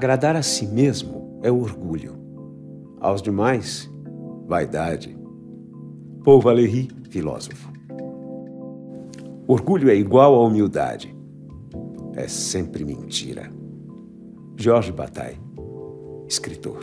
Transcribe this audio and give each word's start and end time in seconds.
Agradar 0.00 0.34
a 0.34 0.40
si 0.40 0.66
mesmo 0.66 1.38
é 1.42 1.52
orgulho. 1.52 2.14
Aos 2.98 3.20
demais, 3.20 3.86
vaidade. 4.46 5.14
Paul 6.24 6.40
Valéry, 6.40 6.88
filósofo. 7.10 7.70
Orgulho 9.46 9.90
é 9.90 9.94
igual 9.94 10.34
à 10.34 10.42
humildade. 10.42 11.14
É 12.14 12.26
sempre 12.28 12.82
mentira. 12.82 13.52
Jorge 14.56 14.90
Bataille, 14.90 15.38
escritor. 16.26 16.80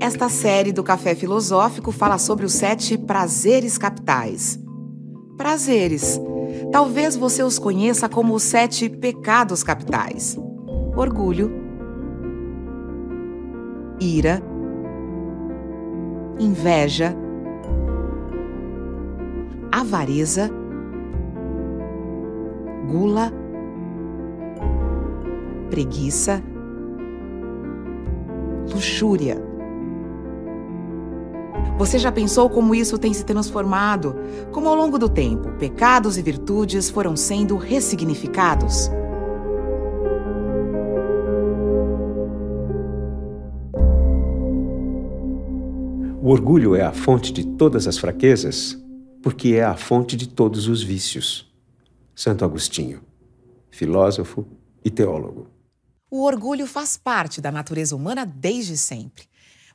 Esta 0.00 0.28
série 0.28 0.70
do 0.70 0.84
Café 0.84 1.16
Filosófico 1.16 1.90
fala 1.90 2.16
sobre 2.16 2.46
os 2.46 2.52
sete 2.52 2.96
prazeres 2.96 3.76
capitais. 3.76 4.62
Prazeres. 5.36 6.20
Talvez 6.70 7.16
você 7.16 7.42
os 7.42 7.58
conheça 7.58 8.08
como 8.08 8.34
os 8.34 8.42
sete 8.42 8.88
pecados 8.88 9.62
capitais: 9.62 10.38
orgulho, 10.96 11.50
ira, 14.00 14.42
inveja, 16.38 17.16
avareza, 19.72 20.50
gula, 22.88 23.32
preguiça, 25.70 26.42
luxúria. 28.72 29.53
Você 31.76 31.98
já 31.98 32.12
pensou 32.12 32.48
como 32.48 32.74
isso 32.74 32.96
tem 32.98 33.12
se 33.12 33.24
transformado? 33.24 34.16
Como 34.52 34.68
ao 34.68 34.74
longo 34.74 34.98
do 34.98 35.08
tempo, 35.08 35.50
pecados 35.58 36.16
e 36.16 36.22
virtudes 36.22 36.88
foram 36.88 37.16
sendo 37.16 37.56
ressignificados? 37.56 38.90
O 46.22 46.30
orgulho 46.30 46.74
é 46.74 46.80
a 46.80 46.92
fonte 46.92 47.30
de 47.30 47.44
todas 47.44 47.86
as 47.86 47.98
fraquezas, 47.98 48.82
porque 49.22 49.56
é 49.56 49.62
a 49.62 49.76
fonte 49.76 50.16
de 50.16 50.26
todos 50.26 50.68
os 50.68 50.82
vícios. 50.82 51.52
Santo 52.14 52.44
Agostinho, 52.44 53.02
filósofo 53.70 54.46
e 54.84 54.90
teólogo. 54.90 55.48
O 56.10 56.22
orgulho 56.22 56.66
faz 56.66 56.96
parte 56.96 57.40
da 57.40 57.50
natureza 57.50 57.96
humana 57.96 58.24
desde 58.24 58.78
sempre. 58.78 59.24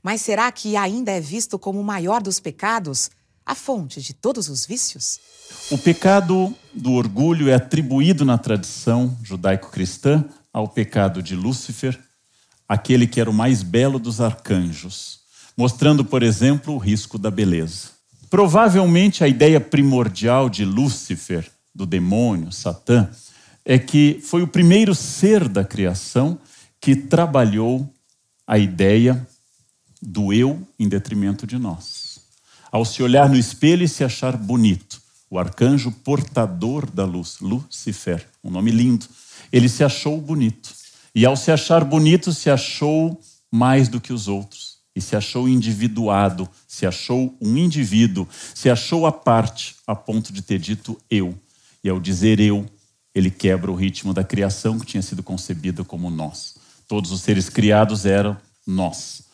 Mas 0.02 0.22
será 0.22 0.52
que 0.52 0.76
ainda 0.76 1.12
é 1.12 1.20
visto 1.20 1.60
como 1.60 1.80
o 1.80 1.84
maior 1.84 2.22
dos 2.22 2.40
pecados, 2.40 3.10
a 3.46 3.54
fonte 3.54 4.02
de 4.02 4.14
todos 4.14 4.48
os 4.48 4.66
vícios? 4.66 5.20
O 5.72 5.78
pecado 5.78 6.56
do 6.74 6.94
orgulho 6.94 7.50
é 7.50 7.56
atribuído 7.56 8.24
na 8.24 8.38
tradição 8.38 9.18
judaico-cristã 9.24 10.24
ao 10.54 10.68
pecado 10.68 11.22
de 11.22 11.36
Lúcifer, 11.36 12.00
aquele 12.68 13.08
que 13.08 13.20
era 13.20 13.30
o 13.30 13.34
mais 13.34 13.62
belo 13.64 14.00
dos 14.00 14.22
arcanjos, 14.22 15.20
mostrando, 15.58 16.06
por 16.06 16.24
exemplo, 16.24 16.76
o 16.76 16.78
risco 16.78 17.18
da 17.18 17.30
beleza. 17.30 17.90
Provavelmente 18.30 19.24
a 19.24 19.28
ideia 19.28 19.60
primordial 19.60 20.50
de 20.50 20.64
Lúcifer, 20.64 21.50
do 21.74 21.86
demônio, 21.86 22.52
Satã, 22.52 23.10
é 23.66 23.78
que 23.78 24.22
foi 24.24 24.42
o 24.42 24.48
primeiro 24.48 24.96
ser 24.96 25.48
da 25.48 25.64
criação 25.64 26.40
que 26.80 26.96
trabalhou 26.96 27.92
a 28.46 28.58
ideia 28.58 29.28
do 30.02 30.32
eu 30.34 30.66
em 30.78 30.88
detrimento 30.88 31.46
de 31.46 31.58
nós. 31.58 32.20
Ao 32.72 32.86
se 32.86 33.02
olhar 33.02 33.28
no 33.28 33.38
espelho 33.38 33.84
e 33.84 33.88
se 33.88 34.04
achar 34.04 34.38
bonito, 34.38 35.02
o 35.30 35.38
arcanjo 35.38 35.92
portador 35.92 36.90
da 36.90 37.06
luz, 37.06 37.38
Lucifer, 37.42 38.28
um 38.44 38.50
nome 38.50 38.72
lindo, 38.72 39.06
ele 39.52 39.68
se 39.68 39.84
achou 39.84 40.20
bonito. 40.20 40.72
E 41.14 41.26
ao 41.26 41.36
se 41.36 41.52
achar 41.52 41.84
bonito, 41.84 42.32
se 42.34 42.50
achou 42.50 43.20
mais 43.52 43.90
do 43.90 44.00
que 44.00 44.14
os 44.14 44.28
outros. 44.28 44.78
E 44.96 45.02
se 45.02 45.16
achou 45.16 45.48
individuado, 45.48 46.48
se 46.68 46.86
achou 46.86 47.36
um 47.42 47.58
indivíduo, 47.58 48.28
se 48.54 48.70
achou 48.70 49.06
a 49.06 49.12
parte, 49.12 49.76
a 49.86 49.96
ponto 49.96 50.32
de 50.34 50.42
ter 50.42 50.60
dito 50.60 50.98
eu. 51.10 51.38
E 51.84 51.90
ao 51.90 52.00
dizer 52.00 52.40
eu, 52.40 52.66
ele 53.14 53.32
quebra 53.32 53.72
o 53.72 53.76
ritmo 53.76 54.14
da 54.14 54.24
criação 54.24 54.80
que 54.80 54.86
tinha 54.86 55.02
sido 55.02 55.24
concebida 55.24 55.84
como 55.84 56.10
nós. 56.10 56.56
Todos 56.88 57.12
os 57.12 57.22
seres 57.22 57.50
criados 57.50 58.06
eram 58.06 58.38
nós 58.66 59.29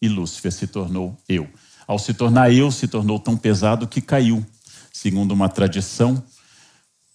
e 0.00 0.08
Lúcifer 0.08 0.52
se 0.52 0.66
tornou 0.66 1.16
eu. 1.28 1.48
Ao 1.86 1.98
se 1.98 2.14
tornar 2.14 2.52
eu, 2.52 2.70
se 2.70 2.88
tornou 2.88 3.18
tão 3.18 3.36
pesado 3.36 3.86
que 3.86 4.00
caiu, 4.00 4.44
segundo 4.92 5.32
uma 5.32 5.48
tradição, 5.48 6.22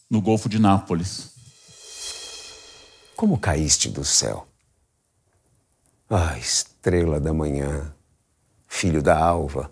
no 0.09 0.21
Golfo 0.21 0.49
de 0.49 0.59
Nápoles. 0.59 1.31
Como 3.15 3.37
caíste 3.37 3.89
do 3.89 4.03
céu? 4.03 4.47
Ah, 6.09 6.37
estrela 6.37 7.19
da 7.19 7.33
manhã, 7.33 7.93
filho 8.67 9.01
da 9.01 9.17
alva. 9.17 9.71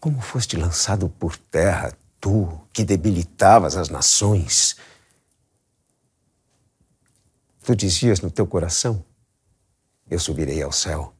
Como 0.00 0.20
foste 0.20 0.56
lançado 0.56 1.08
por 1.08 1.36
terra, 1.36 1.96
tu 2.20 2.60
que 2.72 2.84
debilitavas 2.84 3.76
as 3.76 3.88
nações. 3.88 4.76
Tu 7.62 7.76
dizias 7.76 8.20
no 8.20 8.30
teu 8.30 8.46
coração: 8.46 9.04
Eu 10.10 10.18
subirei 10.18 10.62
ao 10.62 10.72
céu 10.72 11.14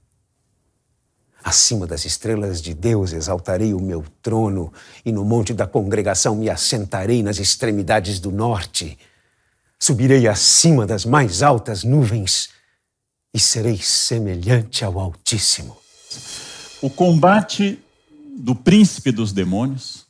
Acima 1.42 1.86
das 1.86 2.04
estrelas 2.04 2.60
de 2.60 2.74
Deus 2.74 3.12
exaltarei 3.12 3.72
o 3.72 3.80
meu 3.80 4.04
trono, 4.20 4.72
e 5.04 5.10
no 5.10 5.24
monte 5.24 5.54
da 5.54 5.66
congregação 5.66 6.36
me 6.36 6.50
assentarei 6.50 7.22
nas 7.22 7.38
extremidades 7.38 8.20
do 8.20 8.30
norte. 8.30 8.98
Subirei 9.78 10.28
acima 10.28 10.86
das 10.86 11.06
mais 11.06 11.42
altas 11.42 11.82
nuvens 11.82 12.50
e 13.32 13.40
serei 13.40 13.78
semelhante 13.78 14.84
ao 14.84 14.98
Altíssimo. 14.98 15.76
O 16.82 16.90
combate 16.90 17.78
do 18.38 18.54
príncipe 18.54 19.10
dos 19.10 19.32
demônios 19.32 20.06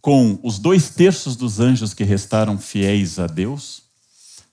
com 0.00 0.38
os 0.42 0.58
dois 0.58 0.90
terços 0.90 1.36
dos 1.36 1.60
anjos 1.60 1.94
que 1.94 2.02
restaram 2.02 2.58
fiéis 2.58 3.18
a 3.18 3.26
Deus 3.26 3.87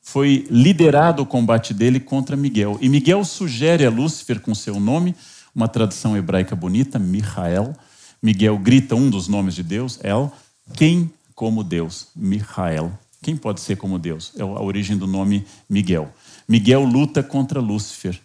foi 0.05 0.45
liderado 0.51 1.23
o 1.23 1.25
combate 1.25 1.73
dele 1.73 1.99
contra 1.99 2.37
Miguel. 2.37 2.77
E 2.79 2.87
Miguel 2.87 3.25
sugere 3.25 3.83
a 3.83 3.89
Lúcifer 3.89 4.39
com 4.39 4.53
seu 4.53 4.79
nome 4.79 5.15
uma 5.53 5.67
tradução 5.67 6.15
hebraica 6.15 6.55
bonita, 6.55 6.99
Michael. 6.99 7.75
Miguel 8.21 8.55
grita 8.59 8.95
um 8.95 9.09
dos 9.09 9.27
nomes 9.27 9.55
de 9.55 9.63
Deus, 9.63 9.99
El. 10.03 10.31
Quem 10.75 11.11
como 11.33 11.63
Deus? 11.63 12.07
Michael. 12.15 12.93
Quem 13.19 13.35
pode 13.35 13.59
ser 13.61 13.77
como 13.77 13.97
Deus? 13.97 14.31
É 14.37 14.43
a 14.43 14.45
origem 14.45 14.95
do 14.95 15.07
nome 15.07 15.43
Miguel. 15.67 16.13
Miguel 16.47 16.83
luta 16.83 17.23
contra 17.23 17.59
Lúcifer. 17.59 18.17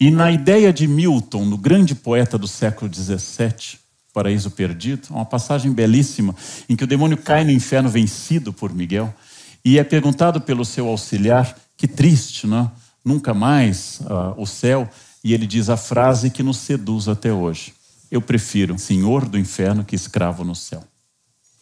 E 0.00 0.10
na 0.10 0.32
ideia 0.32 0.72
de 0.72 0.88
Milton, 0.88 1.44
no 1.44 1.56
grande 1.56 1.94
poeta 1.94 2.36
do 2.36 2.48
século 2.48 2.92
XVII, 2.92 3.78
Paraíso 4.12 4.50
Perdido, 4.50 5.06
uma 5.10 5.24
passagem 5.24 5.72
belíssima 5.72 6.34
em 6.68 6.74
que 6.74 6.82
o 6.82 6.86
demônio 6.86 7.16
cai 7.16 7.44
no 7.44 7.52
inferno 7.52 7.88
vencido 7.88 8.52
por 8.52 8.74
Miguel 8.74 9.14
e 9.64 9.78
é 9.78 9.84
perguntado 9.84 10.40
pelo 10.40 10.64
seu 10.64 10.88
auxiliar, 10.88 11.56
que 11.76 11.86
triste, 11.86 12.46
não? 12.46 12.70
nunca 13.04 13.34
mais 13.34 14.00
uh, 14.02 14.40
o 14.40 14.46
céu. 14.46 14.88
E 15.24 15.32
ele 15.32 15.46
diz 15.46 15.68
a 15.68 15.76
frase 15.76 16.30
que 16.30 16.42
nos 16.42 16.58
seduz 16.58 17.08
até 17.08 17.32
hoje: 17.32 17.74
Eu 18.10 18.20
prefiro 18.20 18.78
senhor 18.78 19.26
do 19.26 19.38
inferno 19.38 19.84
que 19.84 19.96
escravo 19.96 20.44
no 20.44 20.54
céu. 20.54 20.82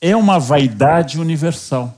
É 0.00 0.16
uma 0.16 0.38
vaidade 0.38 1.20
universal. 1.20 1.96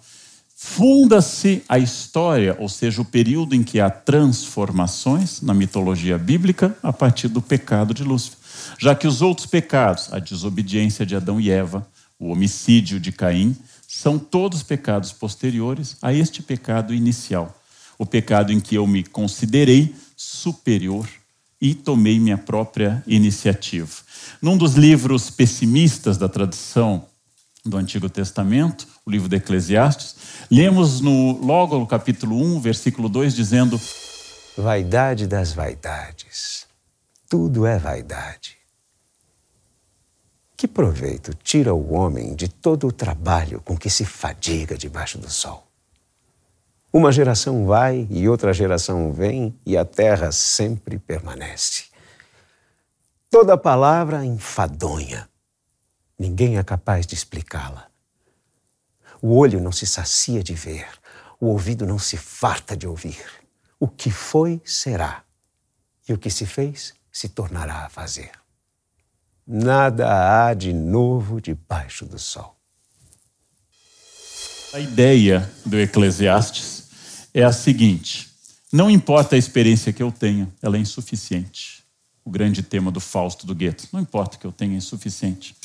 Funda-se 0.56 1.64
a 1.68 1.76
história, 1.76 2.56
ou 2.58 2.68
seja, 2.68 3.02
o 3.02 3.04
período 3.04 3.52
em 3.54 3.64
que 3.64 3.80
há 3.80 3.90
transformações 3.90 5.40
na 5.40 5.52
mitologia 5.52 6.16
bíblica 6.16 6.76
a 6.82 6.92
partir 6.92 7.26
do 7.26 7.42
pecado 7.42 7.92
de 7.92 8.04
Lúcifer. 8.04 8.38
Já 8.78 8.94
que 8.94 9.08
os 9.08 9.22
outros 9.22 9.46
pecados, 9.46 10.12
a 10.12 10.20
desobediência 10.20 11.04
de 11.04 11.16
Adão 11.16 11.40
e 11.40 11.50
Eva, 11.50 11.84
o 12.16 12.30
homicídio 12.30 13.00
de 13.00 13.10
Caim, 13.10 13.56
são 13.94 14.18
todos 14.18 14.62
pecados 14.62 15.12
posteriores 15.12 15.98
a 16.00 16.14
este 16.14 16.42
pecado 16.42 16.94
inicial. 16.94 17.54
O 17.98 18.06
pecado 18.06 18.50
em 18.50 18.58
que 18.58 18.74
eu 18.74 18.86
me 18.86 19.04
considerei 19.04 19.94
superior 20.16 21.06
e 21.60 21.74
tomei 21.74 22.18
minha 22.18 22.38
própria 22.38 23.04
iniciativa. 23.06 23.92
Num 24.40 24.56
dos 24.56 24.74
livros 24.74 25.28
pessimistas 25.28 26.16
da 26.16 26.26
tradição 26.26 27.06
do 27.64 27.76
Antigo 27.76 28.08
Testamento, 28.08 28.88
o 29.04 29.10
livro 29.10 29.28
de 29.28 29.36
Eclesiastes, 29.36 30.16
lemos 30.50 31.02
no, 31.02 31.38
logo 31.44 31.78
no 31.78 31.86
capítulo 31.86 32.36
1, 32.56 32.60
versículo 32.60 33.10
2, 33.10 33.34
dizendo: 33.34 33.78
Vaidade 34.56 35.26
das 35.26 35.52
vaidades, 35.52 36.66
tudo 37.28 37.66
é 37.66 37.78
vaidade. 37.78 38.61
Que 40.62 40.68
proveito 40.68 41.34
tira 41.34 41.74
o 41.74 41.92
homem 41.92 42.36
de 42.36 42.46
todo 42.46 42.86
o 42.86 42.92
trabalho 42.92 43.60
com 43.62 43.76
que 43.76 43.90
se 43.90 44.04
fadiga 44.04 44.78
debaixo 44.78 45.18
do 45.18 45.28
sol? 45.28 45.66
Uma 46.92 47.10
geração 47.10 47.66
vai 47.66 48.06
e 48.08 48.28
outra 48.28 48.52
geração 48.52 49.12
vem 49.12 49.58
e 49.66 49.76
a 49.76 49.84
terra 49.84 50.30
sempre 50.30 51.00
permanece. 51.00 51.86
Toda 53.28 53.58
palavra 53.58 54.24
enfadonha. 54.24 55.28
Ninguém 56.16 56.56
é 56.56 56.62
capaz 56.62 57.08
de 57.08 57.16
explicá-la. 57.16 57.88
O 59.20 59.36
olho 59.36 59.60
não 59.60 59.72
se 59.72 59.84
sacia 59.84 60.44
de 60.44 60.54
ver, 60.54 60.86
o 61.40 61.46
ouvido 61.46 61.84
não 61.84 61.98
se 61.98 62.16
farta 62.16 62.76
de 62.76 62.86
ouvir. 62.86 63.26
O 63.80 63.88
que 63.88 64.12
foi, 64.12 64.62
será, 64.64 65.24
e 66.08 66.12
o 66.12 66.18
que 66.18 66.30
se 66.30 66.46
fez, 66.46 66.94
se 67.10 67.28
tornará 67.28 67.86
a 67.86 67.88
fazer. 67.88 68.41
Nada 69.46 70.48
há 70.48 70.54
de 70.54 70.72
novo 70.72 71.40
debaixo 71.40 72.06
do 72.06 72.18
sol. 72.18 72.56
A 74.72 74.80
ideia 74.80 75.50
do 75.66 75.78
Eclesiastes 75.78 77.28
é 77.34 77.42
a 77.42 77.52
seguinte: 77.52 78.30
não 78.72 78.90
importa 78.90 79.34
a 79.34 79.38
experiência 79.38 79.92
que 79.92 80.02
eu 80.02 80.10
tenha, 80.10 80.48
ela 80.62 80.76
é 80.76 80.80
insuficiente. 80.80 81.82
O 82.24 82.30
grande 82.30 82.62
tema 82.62 82.90
do 82.90 83.00
Fausto 83.00 83.46
do 83.46 83.54
Goethe. 83.54 83.88
Não 83.92 84.00
importa 84.00 84.38
que 84.38 84.46
eu 84.46 84.52
tenha, 84.52 84.74
é 84.74 84.76
insuficiente. 84.76 85.56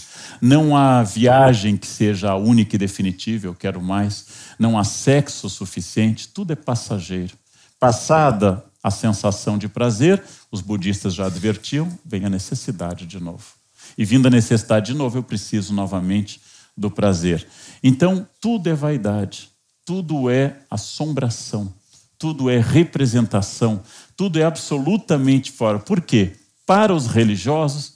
Não 0.41 0.75
há 0.75 1.03
viagem 1.03 1.77
que 1.77 1.85
seja 1.85 2.31
a 2.31 2.35
única 2.35 2.75
e 2.75 2.79
definitiva, 2.79 3.45
eu 3.45 3.53
quero 3.53 3.79
mais. 3.79 4.25
Não 4.57 4.77
há 4.77 4.83
sexo 4.83 5.49
suficiente, 5.49 6.27
tudo 6.29 6.51
é 6.51 6.55
passageiro. 6.55 7.37
Passada 7.79 8.65
a 8.83 8.89
sensação 8.89 9.57
de 9.57 9.69
prazer, 9.69 10.23
os 10.51 10.61
budistas 10.61 11.13
já 11.13 11.27
advertiam, 11.27 11.87
vem 12.03 12.25
a 12.25 12.29
necessidade 12.29 13.05
de 13.05 13.19
novo. 13.19 13.56
E 13.97 14.05
vindo 14.05 14.27
a 14.27 14.31
necessidade 14.31 14.91
de 14.91 14.97
novo, 14.97 15.17
eu 15.17 15.23
preciso 15.23 15.73
novamente 15.73 16.39
do 16.75 16.91
prazer. 16.91 17.47
Então, 17.81 18.27
tudo 18.39 18.69
é 18.69 18.73
vaidade, 18.73 19.49
tudo 19.83 20.29
é 20.29 20.59
assombração, 20.69 21.73
tudo 22.19 22.49
é 22.49 22.59
representação, 22.59 23.81
tudo 24.15 24.39
é 24.39 24.43
absolutamente 24.43 25.51
fora. 25.51 25.79
Por 25.79 26.01
quê? 26.01 26.33
Para 26.65 26.93
os 26.93 27.07
religiosos, 27.07 27.93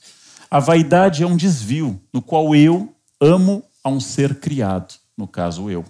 a 0.50 0.60
vaidade 0.60 1.24
é 1.24 1.28
um 1.28 1.38
desvio 1.38 2.02
no 2.12 2.22
qual 2.22 2.56
eu 2.56 2.94
amo 3.20 3.64
a 3.84 3.90
um 3.90 4.00
ser 4.00 4.36
criado, 4.36 4.96
no 5.18 5.28
caso 5.28 5.70
eu. 5.70 5.86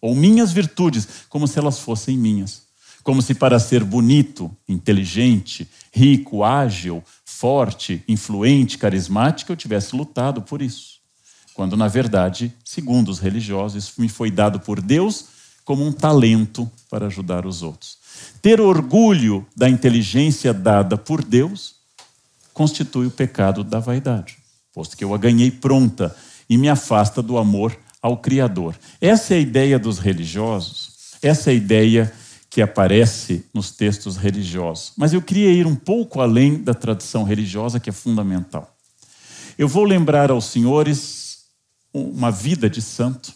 Ou 0.00 0.14
minhas 0.14 0.52
virtudes, 0.52 1.06
como 1.28 1.46
se 1.46 1.58
elas 1.58 1.78
fossem 1.78 2.16
minhas. 2.16 2.66
Como 3.02 3.22
se 3.22 3.34
para 3.34 3.58
ser 3.58 3.84
bonito, 3.84 4.54
inteligente, 4.68 5.68
rico, 5.92 6.42
ágil, 6.42 7.02
forte, 7.38 8.02
influente, 8.08 8.78
carismático, 8.78 9.52
eu 9.52 9.56
tivesse 9.56 9.94
lutado 9.94 10.40
por 10.40 10.62
isso. 10.62 11.00
Quando, 11.52 11.76
na 11.76 11.86
verdade, 11.86 12.50
segundo 12.64 13.10
os 13.10 13.18
religiosos, 13.18 13.84
isso 13.84 14.00
me 14.00 14.08
foi 14.08 14.30
dado 14.30 14.58
por 14.58 14.80
Deus 14.80 15.26
como 15.62 15.84
um 15.84 15.92
talento 15.92 16.70
para 16.88 17.06
ajudar 17.06 17.44
os 17.44 17.62
outros. 17.62 17.98
Ter 18.40 18.58
orgulho 18.58 19.46
da 19.54 19.68
inteligência 19.68 20.54
dada 20.54 20.96
por 20.96 21.22
Deus 21.22 21.74
constitui 22.54 23.06
o 23.06 23.10
pecado 23.10 23.62
da 23.62 23.80
vaidade, 23.80 24.38
posto 24.72 24.96
que 24.96 25.04
eu 25.04 25.12
a 25.12 25.18
ganhei 25.18 25.50
pronta 25.50 26.16
e 26.48 26.56
me 26.56 26.70
afasta 26.70 27.20
do 27.20 27.36
amor 27.36 27.76
ao 28.00 28.16
Criador. 28.16 28.74
Essa 28.98 29.34
é 29.34 29.36
a 29.36 29.40
ideia 29.40 29.78
dos 29.78 29.98
religiosos, 29.98 31.18
essa 31.20 31.50
é 31.50 31.52
a 31.52 31.56
ideia 31.56 32.12
que 32.56 32.62
aparece 32.62 33.44
nos 33.52 33.70
textos 33.70 34.16
religiosos. 34.16 34.94
Mas 34.96 35.12
eu 35.12 35.20
queria 35.20 35.52
ir 35.52 35.66
um 35.66 35.74
pouco 35.74 36.22
além 36.22 36.56
da 36.56 36.72
tradição 36.72 37.22
religiosa, 37.22 37.78
que 37.78 37.90
é 37.90 37.92
fundamental. 37.92 38.74
Eu 39.58 39.68
vou 39.68 39.84
lembrar 39.84 40.30
aos 40.30 40.46
senhores 40.46 41.40
uma 41.92 42.30
vida 42.30 42.70
de 42.70 42.80
santo, 42.80 43.30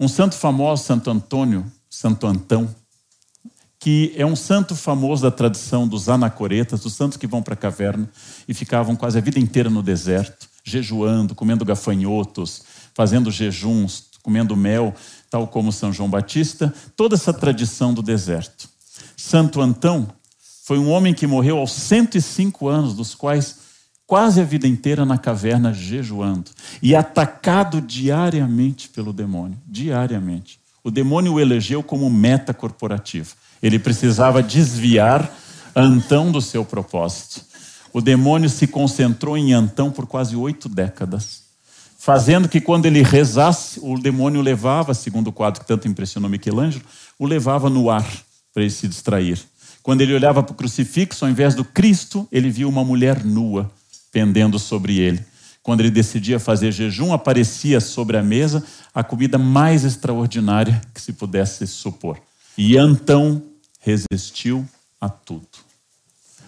um 0.00 0.08
santo 0.08 0.34
famoso, 0.34 0.82
Santo 0.82 1.08
Antônio, 1.08 1.64
Santo 1.88 2.26
Antão, 2.26 2.68
que 3.78 4.12
é 4.16 4.26
um 4.26 4.34
santo 4.34 4.74
famoso 4.74 5.22
da 5.22 5.30
tradição 5.30 5.86
dos 5.86 6.08
anacoretas, 6.08 6.80
dos 6.80 6.94
santos 6.94 7.16
que 7.16 7.28
vão 7.28 7.44
para 7.44 7.54
a 7.54 7.56
caverna 7.56 8.10
e 8.48 8.52
ficavam 8.52 8.96
quase 8.96 9.16
a 9.16 9.20
vida 9.20 9.38
inteira 9.38 9.70
no 9.70 9.80
deserto, 9.80 10.48
jejuando, 10.64 11.36
comendo 11.36 11.64
gafanhotos, 11.64 12.64
fazendo 12.92 13.30
jejuns, 13.30 14.06
comendo 14.26 14.56
mel, 14.56 14.92
tal 15.30 15.46
como 15.46 15.72
São 15.72 15.92
João 15.92 16.08
Batista, 16.08 16.72
toda 16.96 17.14
essa 17.14 17.32
tradição 17.32 17.92
do 17.92 18.02
deserto. 18.02 18.68
Santo 19.16 19.60
Antão 19.60 20.08
foi 20.64 20.78
um 20.78 20.90
homem 20.90 21.14
que 21.14 21.26
morreu 21.26 21.58
aos 21.58 21.72
105 21.72 22.68
anos, 22.68 22.94
dos 22.94 23.14
quais 23.14 23.58
quase 24.06 24.40
a 24.40 24.44
vida 24.44 24.68
inteira 24.68 25.04
na 25.04 25.18
caverna 25.18 25.72
jejuando 25.72 26.50
e 26.80 26.94
atacado 26.94 27.80
diariamente 27.80 28.88
pelo 28.88 29.12
demônio, 29.12 29.58
diariamente. 29.66 30.60
O 30.82 30.90
demônio 30.90 31.34
o 31.34 31.40
elegeu 31.40 31.82
como 31.82 32.08
meta 32.08 32.54
corporativa. 32.54 33.30
Ele 33.62 33.78
precisava 33.78 34.42
desviar 34.42 35.32
Antão 35.74 36.32
do 36.32 36.40
seu 36.40 36.64
propósito. 36.64 37.44
O 37.92 38.00
demônio 38.00 38.48
se 38.48 38.66
concentrou 38.66 39.36
em 39.36 39.52
Antão 39.52 39.90
por 39.90 40.06
quase 40.06 40.34
oito 40.34 40.68
décadas, 40.68 41.42
fazendo 42.06 42.48
que 42.48 42.60
quando 42.60 42.86
ele 42.86 43.02
rezasse, 43.02 43.80
o 43.82 43.98
demônio 43.98 44.40
levava, 44.40 44.94
segundo 44.94 45.26
o 45.26 45.32
quadro 45.32 45.60
que 45.60 45.66
tanto 45.66 45.88
impressionou 45.88 46.30
Michelangelo, 46.30 46.84
o 47.18 47.26
levava 47.26 47.68
no 47.68 47.90
ar 47.90 48.06
para 48.54 48.62
ele 48.62 48.70
se 48.70 48.86
distrair. 48.86 49.40
Quando 49.82 50.02
ele 50.02 50.14
olhava 50.14 50.40
para 50.40 50.52
o 50.52 50.54
crucifixo, 50.54 51.24
ao 51.24 51.30
invés 51.32 51.56
do 51.56 51.64
Cristo, 51.64 52.28
ele 52.30 52.48
via 52.48 52.68
uma 52.68 52.84
mulher 52.84 53.24
nua 53.24 53.68
pendendo 54.12 54.56
sobre 54.56 55.00
ele. 55.00 55.20
Quando 55.64 55.80
ele 55.80 55.90
decidia 55.90 56.38
fazer 56.38 56.70
jejum, 56.70 57.12
aparecia 57.12 57.80
sobre 57.80 58.16
a 58.16 58.22
mesa 58.22 58.62
a 58.94 59.02
comida 59.02 59.36
mais 59.36 59.82
extraordinária 59.82 60.80
que 60.94 61.00
se 61.00 61.12
pudesse 61.12 61.66
supor. 61.66 62.20
E 62.56 62.76
Antão 62.76 63.42
resistiu 63.80 64.64
a 65.00 65.08
tudo. 65.08 65.48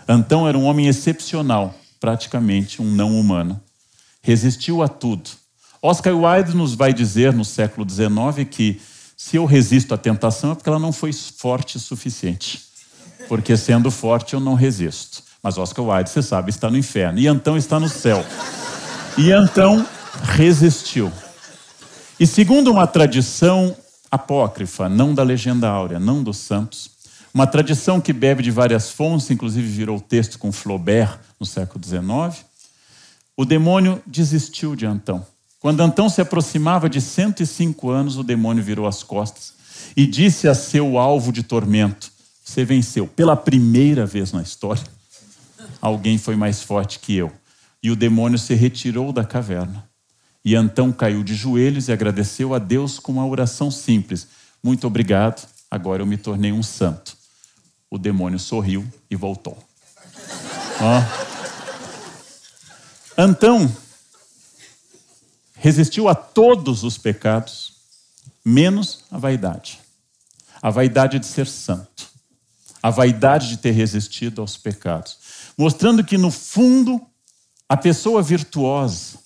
Antão 0.06 0.46
era 0.46 0.56
um 0.56 0.66
homem 0.66 0.86
excepcional, 0.86 1.74
praticamente 1.98 2.80
um 2.80 2.92
não 2.92 3.18
humano. 3.18 3.60
Resistiu 4.22 4.84
a 4.84 4.88
tudo. 4.88 5.28
Oscar 5.80 6.14
Wilde 6.14 6.56
nos 6.56 6.74
vai 6.74 6.92
dizer 6.92 7.32
no 7.32 7.44
século 7.44 7.88
XIX 7.88 8.48
que 8.50 8.80
se 9.16 9.36
eu 9.36 9.44
resisto 9.44 9.94
à 9.94 9.98
tentação 9.98 10.52
é 10.52 10.54
porque 10.54 10.68
ela 10.68 10.78
não 10.78 10.92
foi 10.92 11.12
forte 11.12 11.76
o 11.76 11.80
suficiente. 11.80 12.62
Porque 13.28 13.56
sendo 13.56 13.90
forte 13.90 14.34
eu 14.34 14.40
não 14.40 14.54
resisto. 14.54 15.22
Mas 15.42 15.58
Oscar 15.58 15.84
Wilde, 15.84 16.10
você 16.10 16.22
sabe, 16.22 16.50
está 16.50 16.70
no 16.70 16.78
inferno. 16.78 17.18
E 17.18 17.26
Antão 17.26 17.56
está 17.56 17.78
no 17.78 17.88
céu. 17.88 18.24
E 19.16 19.30
Antão 19.32 19.86
resistiu. 20.22 21.12
E 22.18 22.26
segundo 22.26 22.70
uma 22.70 22.86
tradição 22.86 23.76
apócrifa, 24.10 24.88
não 24.88 25.14
da 25.14 25.22
legenda 25.22 25.68
áurea, 25.68 26.00
não 26.00 26.22
dos 26.22 26.38
santos. 26.38 26.90
Uma 27.32 27.46
tradição 27.46 28.00
que 28.00 28.12
bebe 28.12 28.42
de 28.42 28.50
várias 28.50 28.90
fontes, 28.90 29.30
inclusive 29.30 29.68
virou 29.68 30.00
texto 30.00 30.38
com 30.38 30.50
Flaubert 30.50 31.18
no 31.38 31.46
século 31.46 31.84
XIX. 31.84 32.44
O 33.36 33.44
demônio 33.44 34.02
desistiu 34.06 34.74
de 34.74 34.86
Antão. 34.86 35.24
Quando 35.60 35.80
Antão 35.80 36.08
se 36.08 36.20
aproximava 36.20 36.88
de 36.88 37.00
105 37.00 37.90
anos, 37.90 38.16
o 38.16 38.22
demônio 38.22 38.62
virou 38.62 38.86
as 38.86 39.02
costas 39.02 39.54
e 39.96 40.06
disse 40.06 40.46
a 40.46 40.54
seu 40.54 40.98
alvo 40.98 41.32
de 41.32 41.42
tormento: 41.42 42.12
Você 42.44 42.64
venceu. 42.64 43.06
Pela 43.08 43.36
primeira 43.36 44.06
vez 44.06 44.32
na 44.32 44.40
história, 44.40 44.84
alguém 45.80 46.16
foi 46.16 46.36
mais 46.36 46.62
forte 46.62 47.00
que 47.00 47.14
eu. 47.14 47.32
E 47.82 47.90
o 47.90 47.96
demônio 47.96 48.38
se 48.38 48.54
retirou 48.54 49.12
da 49.12 49.24
caverna. 49.24 49.88
E 50.44 50.54
Antão 50.54 50.92
caiu 50.92 51.24
de 51.24 51.34
joelhos 51.34 51.88
e 51.88 51.92
agradeceu 51.92 52.54
a 52.54 52.58
Deus 52.58 53.00
com 53.00 53.12
uma 53.12 53.26
oração 53.26 53.70
simples: 53.70 54.28
Muito 54.62 54.86
obrigado, 54.86 55.48
agora 55.68 56.02
eu 56.02 56.06
me 56.06 56.16
tornei 56.16 56.52
um 56.52 56.62
santo. 56.62 57.16
O 57.90 57.98
demônio 57.98 58.38
sorriu 58.38 58.86
e 59.10 59.16
voltou. 59.16 59.58
Antão 63.16 63.68
resistiu 65.60 66.08
a 66.08 66.14
todos 66.14 66.84
os 66.84 66.96
pecados, 66.96 67.72
menos 68.44 69.04
a 69.10 69.18
vaidade. 69.18 69.80
A 70.62 70.70
vaidade 70.70 71.18
de 71.18 71.26
ser 71.26 71.46
santo. 71.46 72.08
A 72.82 72.90
vaidade 72.90 73.48
de 73.48 73.58
ter 73.58 73.72
resistido 73.72 74.40
aos 74.40 74.56
pecados. 74.56 75.18
Mostrando 75.56 76.04
que, 76.04 76.16
no 76.16 76.30
fundo, 76.30 77.00
a 77.68 77.76
pessoa 77.76 78.22
virtuosa, 78.22 79.18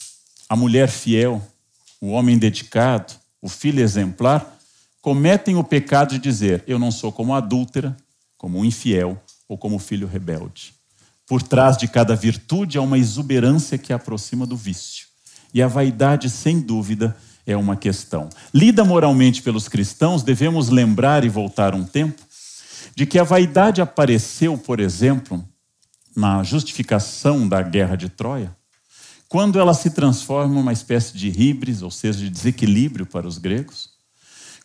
a 0.49 0.57
mulher 0.57 0.89
fiel, 0.89 1.43
o 2.01 2.09
homem 2.09 2.39
dedicado, 2.39 3.13
o 3.41 3.49
filho 3.49 3.81
exemplar, 3.81 4.59
cometem 5.01 5.57
o 5.57 5.65
pecado 5.65 6.15
de 6.15 6.19
dizer: 6.19 6.65
Eu 6.67 6.79
não 6.79 6.91
sou 6.91 7.13
como 7.13 7.35
adúltera, 7.35 7.97
como 8.39 8.65
infiel 8.65 9.23
ou 9.47 9.59
como 9.59 9.79
filho 9.79 10.07
rebelde. 10.07 10.75
Por 11.27 11.43
trás 11.43 11.77
de 11.77 11.87
cada 11.87 12.17
virtude 12.17 12.79
há 12.79 12.83
uma 12.83 12.99
exuberância 12.99 13.79
que 13.79 13.93
aproxima 13.93 14.47
do 14.47 14.57
vício. 14.57 15.12
E 15.53 15.63
a 15.63 15.69
vaidade, 15.69 16.31
sem 16.31 16.61
dúvida, 16.61 17.17
é 17.47 17.57
uma 17.57 17.77
questão. 17.77 18.29
Lida 18.55 18.85
moralmente 18.85 19.43
pelos 19.43 19.69
cristãos, 19.69 20.23
devemos 20.23 20.69
lembrar 20.69 21.25
e 21.25 21.29
voltar 21.29 21.75
um 21.75 21.85
tempo 21.85 22.23
de 22.95 23.07
que 23.07 23.19
a 23.19 23.25
vaidade 23.25 23.81
apareceu, 23.81 24.57
por 24.57 24.81
exemplo, 24.81 25.45
na 26.15 26.43
justificação 26.43 27.49
da 27.49 27.63
guerra 27.63 27.97
de 27.97 28.09
Troia, 28.09 28.55
quando 29.29 29.59
ela 29.59 29.73
se 29.73 29.91
transforma 29.91 30.55
em 30.55 30.59
uma 30.59 30.73
espécie 30.73 31.17
de 31.17 31.29
híbris, 31.29 31.81
ou 31.81 31.91
seja, 31.91 32.19
de 32.19 32.29
desequilíbrio 32.29 33.07
para 33.07 33.27
os 33.27 33.39
gregos, 33.39 33.91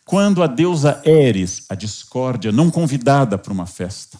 quando 0.04 0.42
a 0.42 0.46
deusa 0.46 1.02
Eris, 1.04 1.64
a 1.68 1.74
discórdia, 1.74 2.52
não 2.52 2.70
convidada 2.70 3.38
para 3.38 3.52
uma 3.52 3.66
festa, 3.66 4.18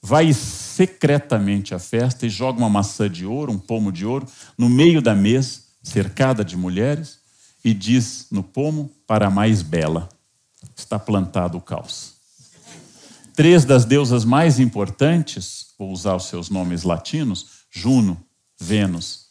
vai 0.00 0.32
secretamente 0.32 1.74
à 1.74 1.78
festa 1.78 2.26
e 2.26 2.30
joga 2.30 2.58
uma 2.58 2.68
maçã 2.68 3.08
de 3.08 3.24
ouro, 3.24 3.52
um 3.52 3.58
pomo 3.58 3.92
de 3.92 4.04
ouro, 4.04 4.26
no 4.58 4.68
meio 4.68 5.00
da 5.00 5.14
mesa, 5.14 5.61
cercada 5.82 6.44
de 6.44 6.56
mulheres, 6.56 7.18
e 7.64 7.72
diz 7.74 8.26
no 8.30 8.42
pomo: 8.42 8.90
para 9.06 9.26
a 9.26 9.30
mais 9.30 9.62
bela. 9.62 10.08
Está 10.76 10.98
plantado 10.98 11.58
o 11.58 11.60
caos. 11.60 12.14
Três 13.34 13.64
das 13.64 13.84
deusas 13.84 14.24
mais 14.24 14.60
importantes, 14.60 15.68
vou 15.78 15.90
usar 15.90 16.14
os 16.14 16.26
seus 16.26 16.50
nomes 16.50 16.82
latinos, 16.82 17.46
Juno, 17.70 18.22
Vênus 18.60 19.26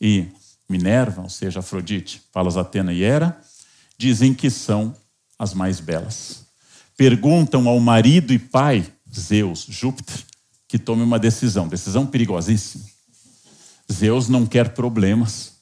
e 0.00 0.26
Minerva, 0.68 1.22
ou 1.22 1.30
seja, 1.30 1.60
Afrodite, 1.60 2.22
Palas 2.32 2.56
Atena 2.56 2.92
e 2.92 3.02
Hera, 3.02 3.40
dizem 3.96 4.34
que 4.34 4.50
são 4.50 4.94
as 5.38 5.54
mais 5.54 5.80
belas. 5.80 6.44
Perguntam 6.96 7.66
ao 7.68 7.80
marido 7.80 8.32
e 8.32 8.38
pai, 8.38 8.86
Zeus, 9.12 9.66
Júpiter, 9.68 10.22
que 10.68 10.78
tome 10.78 11.02
uma 11.02 11.18
decisão, 11.18 11.66
decisão 11.66 12.06
perigosíssima. 12.06 12.84
Zeus 13.90 14.28
não 14.28 14.44
quer 14.44 14.74
problemas 14.74 15.55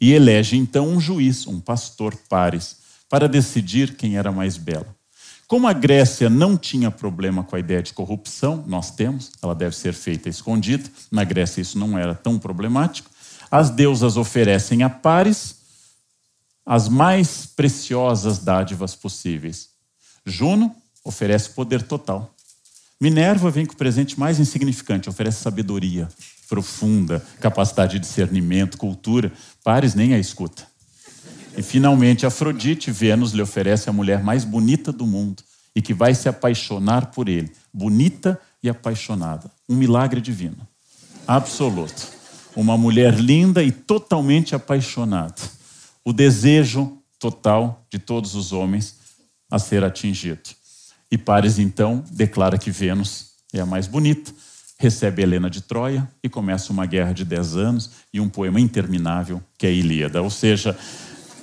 e 0.00 0.12
elege 0.12 0.56
então 0.56 0.88
um 0.88 1.00
juiz, 1.00 1.46
um 1.46 1.60
pastor 1.60 2.16
Pares, 2.28 2.76
para 3.08 3.28
decidir 3.28 3.96
quem 3.96 4.16
era 4.16 4.32
mais 4.32 4.56
bela. 4.56 4.94
Como 5.46 5.68
a 5.68 5.72
Grécia 5.72 6.28
não 6.28 6.56
tinha 6.56 6.90
problema 6.90 7.44
com 7.44 7.54
a 7.54 7.60
ideia 7.60 7.82
de 7.82 7.92
corrupção, 7.92 8.64
nós 8.66 8.90
temos, 8.90 9.30
ela 9.40 9.54
deve 9.54 9.76
ser 9.76 9.94
feita 9.94 10.28
escondida, 10.28 10.90
na 11.10 11.22
Grécia 11.22 11.60
isso 11.60 11.78
não 11.78 11.96
era 11.96 12.14
tão 12.14 12.38
problemático, 12.38 13.08
as 13.50 13.70
deusas 13.70 14.16
oferecem 14.16 14.82
a 14.82 14.90
Pares 14.90 15.56
as 16.66 16.88
mais 16.88 17.46
preciosas 17.46 18.40
dádivas 18.40 18.96
possíveis. 18.96 19.68
Juno 20.24 20.74
oferece 21.04 21.50
poder 21.50 21.82
total. 21.82 22.34
Minerva 23.00 23.50
vem 23.50 23.64
com 23.64 23.74
o 23.74 23.76
presente 23.76 24.18
mais 24.18 24.40
insignificante, 24.40 25.08
oferece 25.08 25.42
sabedoria 25.42 26.08
profunda, 26.48 27.24
capacidade 27.40 27.94
de 27.94 28.00
discernimento, 28.00 28.78
cultura. 28.78 29.32
Pares 29.62 29.94
nem 29.94 30.14
a 30.14 30.18
escuta. 30.18 30.66
E 31.56 31.62
finalmente, 31.62 32.26
Afrodite, 32.26 32.90
Vênus, 32.90 33.32
lhe 33.32 33.42
oferece 33.42 33.88
a 33.88 33.92
mulher 33.92 34.22
mais 34.22 34.44
bonita 34.44 34.92
do 34.92 35.06
mundo 35.06 35.42
e 35.74 35.80
que 35.80 35.94
vai 35.94 36.14
se 36.14 36.28
apaixonar 36.28 37.06
por 37.06 37.28
ele. 37.28 37.50
Bonita 37.72 38.40
e 38.62 38.68
apaixonada. 38.68 39.50
Um 39.68 39.74
milagre 39.74 40.20
divino. 40.20 40.66
Absoluto. 41.26 42.08
Uma 42.54 42.76
mulher 42.76 43.14
linda 43.14 43.62
e 43.62 43.72
totalmente 43.72 44.54
apaixonada. 44.54 45.34
O 46.04 46.12
desejo 46.12 46.98
total 47.18 47.84
de 47.90 47.98
todos 47.98 48.34
os 48.34 48.52
homens 48.52 48.96
a 49.50 49.58
ser 49.58 49.84
atingido. 49.84 50.50
E 51.10 51.16
Pares, 51.16 51.58
então, 51.58 52.04
declara 52.10 52.58
que 52.58 52.70
Vênus 52.70 53.32
é 53.52 53.60
a 53.60 53.66
mais 53.66 53.86
bonita, 53.86 54.32
recebe 54.78 55.22
Helena 55.22 55.48
de 55.48 55.60
Troia 55.60 56.08
e 56.22 56.28
começa 56.28 56.72
uma 56.72 56.86
guerra 56.86 57.12
de 57.12 57.24
dez 57.24 57.56
anos 57.56 57.90
e 58.12 58.20
um 58.20 58.28
poema 58.28 58.60
interminável 58.60 59.42
que 59.56 59.66
é 59.66 59.70
a 59.70 59.72
Ilíada. 59.72 60.22
Ou 60.22 60.30
seja, 60.30 60.76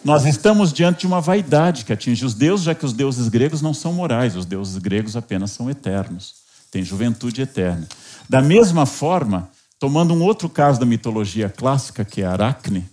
nós 0.04 0.26
estamos 0.26 0.74
diante 0.74 1.02
de 1.02 1.08
uma 1.08 1.22
vaidade 1.22 1.86
que 1.86 1.94
atinge 1.94 2.26
os 2.26 2.34
deuses, 2.34 2.66
já 2.66 2.76
que 2.76 2.86
os 2.86 2.94
deuses 2.94 3.28
gregos 3.30 3.62
não 3.62 3.74
são 3.74 3.94
morais, 3.94 4.36
os 4.36 4.46
deuses 4.46 4.78
gregos 4.78 5.16
apenas 5.16 5.52
são 5.52 5.70
eternos, 5.70 6.36
têm 6.70 6.84
juventude 6.84 7.42
eterna. 7.42 7.88
Da 8.30 8.42
mesma 8.42 8.86
forma, 8.86 9.50
tomando 9.80 10.14
um 10.14 10.22
outro 10.22 10.50
caso 10.50 10.80
da 10.80 10.86
mitologia 10.86 11.50
clássica, 11.50 12.06
que 12.06 12.22
é 12.22 12.26
Aracne, 12.26 12.86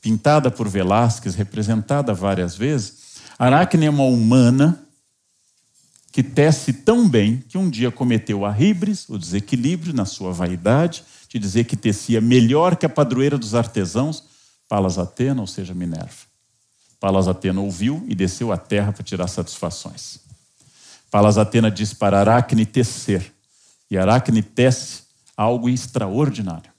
pintada 0.00 0.50
por 0.50 0.68
Velázquez, 0.68 1.34
representada 1.34 2.14
várias 2.14 2.56
vezes, 2.56 2.94
Aracne 3.38 3.86
é 3.86 3.90
uma 3.90 4.04
humana 4.04 4.78
que 6.12 6.22
tece 6.22 6.74
tão 6.74 7.08
bem 7.08 7.42
que 7.48 7.56
um 7.56 7.70
dia 7.70 7.90
cometeu 7.90 8.44
a 8.44 8.52
ribres, 8.52 9.08
o 9.08 9.18
desequilíbrio 9.18 9.94
na 9.94 10.04
sua 10.04 10.30
vaidade, 10.30 11.02
de 11.26 11.38
dizer 11.38 11.64
que 11.64 11.74
tecia 11.74 12.20
melhor 12.20 12.76
que 12.76 12.84
a 12.84 12.88
padroeira 12.88 13.38
dos 13.38 13.54
artesãos, 13.54 14.22
Palas 14.68 14.98
Atena, 14.98 15.40
ou 15.40 15.46
seja, 15.46 15.72
Minerva. 15.72 16.26
Palas 17.00 17.28
Atena 17.28 17.62
ouviu 17.62 18.04
e 18.06 18.14
desceu 18.14 18.52
à 18.52 18.58
terra 18.58 18.92
para 18.92 19.02
tirar 19.02 19.26
satisfações. 19.26 20.20
Palas 21.10 21.38
Atena 21.38 21.70
diz 21.70 21.94
para 21.94 22.20
Aracne 22.20 22.66
tecer, 22.66 23.32
e 23.90 23.96
Aracne 23.96 24.42
tece 24.42 25.04
algo 25.34 25.66
extraordinário. 25.66 26.70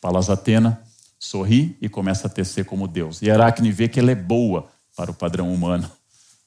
Palas 0.00 0.28
Atena 0.28 0.82
sorri 1.20 1.76
e 1.80 1.88
começa 1.88 2.26
a 2.26 2.30
tecer 2.30 2.64
como 2.64 2.88
Deus. 2.88 3.22
E 3.22 3.30
Aracne 3.30 3.70
vê 3.70 3.88
que 3.88 4.00
ela 4.00 4.10
é 4.10 4.16
boa 4.16 4.68
para 4.96 5.10
o 5.10 5.14
padrão 5.14 5.52
humano, 5.54 5.90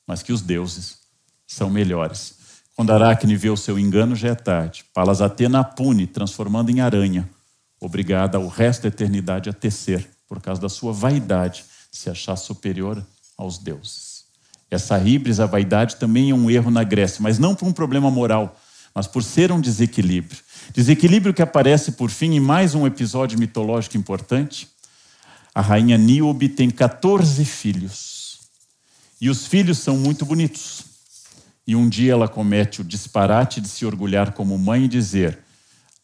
mas 0.05 0.21
que 0.21 0.33
os 0.33 0.41
deuses 0.41 1.02
são 1.47 1.69
melhores. 1.69 2.35
Quando 2.75 2.91
Aracne 2.91 3.35
vê 3.35 3.49
o 3.49 3.57
seu 3.57 3.77
engano, 3.77 4.15
já 4.15 4.29
é 4.29 4.35
tarde. 4.35 4.83
Palas 4.93 5.21
Atena 5.21 5.59
a 5.59 5.63
pune, 5.63 6.07
transformando 6.07 6.71
em 6.71 6.81
aranha, 6.81 7.29
obrigada 7.79 8.37
ao 8.37 8.47
resto 8.47 8.83
da 8.83 8.87
eternidade 8.87 9.49
a 9.49 9.53
tecer, 9.53 10.09
por 10.27 10.41
causa 10.41 10.59
da 10.59 10.69
sua 10.69 10.91
vaidade 10.91 11.65
se 11.91 12.09
achar 12.09 12.35
superior 12.35 13.05
aos 13.37 13.59
deuses. 13.59 14.23
Essa 14.71 14.97
híbris, 14.97 15.39
a 15.39 15.45
vaidade, 15.45 15.97
também 15.97 16.31
é 16.31 16.33
um 16.33 16.49
erro 16.49 16.71
na 16.71 16.83
Grécia, 16.83 17.21
mas 17.21 17.37
não 17.37 17.53
por 17.53 17.67
um 17.67 17.71
problema 17.71 18.09
moral, 18.09 18.59
mas 18.95 19.05
por 19.05 19.23
ser 19.23 19.51
um 19.51 19.61
desequilíbrio. 19.61 20.41
Desequilíbrio 20.73 21.33
que 21.33 21.43
aparece, 21.43 21.91
por 21.91 22.09
fim, 22.09 22.33
em 22.33 22.39
mais 22.39 22.73
um 22.73 22.87
episódio 22.87 23.37
mitológico 23.37 23.97
importante. 23.97 24.67
A 25.53 25.61
rainha 25.61 25.97
Níobe 25.97 26.49
tem 26.49 26.71
14 26.71 27.45
filhos. 27.45 28.39
E 29.21 29.29
os 29.29 29.45
filhos 29.45 29.77
são 29.77 29.95
muito 29.95 30.25
bonitos. 30.25 30.92
E 31.65 31.75
um 31.75 31.87
dia 31.87 32.13
ela 32.13 32.27
comete 32.27 32.81
o 32.81 32.83
disparate 32.83 33.61
de 33.61 33.67
se 33.67 33.85
orgulhar 33.85 34.33
como 34.33 34.57
mãe 34.57 34.85
e 34.85 34.87
dizer: 34.87 35.39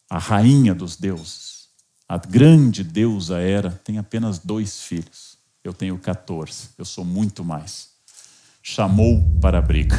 a 0.08 0.18
rainha 0.18 0.74
dos 0.74 0.96
deuses, 0.96 1.68
a 2.08 2.16
grande 2.16 2.82
deusa 2.82 3.40
Hera, 3.40 3.80
tem 3.84 3.98
apenas 3.98 4.38
dois 4.38 4.80
filhos 4.80 5.30
eu 5.62 5.74
tenho 5.74 5.98
14, 5.98 6.70
eu 6.78 6.86
sou 6.86 7.04
muito 7.04 7.44
mais. 7.44 7.90
Chamou 8.62 9.22
para 9.40 9.58
a 9.58 9.62
briga. 9.62 9.96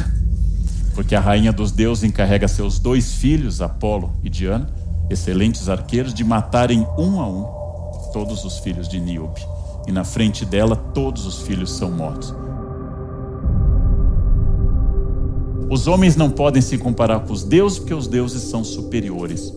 Porque 0.94 1.14
a 1.14 1.20
rainha 1.20 1.52
dos 1.52 1.70
deuses 1.70 2.04
encarrega 2.04 2.48
seus 2.48 2.78
dois 2.80 3.14
filhos, 3.14 3.62
Apolo 3.62 4.12
e 4.24 4.28
Diana, 4.28 4.68
excelentes 5.08 5.68
arqueiros, 5.68 6.12
de 6.12 6.24
matarem 6.24 6.86
um 6.98 7.20
a 7.20 7.28
um 7.28 8.12
todos 8.12 8.44
os 8.44 8.58
filhos 8.58 8.88
de 8.88 9.00
Níobe. 9.00 9.40
E 9.86 9.92
na 9.92 10.04
frente 10.04 10.44
dela, 10.44 10.74
todos 10.74 11.26
os 11.26 11.42
filhos 11.42 11.72
são 11.72 11.90
mortos. 11.90 12.34
Os 15.72 15.86
homens 15.86 16.16
não 16.16 16.28
podem 16.28 16.60
se 16.60 16.76
comparar 16.76 17.20
com 17.20 17.32
os 17.32 17.44
deuses, 17.44 17.78
porque 17.78 17.94
os 17.94 18.06
deuses 18.06 18.42
são 18.42 18.62
superiores. 18.62 19.54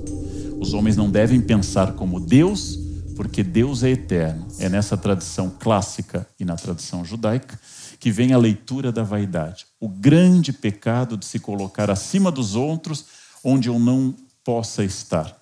Os 0.61 0.73
homens 0.73 0.95
não 0.95 1.11
devem 1.11 1.41
pensar 1.41 1.91
como 1.91 2.21
Deus, 2.21 2.79
porque 3.17 3.43
Deus 3.43 3.83
é 3.83 3.89
eterno. 3.89 4.47
É 4.57 4.69
nessa 4.69 4.95
tradição 4.95 5.49
clássica 5.49 6.25
e 6.39 6.45
na 6.45 6.55
tradição 6.55 7.03
judaica 7.03 7.59
que 7.99 8.11
vem 8.11 8.31
a 8.31 8.37
leitura 8.37 8.93
da 8.93 9.03
vaidade. 9.03 9.65
O 9.77 9.89
grande 9.89 10.53
pecado 10.53 11.17
de 11.17 11.25
se 11.25 11.37
colocar 11.37 11.91
acima 11.91 12.31
dos 12.31 12.55
outros 12.55 13.07
onde 13.43 13.67
eu 13.67 13.77
não 13.77 14.15
possa 14.41 14.85
estar. 14.85 15.37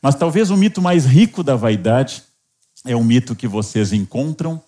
Mas 0.00 0.14
talvez 0.14 0.48
o 0.48 0.56
mito 0.56 0.80
mais 0.80 1.04
rico 1.04 1.42
da 1.42 1.54
vaidade 1.54 2.22
é 2.86 2.96
um 2.96 3.04
mito 3.04 3.36
que 3.36 3.46
vocês 3.46 3.92
encontram 3.92 4.58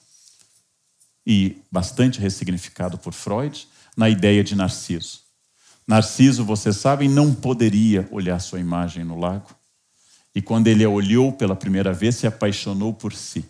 e 1.27 1.57
bastante 1.73 2.21
ressignificado 2.21 2.99
por 2.99 3.15
Freud 3.15 3.67
na 3.97 4.11
ideia 4.11 4.45
de 4.45 4.55
Narciso. 4.55 5.25
Narciso, 5.87 6.45
vocês 6.45 6.77
sabem, 6.77 7.09
não 7.09 7.33
poderia 7.33 8.09
olhar 8.11 8.39
sua 8.41 8.61
imagem 8.61 9.05
no 9.05 9.19
lago 9.19 9.57
e 10.37 10.43
quando 10.43 10.67
ele 10.67 10.85
a 10.85 10.89
olhou 10.91 11.33
pela 11.33 11.57
primeira 11.57 11.95
vez, 11.95 12.17
se 12.17 12.27
apaixonou 12.27 12.93
por 12.93 13.15
si. 13.15 13.43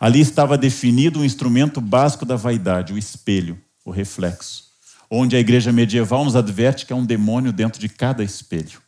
Ali 0.00 0.20
estava 0.20 0.56
definido 0.56 1.20
um 1.20 1.24
instrumento 1.24 1.78
básico 1.78 2.24
da 2.24 2.36
vaidade, 2.36 2.94
o 2.94 2.96
espelho, 2.96 3.60
o 3.84 3.90
reflexo, 3.90 4.64
onde 5.10 5.36
a 5.36 5.38
igreja 5.38 5.70
medieval 5.70 6.24
nos 6.24 6.34
adverte 6.34 6.86
que 6.86 6.92
é 6.94 6.96
um 6.96 7.04
demônio 7.04 7.52
dentro 7.52 7.78
de 7.78 7.90
cada 7.90 8.24
espelho. 8.24 8.80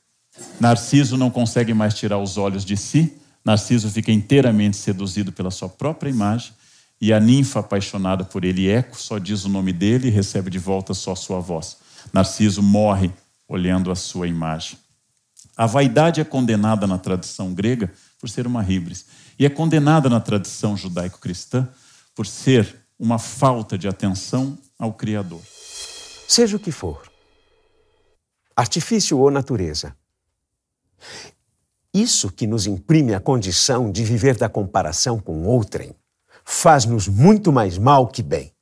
Narciso 0.59 1.19
não 1.19 1.29
consegue 1.29 1.75
mais 1.75 1.93
tirar 1.93 2.17
os 2.17 2.39
olhos 2.39 2.65
de 2.65 2.79
si, 2.79 3.13
Narciso 3.45 3.91
fica 3.91 4.11
inteiramente 4.11 4.79
seduzido 4.79 5.31
pela 5.31 5.51
sua 5.51 5.69
própria 5.69 6.09
imagem, 6.09 6.53
e 6.99 7.13
a 7.13 7.21
ninfa 7.21 7.61
apaixonada 7.61 8.25
por 8.25 8.43
ele, 8.43 8.71
Eco, 8.71 8.99
só 8.99 9.19
diz 9.19 9.45
o 9.45 9.51
nome 9.51 9.73
dele 9.73 10.09
e 10.09 10.11
recebe 10.11 10.49
de 10.49 10.59
volta 10.59 10.95
só 10.95 11.15
sua 11.15 11.41
voz. 11.41 11.77
Narciso 12.13 12.63
morre 12.63 13.11
olhando 13.49 13.91
a 13.91 13.95
sua 13.95 14.27
imagem. 14.27 14.79
A 15.57 15.67
vaidade 15.67 16.21
é 16.21 16.25
condenada 16.25 16.87
na 16.87 16.99
tradição 16.99 17.53
grega 17.53 17.93
por 18.21 18.29
ser 18.29 18.47
uma 18.47 18.63
híbris, 18.63 19.07
e 19.39 19.47
é 19.47 19.49
condenada 19.49 20.09
na 20.09 20.21
tradição 20.21 20.77
judaico-cristã 20.77 21.69
por 22.15 22.27
ser 22.27 22.77
uma 22.99 23.19
falta 23.19 23.79
de 23.79 23.87
atenção 23.87 24.59
ao 24.79 24.93
Criador. 24.93 25.41
Seja 26.27 26.57
o 26.57 26.61
que 26.61 26.73
for, 26.73 27.11
artifício 28.57 29.19
ou 29.19 29.31
natureza, 29.31 29.97
isso 31.95 32.31
que 32.31 32.47
nos 32.47 32.67
imprime 32.67 33.15
a 33.15 33.21
condição 33.21 33.91
de 33.91 34.05
viver 34.05 34.37
da 34.37 34.49
comparação 34.49 35.19
com 35.19 35.45
outrem 35.45 35.95
faz-nos 36.45 37.09
muito 37.09 37.53
mais 37.53 37.79
mal 37.79 38.09
que 38.09 38.23
bem. 38.23 38.53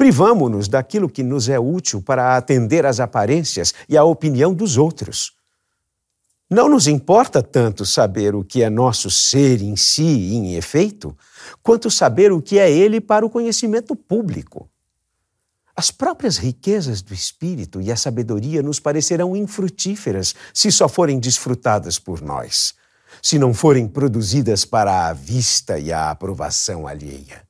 Privamo-nos 0.00 0.66
daquilo 0.66 1.10
que 1.10 1.22
nos 1.22 1.46
é 1.50 1.60
útil 1.60 2.00
para 2.00 2.34
atender 2.34 2.86
às 2.86 3.00
aparências 3.00 3.74
e 3.86 3.98
à 3.98 4.02
opinião 4.02 4.54
dos 4.54 4.78
outros 4.78 5.34
Não 6.48 6.70
nos 6.70 6.86
importa 6.86 7.42
tanto 7.42 7.84
saber 7.84 8.34
o 8.34 8.42
que 8.42 8.62
é 8.62 8.70
nosso 8.70 9.10
ser 9.10 9.60
em 9.60 9.76
si, 9.76 10.32
em 10.34 10.54
efeito, 10.54 11.14
quanto 11.62 11.90
saber 11.90 12.32
o 12.32 12.40
que 12.40 12.58
é 12.58 12.72
ele 12.72 12.98
para 12.98 13.26
o 13.26 13.28
conhecimento 13.28 13.94
público. 13.94 14.70
As 15.76 15.90
próprias 15.90 16.38
riquezas 16.38 17.02
do 17.02 17.12
espírito 17.12 17.78
e 17.78 17.92
a 17.92 17.96
sabedoria 17.96 18.62
nos 18.62 18.80
parecerão 18.80 19.36
infrutíferas 19.36 20.34
se 20.54 20.72
só 20.72 20.88
forem 20.88 21.20
desfrutadas 21.20 21.98
por 21.98 22.22
nós, 22.22 22.72
se 23.22 23.38
não 23.38 23.52
forem 23.52 23.86
produzidas 23.86 24.64
para 24.64 25.08
a 25.08 25.12
vista 25.12 25.78
e 25.78 25.92
a 25.92 26.10
aprovação 26.10 26.86
alheia. 26.86 27.49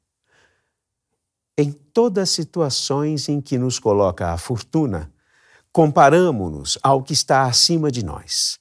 Em 1.60 1.72
todas 1.72 2.22
as 2.22 2.30
situações 2.30 3.28
em 3.28 3.38
que 3.38 3.58
nos 3.58 3.78
coloca 3.78 4.32
a 4.32 4.38
fortuna, 4.38 5.12
comparamo-nos 5.70 6.78
ao 6.82 7.02
que 7.02 7.12
está 7.12 7.42
acima 7.42 7.90
de 7.90 8.02
nós 8.02 8.58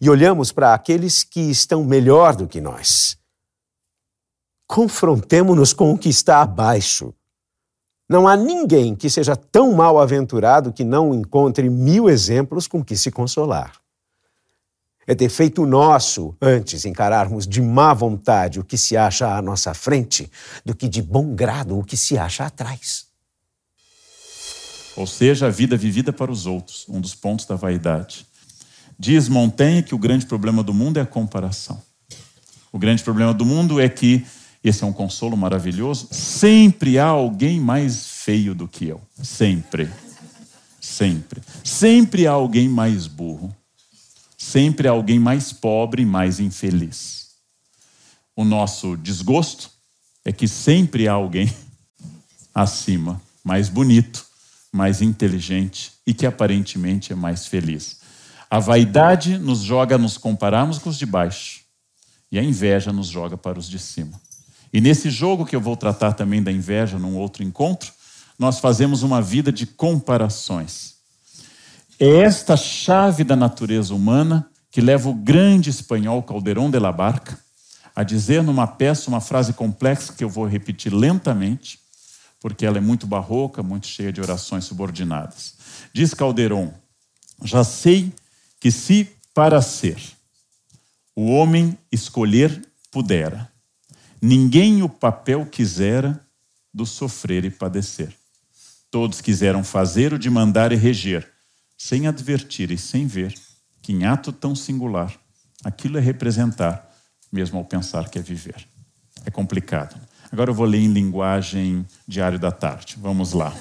e 0.00 0.08
olhamos 0.08 0.52
para 0.52 0.72
aqueles 0.72 1.24
que 1.24 1.40
estão 1.40 1.82
melhor 1.82 2.36
do 2.36 2.46
que 2.46 2.60
nós. 2.60 3.18
Confrontemo-nos 4.68 5.72
com 5.72 5.92
o 5.92 5.98
que 5.98 6.08
está 6.08 6.40
abaixo. 6.40 7.12
Não 8.08 8.28
há 8.28 8.36
ninguém 8.36 8.94
que 8.94 9.10
seja 9.10 9.34
tão 9.34 9.72
mal 9.72 9.98
aventurado 9.98 10.72
que 10.72 10.84
não 10.84 11.12
encontre 11.12 11.68
mil 11.68 12.08
exemplos 12.08 12.68
com 12.68 12.84
que 12.84 12.96
se 12.96 13.10
consolar. 13.10 13.72
É 15.06 15.14
defeito 15.14 15.64
nosso, 15.64 16.34
antes, 16.42 16.84
encararmos 16.84 17.46
de 17.46 17.62
má 17.62 17.94
vontade 17.94 18.58
o 18.58 18.64
que 18.64 18.76
se 18.76 18.96
acha 18.96 19.36
à 19.36 19.40
nossa 19.40 19.72
frente, 19.72 20.28
do 20.64 20.74
que 20.74 20.88
de 20.88 21.00
bom 21.00 21.32
grado 21.32 21.78
o 21.78 21.84
que 21.84 21.96
se 21.96 22.18
acha 22.18 22.44
atrás. 22.44 23.06
Ou 24.96 25.06
seja, 25.06 25.46
a 25.46 25.50
vida 25.50 25.76
vivida 25.76 26.12
para 26.12 26.32
os 26.32 26.44
outros, 26.44 26.84
um 26.88 27.00
dos 27.00 27.14
pontos 27.14 27.46
da 27.46 27.54
vaidade. 27.54 28.26
Diz 28.98 29.28
Montaigne 29.28 29.82
que 29.82 29.94
o 29.94 29.98
grande 29.98 30.26
problema 30.26 30.62
do 30.62 30.74
mundo 30.74 30.98
é 30.98 31.02
a 31.02 31.06
comparação. 31.06 31.80
O 32.72 32.78
grande 32.78 33.02
problema 33.02 33.32
do 33.32 33.44
mundo 33.44 33.80
é 33.80 33.88
que, 33.88 34.26
esse 34.64 34.82
é 34.82 34.86
um 34.86 34.92
consolo 34.92 35.36
maravilhoso, 35.36 36.08
sempre 36.10 36.98
há 36.98 37.06
alguém 37.06 37.60
mais 37.60 38.06
feio 38.06 38.54
do 38.54 38.66
que 38.66 38.86
eu. 38.88 39.00
Sempre. 39.22 39.88
Sempre. 40.80 41.40
Sempre 41.62 42.26
há 42.26 42.32
alguém 42.32 42.68
mais 42.68 43.06
burro. 43.06 43.54
Sempre 44.36 44.86
alguém 44.86 45.18
mais 45.18 45.52
pobre 45.52 46.02
e 46.02 46.06
mais 46.06 46.38
infeliz. 46.40 47.28
O 48.34 48.44
nosso 48.44 48.96
desgosto 48.96 49.70
é 50.24 50.32
que 50.32 50.46
sempre 50.46 51.08
há 51.08 51.12
alguém 51.12 51.52
acima, 52.54 53.20
mais 53.42 53.68
bonito, 53.68 54.26
mais 54.70 55.00
inteligente 55.00 55.92
e 56.06 56.12
que 56.12 56.26
aparentemente 56.26 57.12
é 57.12 57.16
mais 57.16 57.46
feliz. 57.46 57.98
A 58.48 58.58
vaidade 58.58 59.38
nos 59.38 59.60
joga 59.60 59.94
a 59.96 59.98
nos 59.98 60.18
compararmos 60.18 60.78
com 60.78 60.90
os 60.90 60.98
de 60.98 61.06
baixo. 61.06 61.60
E 62.30 62.38
a 62.38 62.42
inveja 62.42 62.92
nos 62.92 63.06
joga 63.06 63.36
para 63.36 63.58
os 63.58 63.68
de 63.68 63.78
cima. 63.78 64.20
E 64.72 64.80
nesse 64.80 65.10
jogo 65.10 65.46
que 65.46 65.56
eu 65.56 65.60
vou 65.60 65.76
tratar 65.76 66.12
também 66.12 66.42
da 66.42 66.52
inveja 66.52 66.98
num 66.98 67.16
outro 67.16 67.42
encontro, 67.42 67.92
nós 68.38 68.58
fazemos 68.58 69.02
uma 69.02 69.22
vida 69.22 69.50
de 69.50 69.64
comparações. 69.64 70.95
É 71.98 72.18
esta 72.18 72.58
chave 72.58 73.24
da 73.24 73.34
natureza 73.34 73.94
humana 73.94 74.50
que 74.70 74.82
leva 74.82 75.08
o 75.08 75.14
grande 75.14 75.70
espanhol 75.70 76.22
Calderón 76.22 76.70
de 76.70 76.78
la 76.78 76.92
Barca 76.92 77.38
a 77.94 78.02
dizer 78.02 78.42
numa 78.42 78.66
peça 78.66 79.08
uma 79.08 79.22
frase 79.22 79.54
complexa 79.54 80.12
que 80.12 80.22
eu 80.22 80.28
vou 80.28 80.46
repetir 80.46 80.92
lentamente, 80.92 81.78
porque 82.38 82.66
ela 82.66 82.76
é 82.76 82.80
muito 82.82 83.06
barroca, 83.06 83.62
muito 83.62 83.86
cheia 83.86 84.12
de 84.12 84.20
orações 84.20 84.66
subordinadas. 84.66 85.54
Diz 85.94 86.12
Calderón: 86.12 86.70
Já 87.42 87.64
sei 87.64 88.12
que 88.60 88.70
se 88.70 89.08
para 89.32 89.62
ser 89.62 89.96
o 91.14 91.30
homem 91.30 91.78
escolher 91.90 92.62
pudera, 92.90 93.50
ninguém 94.20 94.82
o 94.82 94.88
papel 94.90 95.46
quisera 95.46 96.20
do 96.74 96.84
sofrer 96.84 97.46
e 97.46 97.50
padecer. 97.50 98.14
Todos 98.90 99.22
quiseram 99.22 99.64
fazer 99.64 100.12
o 100.12 100.18
de 100.18 100.28
mandar 100.28 100.72
e 100.72 100.76
reger, 100.76 101.35
sem 101.76 102.06
advertir 102.06 102.70
e 102.70 102.78
sem 102.78 103.06
ver 103.06 103.34
que 103.82 103.92
em 103.92 104.04
ato 104.04 104.32
tão 104.32 104.54
singular 104.54 105.14
aquilo 105.64 105.98
é 105.98 106.00
representar, 106.00 106.90
mesmo 107.30 107.58
ao 107.58 107.64
pensar 107.64 108.08
que 108.08 108.18
é 108.18 108.22
viver. 108.22 108.66
É 109.24 109.30
complicado. 109.30 110.00
Agora 110.30 110.50
eu 110.50 110.54
vou 110.54 110.66
ler 110.66 110.78
em 110.78 110.92
linguagem 110.92 111.86
diário 112.06 112.38
da 112.38 112.50
tarde. 112.50 112.96
Vamos 113.00 113.32
lá. 113.32 113.54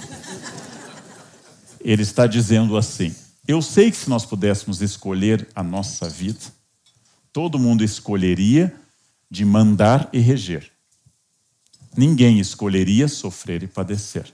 Ele 1.79 2.01
está 2.01 2.25
dizendo 2.25 2.77
assim: 2.77 3.13
eu 3.47 3.61
sei 3.61 3.91
que 3.91 3.97
se 3.97 4.09
nós 4.09 4.25
pudéssemos 4.25 4.81
escolher 4.81 5.47
a 5.53 5.61
nossa 5.61 6.09
vida, 6.09 6.39
todo 7.31 7.59
mundo 7.59 7.83
escolheria 7.83 8.73
de 9.29 9.45
mandar 9.45 10.09
e 10.11 10.19
reger. 10.19 10.71
Ninguém 11.95 12.39
escolheria 12.39 13.07
sofrer 13.07 13.61
e 13.61 13.67
padecer. 13.67 14.33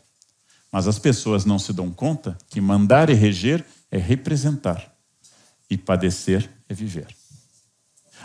Mas 0.72 0.88
as 0.88 0.98
pessoas 0.98 1.46
não 1.46 1.60
se 1.60 1.74
dão 1.74 1.92
conta 1.92 2.38
que 2.50 2.62
mandar 2.62 3.10
e 3.10 3.14
reger 3.14 3.66
é 3.92 3.98
representar 3.98 4.92
e 5.70 5.78
padecer 5.78 6.50
é 6.70 6.74
viver. 6.74 7.08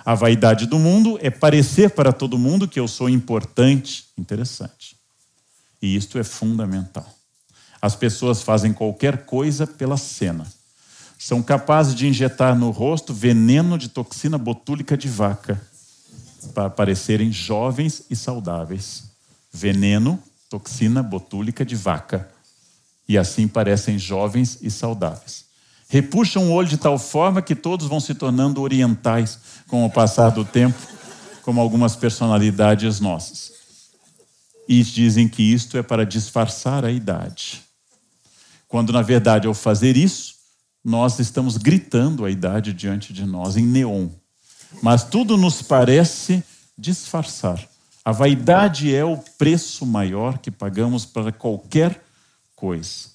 A 0.04 0.14
vaidade 0.14 0.66
do 0.66 0.78
mundo 0.78 1.18
é 1.20 1.30
parecer 1.30 1.90
para 1.90 2.12
todo 2.12 2.38
mundo 2.38 2.68
que 2.68 2.78
eu 2.78 2.87
sou 2.87 3.09
importante, 3.09 4.06
interessante. 4.16 4.96
E 5.82 5.96
isto 5.96 6.18
é 6.18 6.24
fundamental. 6.24 7.09
As 7.82 7.96
pessoas 7.96 8.42
fazem 8.42 8.72
qualquer 8.72 9.24
coisa 9.24 9.66
pela 9.66 9.96
cena 9.96 10.46
são 11.18 11.42
capazes 11.42 11.94
de 11.94 12.06
injetar 12.06 12.56
no 12.56 12.70
rosto 12.70 13.12
veneno 13.12 13.78
de 13.78 13.88
toxina 13.88 14.37
botúlica 14.37 14.96
de 14.96 15.09
vaca 15.09 15.61
para 16.54 16.70
parecerem 16.70 17.32
jovens 17.32 18.04
e 18.11 18.14
saudáveis. 18.14 19.04
Veneno, 19.52 20.22
toxina 20.48 21.02
botúlica 21.02 21.64
de 21.64 21.74
vaca. 21.74 22.30
E 23.09 23.16
assim 23.16 23.47
parecem 23.47 23.99
jovens 23.99 24.59
e 24.61 24.71
saudáveis. 24.71 25.45
Repuxam 25.88 26.49
o 26.49 26.53
olho 26.53 26.69
de 26.69 26.77
tal 26.77 26.99
forma 26.99 27.40
que 27.40 27.55
todos 27.55 27.87
vão 27.87 28.01
se 28.01 28.14
tornando 28.14 28.61
orientais 28.61 29.38
com 29.69 29.85
o 29.85 29.90
passar 29.90 30.31
do 30.31 30.45
tempo, 30.45 30.79
como 31.42 31.61
algumas 31.61 31.95
personalidades 31.95 32.99
nossas. 32.99 33.53
E 34.69 34.83
dizem 34.83 35.29
que 35.29 35.42
isto 35.42 35.79
é 35.79 35.83
para 35.83 36.05
disfarçar 36.05 36.85
a 36.85 36.90
idade. 36.90 37.62
Quando, 38.66 38.92
na 38.92 39.03
verdade, 39.03 39.47
ao 39.47 39.55
fazer 39.55 39.97
isso, 39.97 40.35
nós 40.85 41.21
estamos 41.21 41.57
gritando 41.57 42.25
a 42.25 42.31
idade 42.31 42.73
diante 42.73 43.12
de 43.12 43.25
nós 43.25 43.57
em 43.57 43.64
neon. 43.64 44.09
Mas 44.83 45.05
tudo 45.05 45.37
nos 45.37 45.62
parece 45.62 46.42
disfarçar. 46.77 47.64
A 48.05 48.12
vaidade 48.12 48.95
é 48.95 49.05
o 49.05 49.16
preço 49.16 49.87
maior 49.87 50.38
que 50.38 50.51
pagamos 50.51 51.05
para 51.05 51.33
qualquer 51.33 52.06
coisa. 52.57 53.14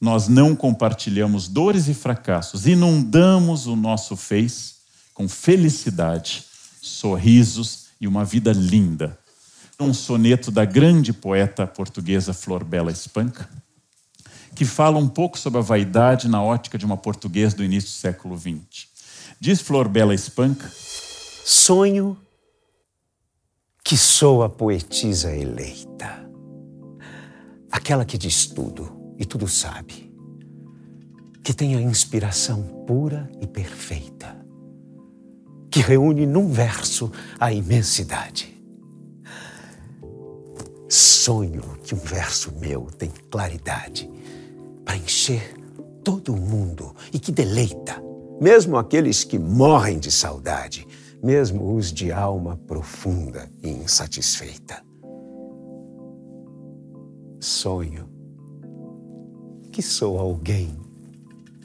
Nós 0.00 0.28
não 0.28 0.54
compartilhamos 0.54 1.48
dores 1.48 1.88
e 1.88 1.94
fracassos, 1.94 2.66
inundamos 2.66 3.66
o 3.66 3.74
nosso 3.74 4.16
face 4.16 4.74
com 5.12 5.28
felicidade, 5.28 6.44
sorrisos 6.80 7.86
e 8.00 8.06
uma 8.06 8.24
vida 8.24 8.52
linda. 8.52 9.18
Um 9.80 9.92
soneto 9.92 10.52
da 10.52 10.64
grande 10.64 11.12
poeta 11.12 11.66
portuguesa 11.66 12.32
Flor 12.32 12.62
Bela 12.62 12.92
Espanca 12.92 13.48
que 14.54 14.64
fala 14.64 14.98
um 14.98 15.08
pouco 15.08 15.38
sobre 15.38 15.58
a 15.58 15.62
vaidade 15.62 16.28
na 16.28 16.42
ótica 16.42 16.76
de 16.76 16.84
uma 16.84 16.96
portuguesa 16.96 17.56
do 17.56 17.64
início 17.64 17.90
do 17.90 17.94
século 17.94 18.38
XX. 18.38 18.86
Diz 19.40 19.60
Flor 19.60 19.88
Bela 19.88 20.14
Espanca: 20.14 20.70
Sonho 21.44 22.16
que 23.84 23.96
sou 23.96 24.42
a 24.42 24.48
poetisa 24.48 25.34
eleita, 25.34 26.24
aquela 27.72 28.04
que 28.04 28.18
diz 28.18 28.46
tudo 28.46 29.14
e 29.18 29.24
tudo 29.24 29.48
sabe, 29.48 30.12
que 31.42 31.54
tem 31.54 31.74
a 31.74 31.80
inspiração 31.80 32.62
pura 32.86 33.30
e 33.40 33.46
perfeita, 33.46 34.36
que 35.70 35.80
reúne 35.80 36.26
num 36.26 36.48
verso 36.48 37.10
a 37.40 37.50
imensidade. 37.50 38.52
Sonho 40.88 41.62
que 41.82 41.94
um 41.94 41.98
verso 41.98 42.52
meu 42.60 42.82
tem 42.98 43.10
claridade 43.30 44.10
para 44.84 44.96
encher 44.96 45.54
todo 46.04 46.34
o 46.34 46.36
mundo 46.36 46.94
e 47.12 47.18
que 47.18 47.32
deleita, 47.32 48.02
mesmo 48.38 48.76
aqueles 48.76 49.24
que 49.24 49.38
morrem 49.38 49.98
de 49.98 50.10
saudade, 50.10 50.86
mesmo 51.22 51.74
os 51.74 51.90
de 51.90 52.12
alma 52.12 52.56
profunda 52.66 53.48
e 53.62 53.70
insatisfeita. 53.70 54.91
Sonho. 57.42 58.08
Que 59.72 59.82
sou 59.82 60.16
alguém 60.16 60.78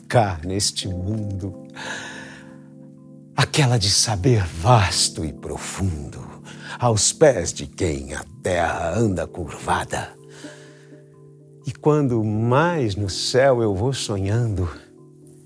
cá 0.09 0.39
neste 0.43 0.87
mundo, 0.87 1.67
aquela 3.35 3.77
de 3.77 3.91
saber 3.91 4.43
vasto 4.43 5.23
e 5.23 5.31
profundo, 5.31 6.19
aos 6.79 7.13
pés 7.13 7.53
de 7.53 7.67
quem 7.67 8.15
a 8.15 8.25
terra 8.41 8.97
anda 8.97 9.27
curvada. 9.27 10.17
E 11.63 11.71
quando 11.71 12.23
mais 12.23 12.95
no 12.95 13.09
céu 13.09 13.61
eu 13.61 13.75
vou 13.75 13.93
sonhando, 13.93 14.67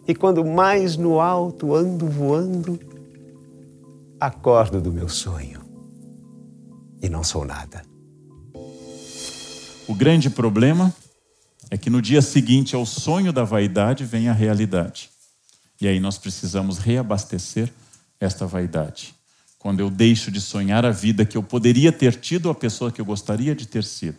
E 0.08 0.15
quando 0.15 0.44
mais 0.44 0.98
no 0.98 1.22
alto 1.22 1.76
ando 1.76 2.08
voando, 2.08 2.80
acordo 4.20 4.82
do 4.82 4.91
meu 4.91 5.08
sonho. 5.08 5.62
E 7.02 7.08
não 7.08 7.24
sou 7.24 7.46
nada. 7.46 7.90
O 9.91 9.93
grande 9.93 10.30
problema 10.30 10.95
é 11.69 11.77
que 11.77 11.89
no 11.89 12.01
dia 12.01 12.21
seguinte 12.21 12.77
ao 12.77 12.86
sonho 12.86 13.34
da 13.34 13.43
vaidade 13.43 14.06
vem 14.06 14.30
a 14.30 14.34
realidade. 14.34 15.10
E 15.82 15.86
aí 15.86 15.99
nós 15.99 16.17
precisamos 16.17 16.77
reabastecer 16.77 17.69
esta 18.17 18.47
vaidade. 18.47 19.13
Quando 19.60 19.82
eu 19.82 19.89
deixo 19.89 20.32
de 20.32 20.39
sonhar 20.39 20.86
a 20.86 20.91
vida 20.91 21.25
que 21.25 21.36
eu 21.36 21.43
poderia 21.43 21.91
ter 21.91 22.15
tido, 22.15 22.49
a 22.49 22.56
pessoa 22.56 22.89
que 22.89 23.01
eu 23.01 23.06
gostaria 23.06 23.54
de 23.54 23.67
ter 23.67 23.84
sido. 23.84 24.17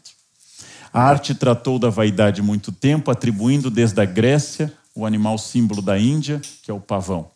A 0.93 1.05
arte 1.05 1.35
tratou 1.35 1.79
da 1.79 1.89
vaidade 1.89 2.43
muito 2.43 2.71
tempo, 2.71 3.11
atribuindo 3.11 3.71
desde 3.71 3.99
a 3.99 4.05
Grécia 4.05 4.71
o 4.95 5.07
animal 5.07 5.39
símbolo 5.39 5.81
da 5.81 5.99
Índia, 5.99 6.39
que 6.63 6.71
é 6.71 6.75
o 6.75 6.81
pavão. 6.81 7.31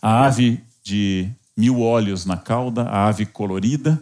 A 0.00 0.24
ave 0.24 0.64
de 0.82 1.28
mil 1.54 1.80
olhos 1.80 2.24
na 2.24 2.38
cauda, 2.38 2.84
a 2.84 3.06
ave 3.06 3.26
colorida, 3.26 4.00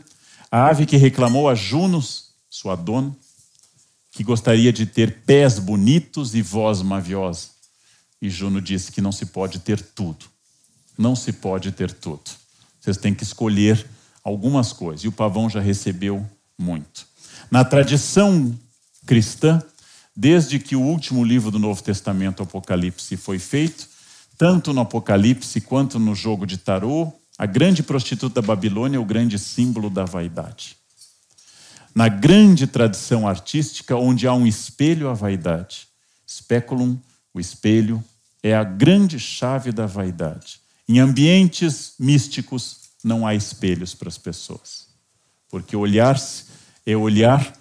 a 0.48 0.66
ave 0.68 0.86
que 0.86 0.96
reclamou 0.96 1.48
a 1.48 1.56
Junos, 1.56 2.28
sua 2.48 2.76
dona, 2.76 3.16
que 4.18 4.24
gostaria 4.24 4.72
de 4.72 4.84
ter 4.84 5.20
pés 5.20 5.60
bonitos 5.60 6.34
e 6.34 6.42
voz 6.42 6.82
maviosa. 6.82 7.50
E 8.20 8.28
Juno 8.28 8.60
disse 8.60 8.90
que 8.90 9.00
não 9.00 9.12
se 9.12 9.26
pode 9.26 9.60
ter 9.60 9.80
tudo. 9.80 10.26
Não 10.98 11.14
se 11.14 11.32
pode 11.32 11.70
ter 11.70 11.92
tudo. 11.92 12.28
Vocês 12.80 12.96
têm 12.96 13.14
que 13.14 13.22
escolher 13.22 13.86
algumas 14.24 14.72
coisas. 14.72 15.04
E 15.04 15.08
o 15.08 15.12
pavão 15.12 15.48
já 15.48 15.60
recebeu 15.60 16.26
muito. 16.58 17.06
Na 17.48 17.64
tradição 17.64 18.58
cristã, 19.06 19.62
desde 20.16 20.58
que 20.58 20.74
o 20.74 20.82
último 20.82 21.22
livro 21.22 21.52
do 21.52 21.58
Novo 21.60 21.80
Testamento, 21.80 22.42
Apocalipse, 22.42 23.16
foi 23.16 23.38
feito, 23.38 23.88
tanto 24.36 24.72
no 24.72 24.80
Apocalipse 24.80 25.60
quanto 25.60 25.96
no 26.00 26.12
jogo 26.16 26.44
de 26.44 26.58
tarô, 26.58 27.12
a 27.38 27.46
grande 27.46 27.84
prostituta 27.84 28.42
da 28.42 28.48
Babilônia 28.48 28.96
é 28.96 29.00
o 29.00 29.04
grande 29.04 29.38
símbolo 29.38 29.88
da 29.88 30.04
vaidade. 30.04 30.77
Na 31.98 32.06
grande 32.06 32.68
tradição 32.68 33.26
artística, 33.26 33.96
onde 33.96 34.28
há 34.28 34.32
um 34.32 34.46
espelho 34.46 35.08
à 35.08 35.14
vaidade, 35.14 35.88
speculum, 36.30 36.96
o 37.34 37.40
espelho, 37.40 38.04
é 38.40 38.54
a 38.54 38.62
grande 38.62 39.18
chave 39.18 39.72
da 39.72 39.84
vaidade. 39.84 40.60
Em 40.88 41.00
ambientes 41.00 41.94
místicos, 41.98 42.82
não 43.02 43.26
há 43.26 43.34
espelhos 43.34 43.96
para 43.96 44.06
as 44.06 44.16
pessoas, 44.16 44.86
porque 45.50 45.74
olhar-se 45.74 46.44
é 46.86 46.96
olhar 46.96 47.52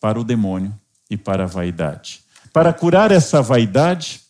para 0.00 0.18
o 0.18 0.24
demônio 0.24 0.74
e 1.08 1.16
para 1.16 1.44
a 1.44 1.46
vaidade. 1.46 2.24
Para 2.52 2.72
curar 2.72 3.12
essa 3.12 3.40
vaidade, 3.40 4.20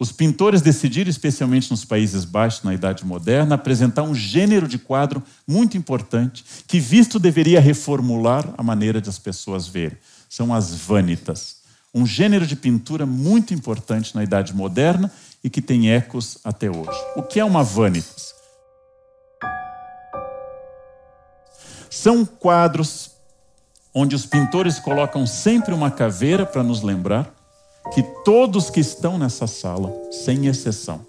os 0.00 0.12
pintores 0.12 0.62
decidiram, 0.62 1.10
especialmente 1.10 1.72
nos 1.72 1.84
Países 1.84 2.24
Baixos, 2.24 2.62
na 2.62 2.72
Idade 2.72 3.04
Moderna, 3.04 3.56
apresentar 3.56 4.04
um 4.04 4.14
gênero 4.14 4.68
de 4.68 4.78
quadro 4.78 5.20
muito 5.44 5.76
importante, 5.76 6.44
que 6.68 6.78
visto 6.78 7.18
deveria 7.18 7.60
reformular 7.60 8.48
a 8.56 8.62
maneira 8.62 9.00
de 9.00 9.08
as 9.08 9.18
pessoas 9.18 9.66
verem. 9.66 9.98
São 10.28 10.54
as 10.54 10.72
vanitas. 10.72 11.56
Um 11.92 12.06
gênero 12.06 12.46
de 12.46 12.54
pintura 12.54 13.04
muito 13.04 13.52
importante 13.52 14.14
na 14.14 14.22
Idade 14.22 14.54
Moderna 14.54 15.10
e 15.42 15.50
que 15.50 15.60
tem 15.60 15.90
ecos 15.90 16.38
até 16.44 16.70
hoje. 16.70 16.98
O 17.16 17.22
que 17.22 17.40
é 17.40 17.44
uma 17.44 17.64
vanitas? 17.64 18.34
São 21.90 22.24
quadros 22.24 23.10
onde 23.92 24.14
os 24.14 24.24
pintores 24.24 24.78
colocam 24.78 25.26
sempre 25.26 25.74
uma 25.74 25.90
caveira 25.90 26.46
para 26.46 26.62
nos 26.62 26.82
lembrar 26.82 27.37
que 27.94 28.02
todos 28.24 28.70
que 28.70 28.80
estão 28.80 29.18
nessa 29.18 29.46
sala, 29.46 29.92
sem 30.10 30.46
exceção, 30.46 31.06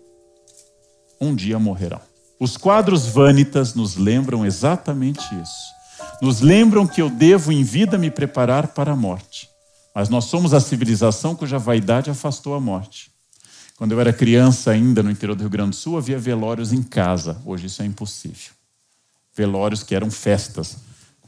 um 1.19 1.35
dia 1.35 1.59
morrerão. 1.59 2.01
Os 2.39 2.55
quadros 2.55 3.05
vanitas 3.05 3.73
nos 3.73 3.97
lembram 3.97 4.45
exatamente 4.45 5.23
isso. 5.35 5.79
Nos 6.21 6.39
lembram 6.39 6.87
que 6.87 7.01
eu 7.01 7.09
devo 7.09 7.51
em 7.51 7.63
vida 7.63 7.97
me 7.97 8.09
preparar 8.09 8.69
para 8.69 8.93
a 8.93 8.95
morte. 8.95 9.49
Mas 9.93 10.07
nós 10.07 10.25
somos 10.25 10.53
a 10.53 10.59
civilização 10.59 11.35
cuja 11.35 11.57
vaidade 11.57 12.09
afastou 12.09 12.53
a 12.53 12.59
morte. 12.59 13.11
Quando 13.75 13.91
eu 13.91 13.99
era 13.99 14.13
criança 14.13 14.71
ainda 14.71 15.03
no 15.03 15.11
interior 15.11 15.35
do 15.35 15.41
Rio 15.41 15.49
Grande 15.49 15.71
do 15.71 15.75
Sul, 15.75 15.97
havia 15.97 16.19
velórios 16.19 16.71
em 16.71 16.83
casa. 16.83 17.41
Hoje 17.45 17.67
isso 17.67 17.81
é 17.81 17.85
impossível. 17.85 18.51
Velórios 19.35 19.83
que 19.83 19.95
eram 19.95 20.09
festas 20.11 20.77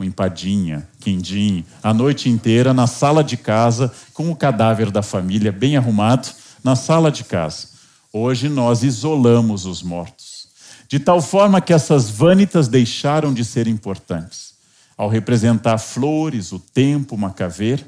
com 0.02 0.04
empadinha, 0.04 0.88
quindim, 1.00 1.64
a 1.84 1.94
noite 1.94 2.28
inteira 2.28 2.74
na 2.74 2.88
sala 2.88 3.24
de 3.24 3.38
casa, 3.38 3.94
com 4.16 4.32
o 4.32 4.36
cadáver 4.36 4.90
da 4.90 5.04
família 5.04 5.52
bem 5.52 5.78
arrumado, 5.78 6.28
na 6.64 6.76
sala 6.76 7.12
de 7.12 7.24
casa. 7.24 7.68
Hoje 8.12 8.50
nós 8.50 8.82
isolamos 8.82 9.68
os 9.68 9.84
mortos, 9.84 10.48
de 10.88 11.00
tal 11.00 11.22
forma 11.22 11.62
que 11.62 11.72
essas 11.72 12.10
vanitas 12.10 12.68
deixaram 12.68 13.32
de 13.32 13.46
ser 13.46 13.68
importantes. 13.68 14.56
Ao 14.98 15.08
representar 15.08 15.78
flores, 15.78 16.52
o 16.52 16.58
tempo, 16.58 17.14
uma 17.14 17.30
caveira, 17.30 17.88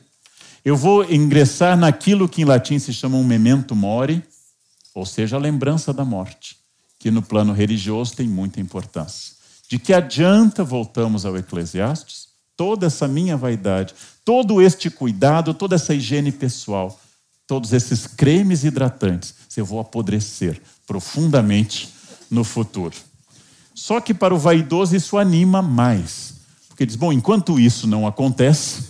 eu 0.63 0.77
vou 0.77 1.03
ingressar 1.11 1.75
naquilo 1.75 2.29
que 2.29 2.43
em 2.43 2.45
latim 2.45 2.77
se 2.77 2.93
chama 2.93 3.17
um 3.17 3.23
memento 3.23 3.75
mori, 3.75 4.23
ou 4.93 5.05
seja, 5.05 5.35
a 5.35 5.39
lembrança 5.39 5.91
da 5.91 6.05
morte, 6.05 6.57
que 6.99 7.09
no 7.09 7.23
plano 7.23 7.53
religioso 7.53 8.15
tem 8.15 8.27
muita 8.27 8.61
importância. 8.61 9.32
De 9.73 9.79
que 9.79 9.91
adianta, 9.91 10.63
voltamos 10.63 11.25
ao 11.25 11.35
Eclesiastes, 11.35 12.27
toda 12.55 12.85
essa 12.85 13.07
minha 13.07 13.35
vaidade, 13.35 13.95
todo 14.23 14.61
este 14.61 14.87
cuidado, 14.87 15.51
toda 15.51 15.73
essa 15.73 15.95
higiene 15.95 16.31
pessoal, 16.31 17.01
todos 17.47 17.73
esses 17.73 18.05
cremes 18.05 18.63
hidratantes, 18.63 19.33
se 19.49 19.59
eu 19.59 19.65
vou 19.65 19.79
apodrecer 19.79 20.61
profundamente 20.85 21.91
no 22.29 22.43
futuro. 22.43 22.95
Só 23.73 23.99
que 23.99 24.13
para 24.13 24.35
o 24.35 24.37
vaidoso 24.37 24.95
isso 24.95 25.17
anima 25.17 25.59
mais. 25.59 26.35
Porque 26.67 26.85
diz: 26.85 26.95
bom, 26.95 27.11
enquanto 27.11 27.59
isso 27.59 27.87
não 27.87 28.05
acontece, 28.05 28.89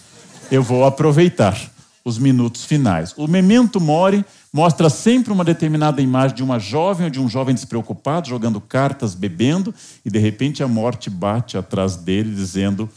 eu 0.52 0.62
vou 0.62 0.84
aproveitar 0.84 1.58
os 2.04 2.17
minutos 2.17 2.65
finais. 2.65 3.13
O 3.15 3.26
memento 3.26 3.80
mori 3.80 4.26
mostra 4.53 4.87
sempre 4.87 5.33
uma 5.33 5.43
determinada 5.43 5.99
imagem 5.99 6.37
de 6.37 6.43
uma 6.43 6.59
jovem 6.59 7.05
ou 7.05 7.09
de 7.09 7.19
um 7.19 7.27
jovem 7.27 7.55
despreocupado, 7.55 8.29
jogando 8.29 8.61
cartas, 8.61 9.15
bebendo, 9.15 9.73
e 10.05 10.11
de 10.11 10.19
repente 10.19 10.61
a 10.61 10.67
morte 10.67 11.09
bate 11.09 11.57
atrás 11.57 11.95
dele, 11.95 12.33
dizendo: 12.33 12.87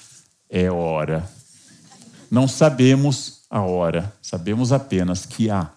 é 0.51 0.71
hora. 0.71 1.27
Não 2.31 2.47
sabemos 2.47 3.41
a 3.51 3.63
hora, 3.63 4.13
sabemos 4.21 4.71
apenas 4.71 5.25
que 5.25 5.49
há 5.49 5.71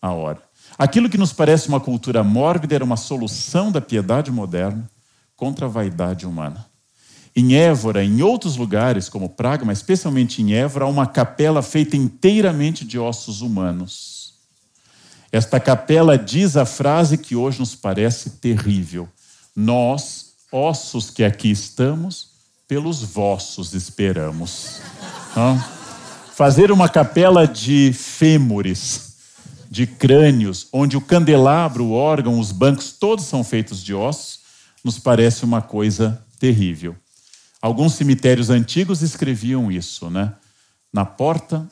a 0.00 0.12
hora. 0.12 0.40
Aquilo 0.78 1.08
que 1.08 1.18
nos 1.18 1.32
parece 1.32 1.66
uma 1.66 1.80
cultura 1.80 2.22
mórbida 2.22 2.76
era 2.76 2.84
uma 2.84 2.96
solução 2.96 3.72
da 3.72 3.80
piedade 3.80 4.30
moderna 4.30 4.88
contra 5.34 5.66
a 5.66 5.68
vaidade 5.68 6.26
humana. 6.26 6.64
Em 7.34 7.56
Évora, 7.56 8.04
em 8.04 8.22
outros 8.22 8.56
lugares, 8.56 9.08
como 9.08 9.28
Praga, 9.28 9.64
mas 9.64 9.78
especialmente 9.78 10.40
em 10.40 10.54
Évora, 10.54 10.84
há 10.84 10.88
uma 10.88 11.06
capela 11.06 11.62
feita 11.62 11.96
inteiramente 11.96 12.84
de 12.84 12.98
ossos 12.98 13.40
humanos 13.40 14.13
esta 15.34 15.58
capela 15.58 16.16
diz 16.16 16.56
a 16.56 16.64
frase 16.64 17.18
que 17.18 17.34
hoje 17.34 17.58
nos 17.58 17.74
parece 17.74 18.30
terrível: 18.30 19.08
Nós, 19.54 20.34
ossos 20.52 21.10
que 21.10 21.24
aqui 21.24 21.50
estamos, 21.50 22.28
pelos 22.68 23.02
vossos 23.02 23.74
esperamos. 23.74 24.80
Fazer 26.36 26.70
uma 26.70 26.88
capela 26.88 27.48
de 27.48 27.92
fêmures, 27.92 29.16
de 29.68 29.88
crânios, 29.88 30.68
onde 30.72 30.96
o 30.96 31.00
candelabro, 31.00 31.86
o 31.86 31.92
órgão, 31.92 32.38
os 32.38 32.52
bancos, 32.52 32.92
todos 32.92 33.24
são 33.24 33.42
feitos 33.42 33.82
de 33.82 33.92
ossos, 33.92 34.38
nos 34.84 35.00
parece 35.00 35.44
uma 35.44 35.60
coisa 35.60 36.24
terrível. 36.38 36.94
Alguns 37.60 37.94
cemitérios 37.94 38.50
antigos 38.50 39.02
escreviam 39.02 39.72
isso, 39.72 40.08
né? 40.08 40.32
Na 40.92 41.04
porta 41.04 41.68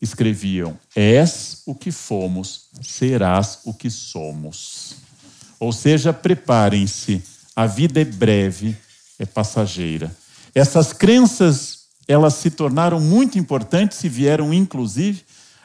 escreviam: 0.00 0.78
És 0.94 1.62
o 1.66 1.74
que 1.74 1.90
fomos, 1.90 2.68
serás 2.82 3.60
o 3.64 3.74
que 3.74 3.90
somos. 3.90 4.96
Ou 5.58 5.72
seja, 5.72 6.12
preparem-se, 6.12 7.22
a 7.54 7.66
vida 7.66 8.00
é 8.00 8.04
breve, 8.04 8.76
é 9.18 9.26
passageira. 9.26 10.14
Essas 10.54 10.92
crenças, 10.92 11.84
elas 12.08 12.34
se 12.34 12.50
tornaram 12.50 12.98
muito 12.98 13.38
importantes 13.38 14.02
e 14.02 14.08
vieram, 14.08 14.54
inclusive, 14.54 15.22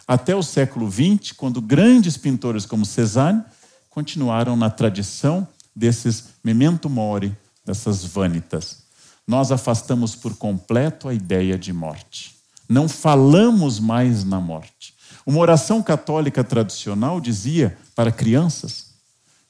até 0.07 0.35
o 0.35 0.43
século 0.43 0.91
XX, 0.91 1.31
quando 1.31 1.61
grandes 1.61 2.17
pintores 2.17 2.65
como 2.65 2.85
Cézanne 2.85 3.43
continuaram 3.89 4.55
na 4.55 4.69
tradição 4.69 5.47
desses 5.75 6.25
memento 6.43 6.89
mori, 6.89 7.35
dessas 7.65 8.03
vanitas. 8.03 8.79
Nós 9.25 9.51
afastamos 9.51 10.15
por 10.15 10.35
completo 10.35 11.07
a 11.07 11.13
ideia 11.13 11.57
de 11.57 11.73
morte. 11.73 12.34
Não 12.67 12.89
falamos 12.89 13.79
mais 13.79 14.23
na 14.23 14.39
morte. 14.39 14.93
Uma 15.25 15.39
oração 15.39 15.81
católica 15.81 16.43
tradicional 16.43 17.19
dizia 17.19 17.77
para 17.95 18.11
crianças 18.11 18.93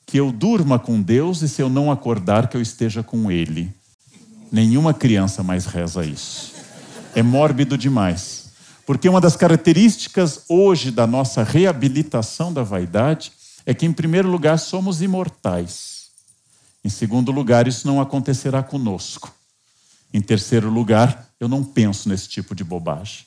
que 0.06 0.18
eu 0.18 0.32
durma 0.32 0.78
com 0.78 1.02
Deus 1.02 1.42
e 1.42 1.50
se 1.50 1.62
eu 1.62 1.70
não 1.70 1.92
acordar, 1.92 2.48
que 2.48 2.56
eu 2.56 2.62
esteja 2.62 3.02
com 3.02 3.32
Ele. 3.32 3.74
Nenhuma 4.52 4.94
criança 4.94 5.44
mais 5.44 5.66
reza 5.66 6.06
isso. 6.06 6.54
É 7.16 7.24
mórbido 7.24 7.78
demais. 7.78 8.46
Porque 8.86 9.10
uma 9.10 9.20
das 9.20 9.36
características 9.36 10.44
hoje 10.48 10.92
da 10.92 11.08
nossa 11.08 11.44
reabilitação 11.44 12.54
da 12.54 12.62
vaidade 12.62 13.32
é 13.66 13.74
que, 13.74 13.86
em 13.86 13.92
primeiro 13.92 14.30
lugar, 14.30 14.60
somos 14.60 15.02
imortais. 15.02 16.06
Em 16.84 16.90
segundo 16.90 17.32
lugar, 17.32 17.68
isso 17.68 17.88
não 17.88 18.00
acontecerá 18.00 18.62
conosco. 18.62 19.35
Em 20.16 20.22
terceiro 20.22 20.70
lugar, 20.70 21.30
eu 21.42 21.50
não 21.50 21.62
penso 21.62 22.08
nesse 22.08 22.30
tipo 22.30 22.56
de 22.56 22.64
bobagem. 22.64 23.26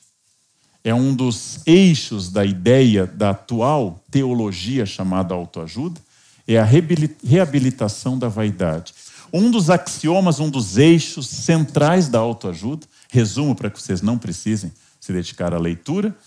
É 0.83 0.91
um 0.91 1.13
dos 1.13 1.59
eixos 1.67 2.31
da 2.31 2.43
ideia 2.43 3.05
da 3.05 3.29
atual 3.29 4.03
teologia 4.09 4.87
chamada 4.87 5.35
autoajuda, 5.35 6.01
é 6.47 6.57
a 6.57 6.63
reabilitação 6.63 8.17
da 8.17 8.27
vaidade. 8.27 8.95
Um 9.31 9.51
dos 9.51 9.69
axiomas, 9.69 10.39
um 10.39 10.49
dos 10.49 10.79
eixos 10.79 11.27
centrais 11.27 12.09
da 12.09 12.17
autoajuda, 12.17 12.87
resumo 13.11 13.53
para 13.53 13.69
que 13.69 13.79
vocês 13.79 14.01
não 14.01 14.17
precisem 14.17 14.73
se 14.99 15.13
dedicar 15.13 15.53
à 15.53 15.59
leitura, 15.59 16.17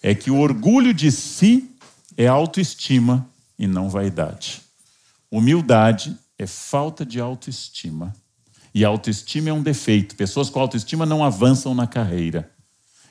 é 0.00 0.14
que 0.14 0.30
o 0.30 0.38
orgulho 0.38 0.94
de 0.94 1.10
si 1.10 1.68
é 2.16 2.28
autoestima 2.28 3.28
e 3.58 3.66
não 3.66 3.90
vaidade. 3.90 4.62
Humildade 5.28 6.16
é 6.38 6.46
falta 6.46 7.04
de 7.04 7.18
autoestima. 7.18 8.14
E 8.74 8.84
autoestima 8.84 9.50
é 9.50 9.52
um 9.52 9.62
defeito. 9.62 10.16
Pessoas 10.16 10.50
com 10.50 10.58
autoestima 10.58 11.06
não 11.06 11.22
avançam 11.22 11.74
na 11.74 11.86
carreira. 11.86 12.50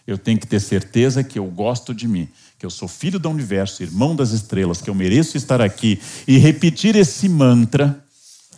Eu 0.06 0.18
tenho 0.18 0.38
que 0.38 0.46
ter 0.46 0.60
certeza 0.60 1.24
que 1.24 1.40
eu 1.40 1.46
gosto 1.46 1.94
de 1.94 2.08
mim, 2.08 2.28
que 2.60 2.66
eu 2.66 2.70
sou 2.70 2.90
filho 2.90 3.18
do 3.18 3.30
universo, 3.30 3.82
irmão 3.82 4.14
das 4.14 4.32
estrelas, 4.32 4.82
que 4.82 4.90
eu 4.90 4.96
mereço 4.96 5.38
estar 5.38 5.62
aqui 5.62 6.02
e 6.28 6.38
repetir 6.38 6.96
esse 6.98 7.30
mantra 7.30 8.04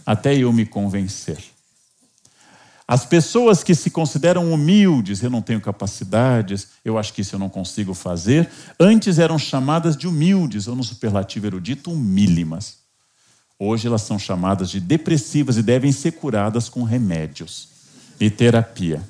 até 0.03 0.35
eu 0.35 0.51
me 0.51 0.65
convencer. 0.65 1.37
As 2.87 3.05
pessoas 3.05 3.63
que 3.63 3.73
se 3.73 3.89
consideram 3.89 4.51
humildes, 4.51 5.21
eu 5.23 5.29
não 5.29 5.41
tenho 5.41 5.59
capacidades, 5.59 6.67
eu 6.83 6.99
acho 6.99 7.13
que 7.13 7.21
isso 7.21 7.35
eu 7.35 7.39
não 7.39 7.49
consigo 7.49 7.95
fazer, 7.95 8.47
antes 8.79 9.17
eram 9.17 9.39
chamadas 9.39 9.97
de 9.97 10.07
humildes, 10.07 10.67
ou 10.67 10.75
no 10.75 10.83
superlativo 10.83 11.47
erudito, 11.47 11.91
humílimas. 11.91 12.84
Hoje 13.57 13.87
elas 13.87 14.01
são 14.01 14.19
chamadas 14.19 14.69
de 14.69 14.79
depressivas 14.79 15.57
e 15.57 15.63
devem 15.63 15.91
ser 15.91 16.13
curadas 16.13 16.67
com 16.67 16.83
remédios 16.83 17.69
e 18.19 18.29
terapia. 18.29 19.01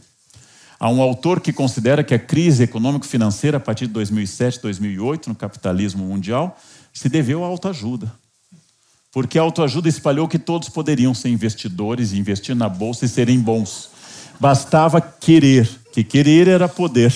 Há 0.80 0.90
um 0.90 1.02
autor 1.02 1.40
que 1.40 1.54
considera 1.54 2.04
que 2.04 2.14
a 2.14 2.20
crise 2.20 2.64
econômico-financeira 2.64 3.58
a 3.58 3.60
partir 3.60 3.88
de 3.88 3.94
2007, 3.94 4.62
2008, 4.62 5.30
no 5.30 5.36
capitalismo 5.36 6.06
mundial, 6.06 6.60
se 6.94 7.10
deveu 7.10 7.44
à 7.44 7.48
autoajuda 7.48 8.12
porque 9.16 9.40
a 9.40 9.42
autoajuda 9.42 9.88
espalhou 9.88 10.28
que 10.28 10.38
todos 10.38 10.68
poderiam 10.68 11.14
ser 11.14 11.30
investidores 11.30 12.12
e 12.12 12.18
investir 12.18 12.54
na 12.54 12.68
bolsa 12.68 13.06
e 13.06 13.08
serem 13.08 13.40
bons. 13.40 13.90
Bastava 14.42 15.00
querer, 15.00 15.70
que 15.94 16.04
querer 16.04 16.50
era 16.50 16.68
poder. 16.68 17.16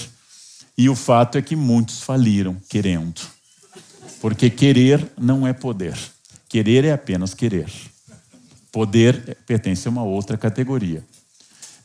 E 0.77 0.87
o 0.87 0.95
fato 0.95 1.37
é 1.37 1.41
que 1.41 1.57
muitos 1.57 2.01
faliram 2.01 2.55
querendo. 2.69 3.19
Porque 4.21 4.49
querer 4.49 5.11
não 5.19 5.45
é 5.45 5.51
poder. 5.51 5.97
Querer 6.49 6.83
é 6.83 6.91
apenas 6.91 7.33
querer. 7.33 7.71
Poder 8.71 9.37
pertence 9.45 9.87
a 9.87 9.91
uma 9.91 10.03
outra 10.03 10.37
categoria. 10.37 11.05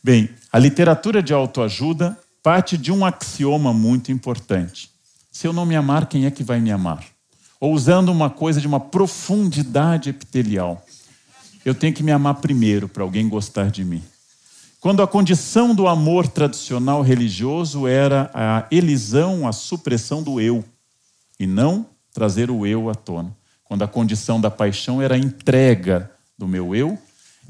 Bem, 0.02 0.28
a 0.52 0.58
literatura 0.58 1.22
de 1.22 1.32
autoajuda 1.32 2.18
parte 2.42 2.76
de 2.76 2.90
um 2.90 3.04
axioma 3.04 3.72
muito 3.72 4.10
importante. 4.10 4.90
Se 5.30 5.46
eu 5.46 5.52
não 5.52 5.64
me 5.64 5.76
amar, 5.76 6.06
quem 6.06 6.26
é 6.26 6.30
que 6.30 6.42
vai 6.42 6.60
me 6.60 6.72
amar? 6.72 7.14
ou 7.64 7.72
usando 7.72 8.10
uma 8.10 8.28
coisa 8.28 8.60
de 8.60 8.66
uma 8.66 8.78
profundidade 8.78 10.10
epitelial. 10.10 10.84
Eu 11.64 11.74
tenho 11.74 11.94
que 11.94 12.02
me 12.02 12.12
amar 12.12 12.34
primeiro 12.34 12.86
para 12.86 13.02
alguém 13.02 13.26
gostar 13.26 13.70
de 13.70 13.82
mim. 13.82 14.02
Quando 14.80 15.02
a 15.02 15.06
condição 15.06 15.74
do 15.74 15.88
amor 15.88 16.28
tradicional 16.28 17.00
religioso 17.00 17.86
era 17.86 18.30
a 18.34 18.66
elisão, 18.70 19.48
a 19.48 19.52
supressão 19.52 20.22
do 20.22 20.38
eu, 20.38 20.62
e 21.40 21.46
não 21.46 21.86
trazer 22.12 22.50
o 22.50 22.66
eu 22.66 22.90
à 22.90 22.94
tona. 22.94 23.34
Quando 23.64 23.82
a 23.82 23.88
condição 23.88 24.40
da 24.40 24.50
paixão 24.50 25.00
era 25.00 25.14
a 25.14 25.18
entrega 25.18 26.10
do 26.38 26.46
meu 26.46 26.74
eu 26.74 26.98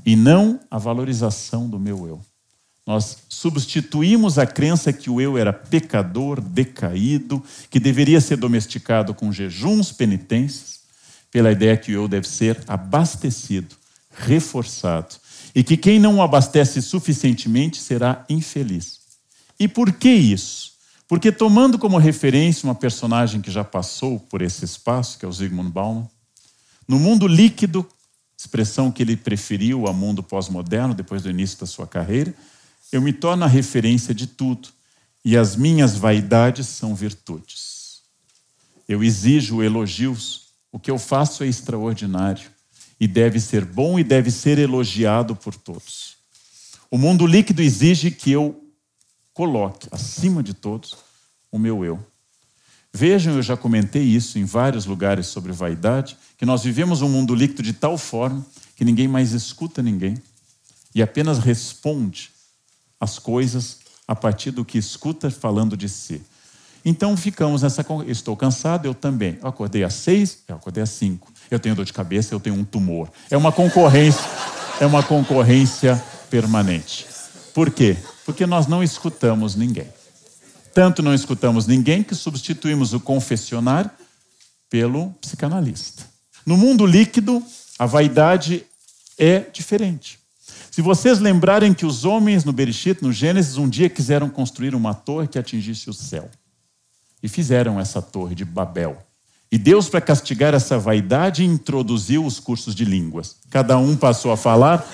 e 0.07 0.17
não 0.17 0.61
a 0.71 0.79
valorização 0.79 1.69
do 1.69 1.79
meu 1.79 2.07
eu. 2.07 2.21
Nós 2.87 3.19
substituímos 3.29 4.39
a 4.39 4.47
crença 4.47 4.93
que 4.93 5.09
o 5.09 5.21
eu 5.21 5.39
era 5.39 5.53
pecador, 5.53 6.41
decaído, 6.41 7.43
que 7.71 7.81
deveria 7.81 8.21
ser 8.21 8.37
domesticado 8.37 9.15
com 9.15 9.33
jejuns, 9.33 9.91
penitências, 9.91 10.81
pela 11.31 11.51
ideia 11.51 11.77
que 11.77 11.93
o 11.93 11.95
eu 11.95 12.07
deve 12.07 12.29
ser 12.29 12.63
abastecido, 12.69 13.75
reforçado, 14.11 15.17
e 15.55 15.65
que 15.65 15.77
quem 15.77 15.99
não 15.99 16.17
o 16.17 16.23
abastece 16.23 16.83
suficientemente 16.83 17.81
será 17.81 18.25
infeliz. 18.29 19.01
E 19.59 19.67
por 19.67 19.93
que 19.93 20.11
isso? 20.11 20.74
Porque, 21.07 21.31
tomando 21.31 21.79
como 21.79 21.99
referência 21.99 22.67
uma 22.67 22.75
personagem 22.75 23.41
que 23.41 23.51
já 23.51 23.63
passou 23.63 24.19
por 24.19 24.41
esse 24.41 24.65
espaço, 24.65 25.19
que 25.19 25.25
é 25.25 25.29
o 25.29 25.33
Zygmunt 25.33 25.71
Bauman, 25.71 26.09
no 26.89 26.99
mundo 26.99 27.27
líquido, 27.27 27.87
expressão 28.37 28.91
que 28.91 29.03
ele 29.03 29.17
preferiu 29.17 29.87
ao 29.87 29.95
mundo 29.95 30.23
pós-moderno 30.23 30.95
depois 30.95 31.23
do 31.23 31.31
início 31.31 31.59
da 31.59 31.67
sua 31.67 31.87
carreira, 31.87 32.35
eu 32.91 33.01
me 33.01 33.13
torno 33.13 33.45
a 33.45 33.49
referência 33.49 34.15
de 34.15 34.27
tudo 34.27 34.69
e 35.25 35.37
as 35.37 35.57
minhas 35.57 35.97
vaidades 35.97 36.67
são 36.67 36.95
virtudes. 36.95 38.03
Eu 38.89 39.03
exijo 39.03 39.63
elogios, 39.63 40.49
o 40.71 40.79
que 40.79 40.91
eu 40.91 40.99
faço 40.99 41.43
é 41.43 41.47
extraordinário 41.47 42.51
e 43.01 43.09
deve 43.09 43.41
ser 43.41 43.65
bom 43.65 43.99
e 43.99 44.05
deve 44.05 44.31
ser 44.31 44.59
elogiado 44.59 45.35
por 45.35 45.55
todos. 45.55 46.17
O 46.91 46.99
mundo 46.99 47.27
líquido 47.27 47.63
exige 47.63 48.11
que 48.11 48.31
eu 48.31 48.64
coloque 49.35 49.89
acima 49.91 50.43
de 50.43 50.55
todos 50.55 50.97
o 51.51 51.59
meu 51.59 51.85
eu. 51.85 51.99
Vejam, 52.93 53.35
eu 53.35 53.43
já 53.43 53.57
comentei 53.57 54.05
isso 54.05 54.39
em 54.39 54.45
vários 54.45 54.87
lugares 54.87 55.27
sobre 55.27 55.51
vaidade, 55.51 56.17
que 56.39 56.47
nós 56.47 56.63
vivemos 56.63 57.03
um 57.03 57.09
mundo 57.09 57.35
líquido 57.35 57.63
de 57.63 57.73
tal 57.73 57.99
forma 57.99 58.47
que 58.77 58.85
ninguém 58.85 59.09
mais 59.09 59.33
escuta 59.33 59.83
ninguém 59.83 60.17
e 60.95 61.03
apenas 61.03 61.39
responde 61.39 62.31
as 63.01 63.19
coisas 63.19 63.81
a 64.07 64.15
partir 64.15 64.53
do 64.53 64.65
que 64.65 64.79
escuta 64.79 65.31
falando 65.31 65.77
de 65.77 65.89
si. 65.89 66.23
Então 66.85 67.17
ficamos 67.17 67.63
nessa. 67.63 67.85
Estou 68.07 68.37
cansado, 68.37 68.87
eu 68.87 68.95
também. 68.95 69.39
Eu 69.43 69.49
acordei 69.49 69.83
às 69.83 69.95
seis, 69.95 70.39
eu 70.47 70.55
acordei 70.55 70.83
às 70.83 70.91
cinco. 70.91 71.33
Eu 71.51 71.59
tenho 71.59 71.75
dor 71.75 71.85
de 71.85 71.93
cabeça, 71.93 72.35
eu 72.35 72.41
tenho 72.41 72.57
um 72.57 72.65
tumor. 72.65 73.11
É 73.31 73.37
uma 73.37 73.51
concorrência, 73.51 74.25
é 74.81 74.87
uma 74.87 75.03
concorrência 75.03 76.03
permanente. 76.31 77.14
Por 77.55 77.71
quê? 77.71 77.97
Porque 78.27 78.45
nós 78.45 78.67
não 78.67 78.83
escutamos 78.83 79.55
ninguém. 79.55 79.87
Tanto 80.75 81.03
não 81.03 81.15
escutamos 81.15 81.69
ninguém 81.69 82.03
que 82.03 82.15
substituímos 82.15 82.93
o 82.93 82.99
confessionário 82.99 83.89
pelo 84.69 85.11
psicanalista. 85.21 86.03
No 86.45 86.57
mundo 86.57 86.85
líquido, 86.85 87.41
a 87.79 87.87
vaidade 87.87 88.67
é 89.17 89.39
diferente. 89.39 90.19
Se 90.69 90.83
vocês 90.83 91.21
lembrarem 91.21 91.73
que 91.73 91.87
os 91.87 92.05
homens 92.05 92.45
no 92.45 92.53
Bereshit, 92.53 93.01
no 93.01 93.13
Gênesis, 93.13 93.57
um 93.57 93.69
dia 93.69 93.89
quiseram 93.89 94.29
construir 94.29 94.75
uma 94.75 94.93
torre 94.93 95.29
que 95.29 95.39
atingisse 95.39 95.89
o 95.89 95.95
céu. 95.95 96.29
E 97.23 97.29
fizeram 97.29 97.79
essa 97.79 98.03
torre 98.03 98.35
de 98.35 98.45
Babel. 98.45 98.99
E 99.51 99.57
Deus, 99.57 99.89
para 99.89 100.01
castigar 100.01 100.53
essa 100.53 100.77
vaidade, 100.77 101.45
introduziu 101.45 102.27
os 102.27 102.41
cursos 102.41 102.75
de 102.75 102.85
línguas. 102.85 103.37
Cada 103.51 103.79
um 103.79 103.97
passou 103.97 104.33
a 104.33 104.37
falar 104.37 104.85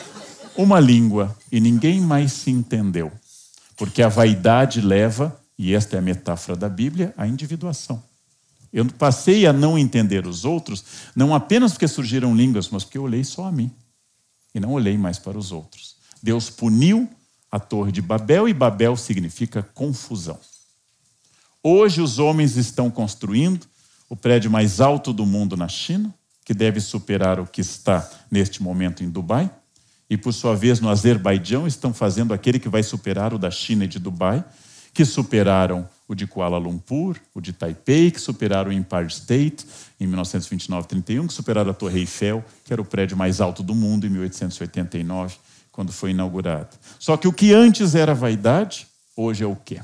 uma 0.57 0.81
língua 0.81 1.37
e 1.51 1.61
ninguém 1.61 2.01
mais 2.01 2.33
se 2.33 2.51
entendeu. 2.51 3.11
Porque 3.77 4.03
a 4.03 4.09
vaidade 4.09 4.81
leva, 4.81 5.39
e 5.59 5.75
esta 5.75 5.97
é 5.97 5.99
a 5.99 6.03
metáfora 6.03 6.57
da 6.57 6.69
Bíblia, 6.69 7.15
à 7.17 7.27
individuação. 7.27 8.03
Eu 8.73 8.85
passei 8.87 9.47
a 9.47 9.53
não 9.53 9.79
entender 9.79 10.27
os 10.27 10.45
outros, 10.45 10.85
não 11.17 11.35
apenas 11.35 11.73
porque 11.73 11.89
surgiram 11.89 12.37
línguas, 12.37 12.69
mas 12.69 12.85
porque 12.85 12.99
eu 12.99 13.03
olhei 13.03 13.25
só 13.25 13.47
a 13.47 13.53
mim 13.53 13.71
e 14.55 14.61
não 14.61 14.73
olhei 14.73 14.97
mais 14.97 15.19
para 15.19 15.39
os 15.39 15.51
outros. 15.51 15.97
Deus 16.23 16.51
puniu 16.51 17.09
a 17.51 17.59
Torre 17.59 17.91
de 17.91 18.01
Babel 18.01 18.49
e 18.49 18.55
Babel 18.55 18.97
significa 18.97 19.63
confusão. 19.75 20.39
Hoje 21.63 22.01
os 22.01 22.19
homens 22.19 22.57
estão 22.57 22.91
construindo 22.91 23.67
o 24.09 24.17
prédio 24.17 24.51
mais 24.51 24.81
alto 24.81 25.13
do 25.13 25.27
mundo 25.27 25.57
na 25.57 25.69
China, 25.69 26.15
que 26.45 26.55
deve 26.55 26.81
superar 26.81 27.39
o 27.39 27.47
que 27.47 27.61
está 27.61 28.09
neste 28.31 28.63
momento 28.63 29.05
em 29.05 29.11
Dubai, 29.11 29.51
e 30.11 30.16
por 30.16 30.35
sua 30.35 30.57
vez 30.57 30.81
no 30.81 30.88
Azerbaijão 30.88 31.68
estão 31.68 31.94
fazendo 31.94 32.35
aquele 32.35 32.59
que 32.59 32.68
vai 32.68 32.83
superar 32.83 33.33
o 33.33 33.38
da 33.38 33.51
China 33.51 33.85
e 33.85 33.88
de 33.88 34.01
Dubai, 34.01 34.44
que 34.92 35.05
superaram 35.05 35.88
o 36.09 36.16
de 36.16 36.27
Kuala 36.27 36.59
Lumpur, 36.59 37.16
o 37.33 37.40
de 37.40 37.53
Taipei, 37.53 38.11
que 38.11 38.20
superaram 38.20 38.70
o 38.70 38.73
Empire 38.73 39.07
State 39.07 39.64
em 40.01 40.09
1929-31, 40.09 41.29
que 41.29 41.33
superaram 41.33 41.70
a 41.70 41.75
Torre 41.75 42.01
Eiffel, 42.01 42.44
que 42.64 42.73
era 42.73 42.83
o 42.83 42.85
prédio 42.85 43.16
mais 43.16 43.40
alto 43.40 43.62
do 43.62 43.73
mundo 43.73 44.05
em 44.05 44.11
1889, 44.11 45.37
quando 45.70 45.92
foi 45.92 46.11
inaugurado. 46.11 46.77
Só 46.99 47.16
que 47.16 47.29
o 47.29 47.33
que 47.33 47.55
antes 47.55 47.94
era 47.94 48.12
vaidade, 48.12 48.88
hoje 49.16 49.44
é 49.44 49.46
o 49.46 49.55
quê? 49.55 49.81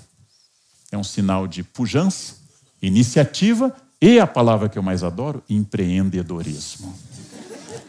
É 0.91 0.99
um 0.99 1.05
sinal 1.05 1.47
de 1.47 1.62
pujança, 1.62 2.35
iniciativa 2.83 3.75
e 4.01 4.19
a 4.19 4.27
palavra 4.27 4.69
que 4.69 4.77
eu 4.77 4.83
mais 4.83 5.05
adoro, 5.05 5.41
empreendedorismo. 5.49 6.93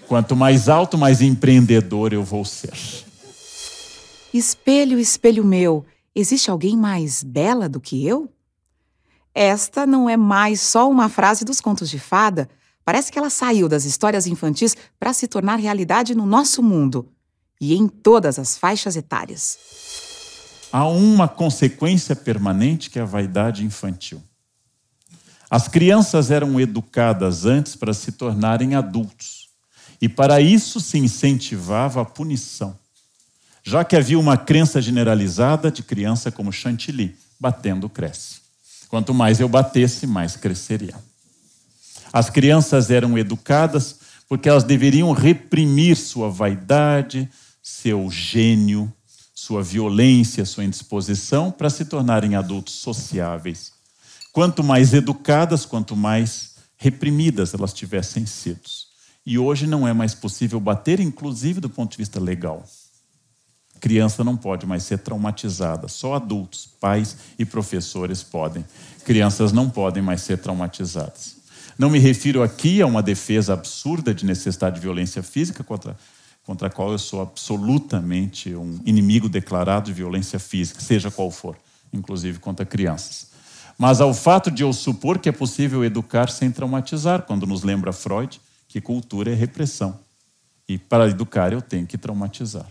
Quanto 0.07 0.35
mais 0.35 0.69
alto, 0.69 0.97
mais 0.97 1.21
empreendedor 1.21 2.13
eu 2.13 2.23
vou 2.23 2.45
ser. 2.45 2.73
Espelho, 4.33 4.99
espelho 4.99 5.43
meu, 5.43 5.85
Existe 6.15 6.49
alguém 6.49 6.75
mais 6.75 7.21
bela 7.21 7.69
do 7.69 7.79
que 7.79 8.07
eu? 8.07 8.27
Esta 9.35 9.85
não 9.85 10.09
é 10.09 10.17
mais 10.17 10.61
só 10.61 10.89
uma 10.89 11.09
frase 11.09 11.45
dos 11.45 11.61
contos 11.61 11.91
de 11.91 11.99
fada, 11.99 12.49
Parece 12.87 13.11
que 13.11 13.19
ela 13.19 13.29
saiu 13.29 13.67
das 13.67 13.83
histórias 13.83 14.27
infantis 14.27 14.73
para 14.97 15.11
se 15.11 15.27
tornar 15.27 15.57
realidade 15.57 16.15
no 16.15 16.25
nosso 16.25 16.63
mundo 16.63 17.11
e 17.59 17.75
em 17.75 17.85
todas 17.85 18.39
as 18.39 18.57
faixas 18.57 18.95
etárias. 18.95 19.59
Há 20.71 20.87
uma 20.87 21.27
consequência 21.27 22.15
permanente 22.15 22.89
que 22.89 22.97
é 22.97 23.01
a 23.01 23.05
vaidade 23.05 23.65
infantil. 23.65 24.23
As 25.49 25.67
crianças 25.67 26.31
eram 26.31 26.57
educadas 26.61 27.45
antes 27.45 27.75
para 27.75 27.93
se 27.93 28.13
tornarem 28.13 28.73
adultos, 28.73 29.46
e 30.01 30.07
para 30.07 30.39
isso 30.39 30.79
se 30.79 30.97
incentivava 30.97 32.01
a 32.01 32.05
punição, 32.05 32.77
já 33.63 33.83
que 33.83 33.95
havia 33.95 34.19
uma 34.19 34.37
crença 34.37 34.81
generalizada 34.81 35.71
de 35.71 35.83
criança 35.83 36.31
como 36.31 36.51
chantilly, 36.51 37.15
batendo 37.39 37.89
cresce. 37.89 38.41
Quanto 38.87 39.13
mais 39.13 39.39
eu 39.39 39.49
batesse, 39.49 40.07
mais 40.07 40.35
cresceria. 40.35 40.95
As 42.13 42.29
crianças 42.29 42.89
eram 42.89 43.17
educadas 43.17 43.99
porque 44.29 44.47
elas 44.47 44.63
deveriam 44.63 45.11
reprimir 45.11 45.95
sua 45.95 46.29
vaidade, 46.29 47.29
seu 47.61 48.09
gênio, 48.09 48.91
sua 49.33 49.61
violência, 49.61 50.45
sua 50.45 50.63
indisposição 50.63 51.51
para 51.51 51.69
se 51.69 51.85
tornarem 51.85 52.35
adultos 52.35 52.75
sociáveis. 52.75 53.71
Quanto 54.31 54.63
mais 54.63 54.93
educadas, 54.93 55.65
quanto 55.65 55.95
mais 55.95 56.55
reprimidas 56.77 57.53
elas 57.53 57.73
tivessem 57.73 58.25
sido. 58.25 58.86
E 59.27 59.37
hoje 59.37 59.67
não 59.67 59.85
é 59.85 59.91
mais 59.91 60.15
possível 60.15 60.57
bater, 60.57 61.01
inclusive 61.01 61.59
do 61.59 61.69
ponto 61.69 61.91
de 61.91 61.97
vista 61.97 62.17
legal. 62.17 62.63
Criança 63.81 64.23
não 64.23 64.37
pode 64.37 64.65
mais 64.65 64.83
ser 64.83 64.99
traumatizada, 64.99 65.89
só 65.89 66.13
adultos, 66.13 66.65
pais 66.79 67.17
e 67.37 67.43
professores 67.43 68.23
podem. 68.23 68.63
Crianças 69.03 69.51
não 69.51 69.69
podem 69.69 70.01
mais 70.01 70.21
ser 70.21 70.37
traumatizadas. 70.37 71.35
Não 71.77 71.89
me 71.89 71.99
refiro 71.99 72.41
aqui 72.41 72.81
a 72.81 72.87
uma 72.87 73.03
defesa 73.03 73.51
absurda 73.51 74.13
de 74.13 74.25
necessidade 74.25 74.75
de 74.75 74.81
violência 74.81 75.21
física 75.21 75.61
contra 75.61 75.97
contra 76.45 76.69
a 76.69 76.71
qual 76.71 76.93
eu 76.93 76.97
sou 76.97 77.21
absolutamente 77.21 78.55
um 78.55 78.79
inimigo 78.85 79.27
declarado 79.27 79.87
de 79.87 79.93
violência 79.93 80.39
física, 80.39 80.79
seja 80.79 81.11
qual 81.11 81.29
for, 81.29 81.57
inclusive 81.91 82.39
contra 82.39 82.65
crianças. 82.65 83.27
Mas 83.77 83.99
ao 83.99 84.13
fato 84.13 84.49
de 84.49 84.63
eu 84.63 84.71
supor 84.71 85.19
que 85.19 85.27
é 85.27 85.33
possível 85.33 85.83
educar 85.83 86.29
sem 86.29 86.49
traumatizar, 86.49 87.23
quando 87.23 87.45
nos 87.45 87.63
lembra 87.63 87.91
Freud 87.91 88.39
que 88.67 88.81
cultura 88.81 89.31
é 89.31 89.35
repressão. 89.35 89.99
E 90.67 90.77
para 90.77 91.07
educar 91.07 91.53
eu 91.53 91.61
tenho 91.61 91.87
que 91.87 91.97
traumatizar. 91.97 92.67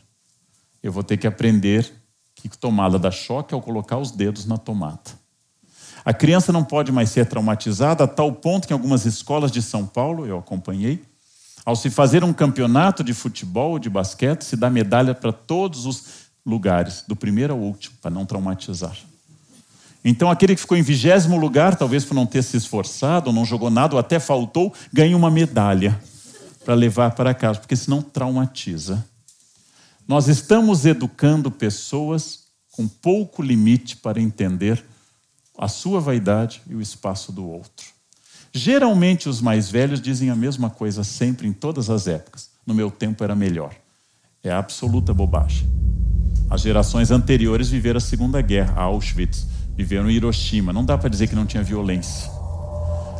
Eu 0.83 0.93
vou 0.93 1.03
ter 1.03 1.17
que 1.17 1.27
aprender 1.27 1.93
que 2.35 2.49
tomada 2.49 2.99
dá 2.99 3.11
choque 3.11 3.55
ao 3.55 3.63
colocar 3.63 3.99
os 3.99 4.11
dedos 4.11 4.45
na 4.45 4.59
tomada. 4.59 5.27
A 6.05 6.13
criança 6.13 6.53
não 6.53 6.63
pode 6.63 6.93
mais 6.93 7.11
ser 7.11 7.27
traumatizada 7.27 8.05
a 8.05 8.07
tal 8.07 8.33
ponto 8.33 8.69
que 8.69 8.73
algumas 8.73 9.05
escolas 9.07 9.51
de 9.51 9.61
São 9.61 9.87
Paulo, 9.87 10.27
eu 10.27 10.39
acompanhei, 10.39 11.03
ao 11.65 11.75
se 11.75 11.91
fazer 11.91 12.23
um 12.23 12.33
campeonato 12.33 13.03
de 13.03 13.13
futebol 13.13 13.73
ou 13.73 13.79
de 13.79 13.91
basquete, 13.91 14.43
se 14.43 14.57
dá 14.57 14.71
medalha 14.71 15.15
para 15.15 15.33
todos 15.33 15.85
os 15.85 16.05
lugares, 16.45 17.03
do 17.09 17.17
primeiro 17.17 17.55
ao 17.55 17.59
último, 17.59 17.97
para 18.01 18.13
não 18.13 18.25
traumatizar. 18.25 18.97
Então, 20.09 20.31
aquele 20.31 20.55
que 20.55 20.61
ficou 20.61 20.79
em 20.79 20.83
vigésimo 20.83 21.37
lugar, 21.37 21.75
talvez 21.75 22.05
por 22.05 22.15
não 22.15 22.25
ter 22.25 22.41
se 22.41 22.57
esforçado, 22.57 23.33
não 23.33 23.45
jogou 23.45 23.69
nada, 23.69 23.97
ou 23.97 23.99
até 23.99 24.21
faltou, 24.21 24.73
ganha 24.93 25.17
uma 25.17 25.33
medalha 25.33 26.01
para 26.65 26.75
levar 26.75 27.11
para 27.11 27.35
casa, 27.35 27.59
porque 27.59 27.75
senão 27.75 28.01
traumatiza. 28.01 29.05
Nós 30.07 30.29
estamos 30.29 30.87
educando 30.87 31.51
pessoas 31.51 32.45
com 32.71 32.87
pouco 32.87 33.43
limite 33.43 33.97
para 33.97 34.21
entender 34.21 34.85
a 35.59 35.67
sua 35.67 35.99
vaidade 35.99 36.63
e 36.71 36.77
o 36.77 36.81
espaço 36.81 37.33
do 37.33 37.45
outro. 37.45 37.87
Geralmente 38.53 39.29
os 39.29 39.41
mais 39.41 39.69
velhos 39.69 40.01
dizem 40.01 40.31
a 40.31 40.37
mesma 40.37 40.71
coisa 40.71 41.03
sempre, 41.03 41.49
em 41.49 41.53
todas 41.53 41.91
as 41.91 42.07
épocas. 42.07 42.49
No 42.65 42.75
meu 42.75 42.93
tempo 42.93 43.25
era 43.25 43.35
melhor. 43.35 43.75
É 44.41 44.53
absoluta 44.53 45.13
bobagem. 45.13 45.69
As 46.49 46.61
gerações 46.61 47.11
anteriores 47.11 47.69
viveram 47.69 47.99
a 47.99 48.01
Segunda 48.01 48.41
Guerra, 48.41 48.81
Auschwitz, 48.81 49.56
viveram 49.77 50.11
Hiroshima. 50.11 50.73
Não 50.73 50.85
dá 50.85 50.97
para 50.97 51.11
dizer 51.11 51.29
que 51.29 51.35
não 51.35 51.47
tinha 51.47 51.63
violência. 51.63 52.31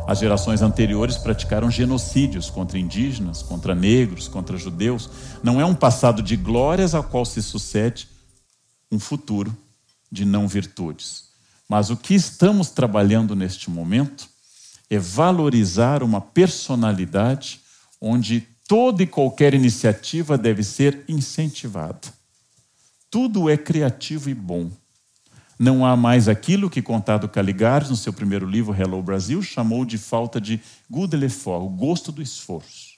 As 0.07 0.19
gerações 0.19 0.61
anteriores 0.61 1.17
praticaram 1.17 1.69
genocídios 1.69 2.49
contra 2.49 2.79
indígenas, 2.79 3.43
contra 3.43 3.75
negros, 3.75 4.27
contra 4.27 4.57
judeus. 4.57 5.09
Não 5.43 5.59
é 5.59 5.65
um 5.65 5.75
passado 5.75 6.21
de 6.23 6.35
glórias 6.35 6.95
ao 6.95 7.03
qual 7.03 7.25
se 7.25 7.41
sucede 7.43 8.07
um 8.91 8.99
futuro 8.99 9.55
de 10.11 10.25
não 10.25 10.47
virtudes. 10.47 11.25
Mas 11.67 11.89
o 11.89 11.97
que 11.97 12.15
estamos 12.15 12.69
trabalhando 12.69 13.35
neste 13.35 13.69
momento 13.69 14.29
é 14.89 14.97
valorizar 14.97 16.01
uma 16.01 16.21
personalidade 16.21 17.59
onde 17.99 18.47
toda 18.65 19.03
e 19.03 19.07
qualquer 19.07 19.53
iniciativa 19.53 20.37
deve 20.37 20.63
ser 20.63 21.03
incentivada. 21.09 22.07
Tudo 23.11 23.49
é 23.49 23.57
criativo 23.57 24.29
e 24.29 24.33
bom. 24.33 24.71
Não 25.57 25.85
há 25.85 25.95
mais 25.95 26.27
aquilo 26.27 26.69
que 26.69 26.81
Contado 26.81 27.27
Caligares, 27.27 27.89
no 27.89 27.95
seu 27.95 28.13
primeiro 28.13 28.47
livro 28.47 28.75
Hello 28.75 29.01
Brasil, 29.01 29.41
chamou 29.41 29.83
de 29.85 29.97
falta 29.97 30.39
de 30.39 30.61
goût 30.89 31.07
de 31.07 31.17
l'effort, 31.17 31.63
o 31.63 31.69
gosto 31.69 32.11
do 32.11 32.21
esforço. 32.21 32.97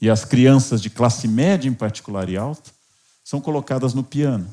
E 0.00 0.10
as 0.10 0.24
crianças 0.24 0.82
de 0.82 0.90
classe 0.90 1.26
média, 1.26 1.68
em 1.68 1.74
particular 1.74 2.28
e 2.28 2.36
alta, 2.36 2.70
são 3.24 3.40
colocadas 3.40 3.94
no 3.94 4.02
piano. 4.02 4.52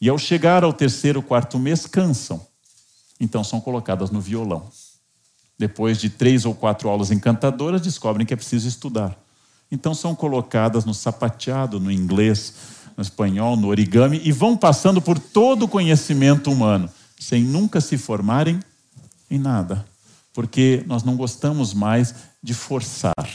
E 0.00 0.08
ao 0.08 0.18
chegar 0.18 0.64
ao 0.64 0.72
terceiro, 0.72 1.22
quarto 1.22 1.58
mês, 1.58 1.86
cansam. 1.86 2.44
Então 3.18 3.44
são 3.44 3.60
colocadas 3.60 4.10
no 4.10 4.20
violão 4.20 4.68
depois 5.60 5.98
de 5.98 6.08
três 6.08 6.46
ou 6.46 6.54
quatro 6.54 6.88
aulas 6.88 7.10
encantadoras, 7.10 7.82
descobrem 7.82 8.26
que 8.26 8.32
é 8.32 8.36
preciso 8.36 8.66
estudar. 8.66 9.14
Então 9.70 9.92
são 9.92 10.14
colocadas 10.14 10.86
no 10.86 10.94
sapateado, 10.94 11.78
no 11.78 11.92
inglês, 11.92 12.54
no 13.00 13.02
espanhol, 13.02 13.56
no 13.56 13.68
origami 13.68 14.20
e 14.22 14.30
vão 14.30 14.54
passando 14.54 15.00
por 15.00 15.18
todo 15.18 15.62
o 15.62 15.68
conhecimento 15.68 16.52
humano, 16.52 16.86
sem 17.18 17.42
nunca 17.42 17.80
se 17.80 17.96
formarem 17.96 18.60
em 19.30 19.38
nada. 19.38 19.86
Porque 20.34 20.84
nós 20.86 21.02
não 21.02 21.16
gostamos 21.16 21.72
mais 21.72 22.14
de 22.42 22.52
forçar. 22.52 23.26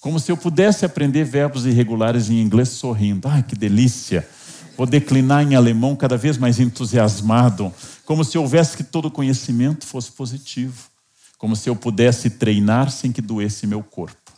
Como 0.00 0.18
se 0.18 0.32
eu 0.32 0.36
pudesse 0.36 0.84
aprender 0.84 1.22
verbos 1.22 1.64
irregulares 1.64 2.28
em 2.28 2.42
inglês 2.42 2.70
sorrindo. 2.70 3.28
Ai, 3.28 3.44
que 3.44 3.54
delícia! 3.54 4.28
Vou 4.76 4.86
declinar 4.86 5.44
em 5.44 5.54
alemão 5.54 5.94
cada 5.94 6.16
vez 6.16 6.36
mais 6.36 6.58
entusiasmado, 6.58 7.72
como 8.04 8.24
se 8.24 8.36
houvesse 8.36 8.76
que 8.76 8.82
todo 8.82 9.08
conhecimento 9.08 9.86
fosse 9.86 10.10
positivo 10.10 10.92
como 11.36 11.54
se 11.54 11.68
eu 11.68 11.76
pudesse 11.76 12.30
treinar 12.30 12.90
sem 12.90 13.12
que 13.12 13.20
doesse 13.20 13.66
meu 13.66 13.82
corpo, 13.82 14.32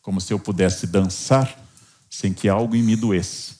como 0.00 0.20
se 0.20 0.32
eu 0.32 0.38
pudesse 0.38 0.86
dançar 0.86 1.60
sem 2.08 2.32
que 2.32 2.48
algo 2.48 2.76
em 2.76 2.82
mim 2.84 2.96
doesse, 2.96 3.55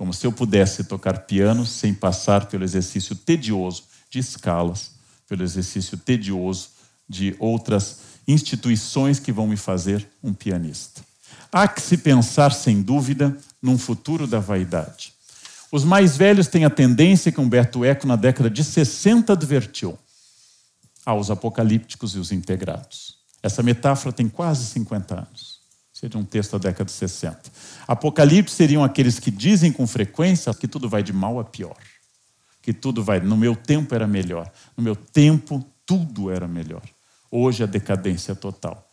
como 0.00 0.14
se 0.14 0.26
eu 0.26 0.32
pudesse 0.32 0.84
tocar 0.84 1.26
piano 1.26 1.66
sem 1.66 1.92
passar 1.92 2.46
pelo 2.46 2.64
exercício 2.64 3.14
tedioso 3.14 3.82
de 4.08 4.18
escalas, 4.18 4.92
pelo 5.28 5.42
exercício 5.42 5.98
tedioso 5.98 6.70
de 7.06 7.36
outras 7.38 7.98
instituições 8.26 9.20
que 9.20 9.30
vão 9.30 9.46
me 9.46 9.58
fazer 9.58 10.08
um 10.22 10.32
pianista. 10.32 11.02
Há 11.52 11.68
que 11.68 11.82
se 11.82 11.98
pensar, 11.98 12.50
sem 12.50 12.80
dúvida, 12.80 13.36
num 13.60 13.76
futuro 13.76 14.26
da 14.26 14.40
vaidade. 14.40 15.12
Os 15.70 15.84
mais 15.84 16.16
velhos 16.16 16.48
têm 16.48 16.64
a 16.64 16.70
tendência 16.70 17.30
que 17.30 17.38
Humberto 17.38 17.84
Eco, 17.84 18.06
na 18.06 18.16
década 18.16 18.48
de 18.48 18.64
60, 18.64 19.34
advertiu 19.34 19.98
aos 21.04 21.30
apocalípticos 21.30 22.14
e 22.14 22.18
os 22.18 22.32
integrados. 22.32 23.18
Essa 23.42 23.62
metáfora 23.62 24.14
tem 24.14 24.30
quase 24.30 24.64
50 24.64 25.14
anos. 25.14 25.60
Seria 25.92 26.18
um 26.18 26.24
texto 26.24 26.52
da 26.52 26.70
década 26.70 26.86
de 26.86 26.92
60. 26.92 27.38
Apocalipse 27.90 28.54
seriam 28.54 28.84
aqueles 28.84 29.18
que 29.18 29.32
dizem 29.32 29.72
com 29.72 29.84
frequência 29.84 30.54
que 30.54 30.68
tudo 30.68 30.88
vai 30.88 31.02
de 31.02 31.12
mal 31.12 31.40
a 31.40 31.44
pior. 31.44 31.76
Que 32.62 32.72
tudo 32.72 33.02
vai. 33.02 33.18
No 33.18 33.36
meu 33.36 33.56
tempo 33.56 33.92
era 33.92 34.06
melhor. 34.06 34.48
No 34.76 34.84
meu 34.84 34.94
tempo, 34.94 35.66
tudo 35.84 36.30
era 36.30 36.46
melhor. 36.46 36.82
Hoje 37.28 37.64
a 37.64 37.66
decadência 37.66 38.30
é 38.30 38.34
total. 38.36 38.88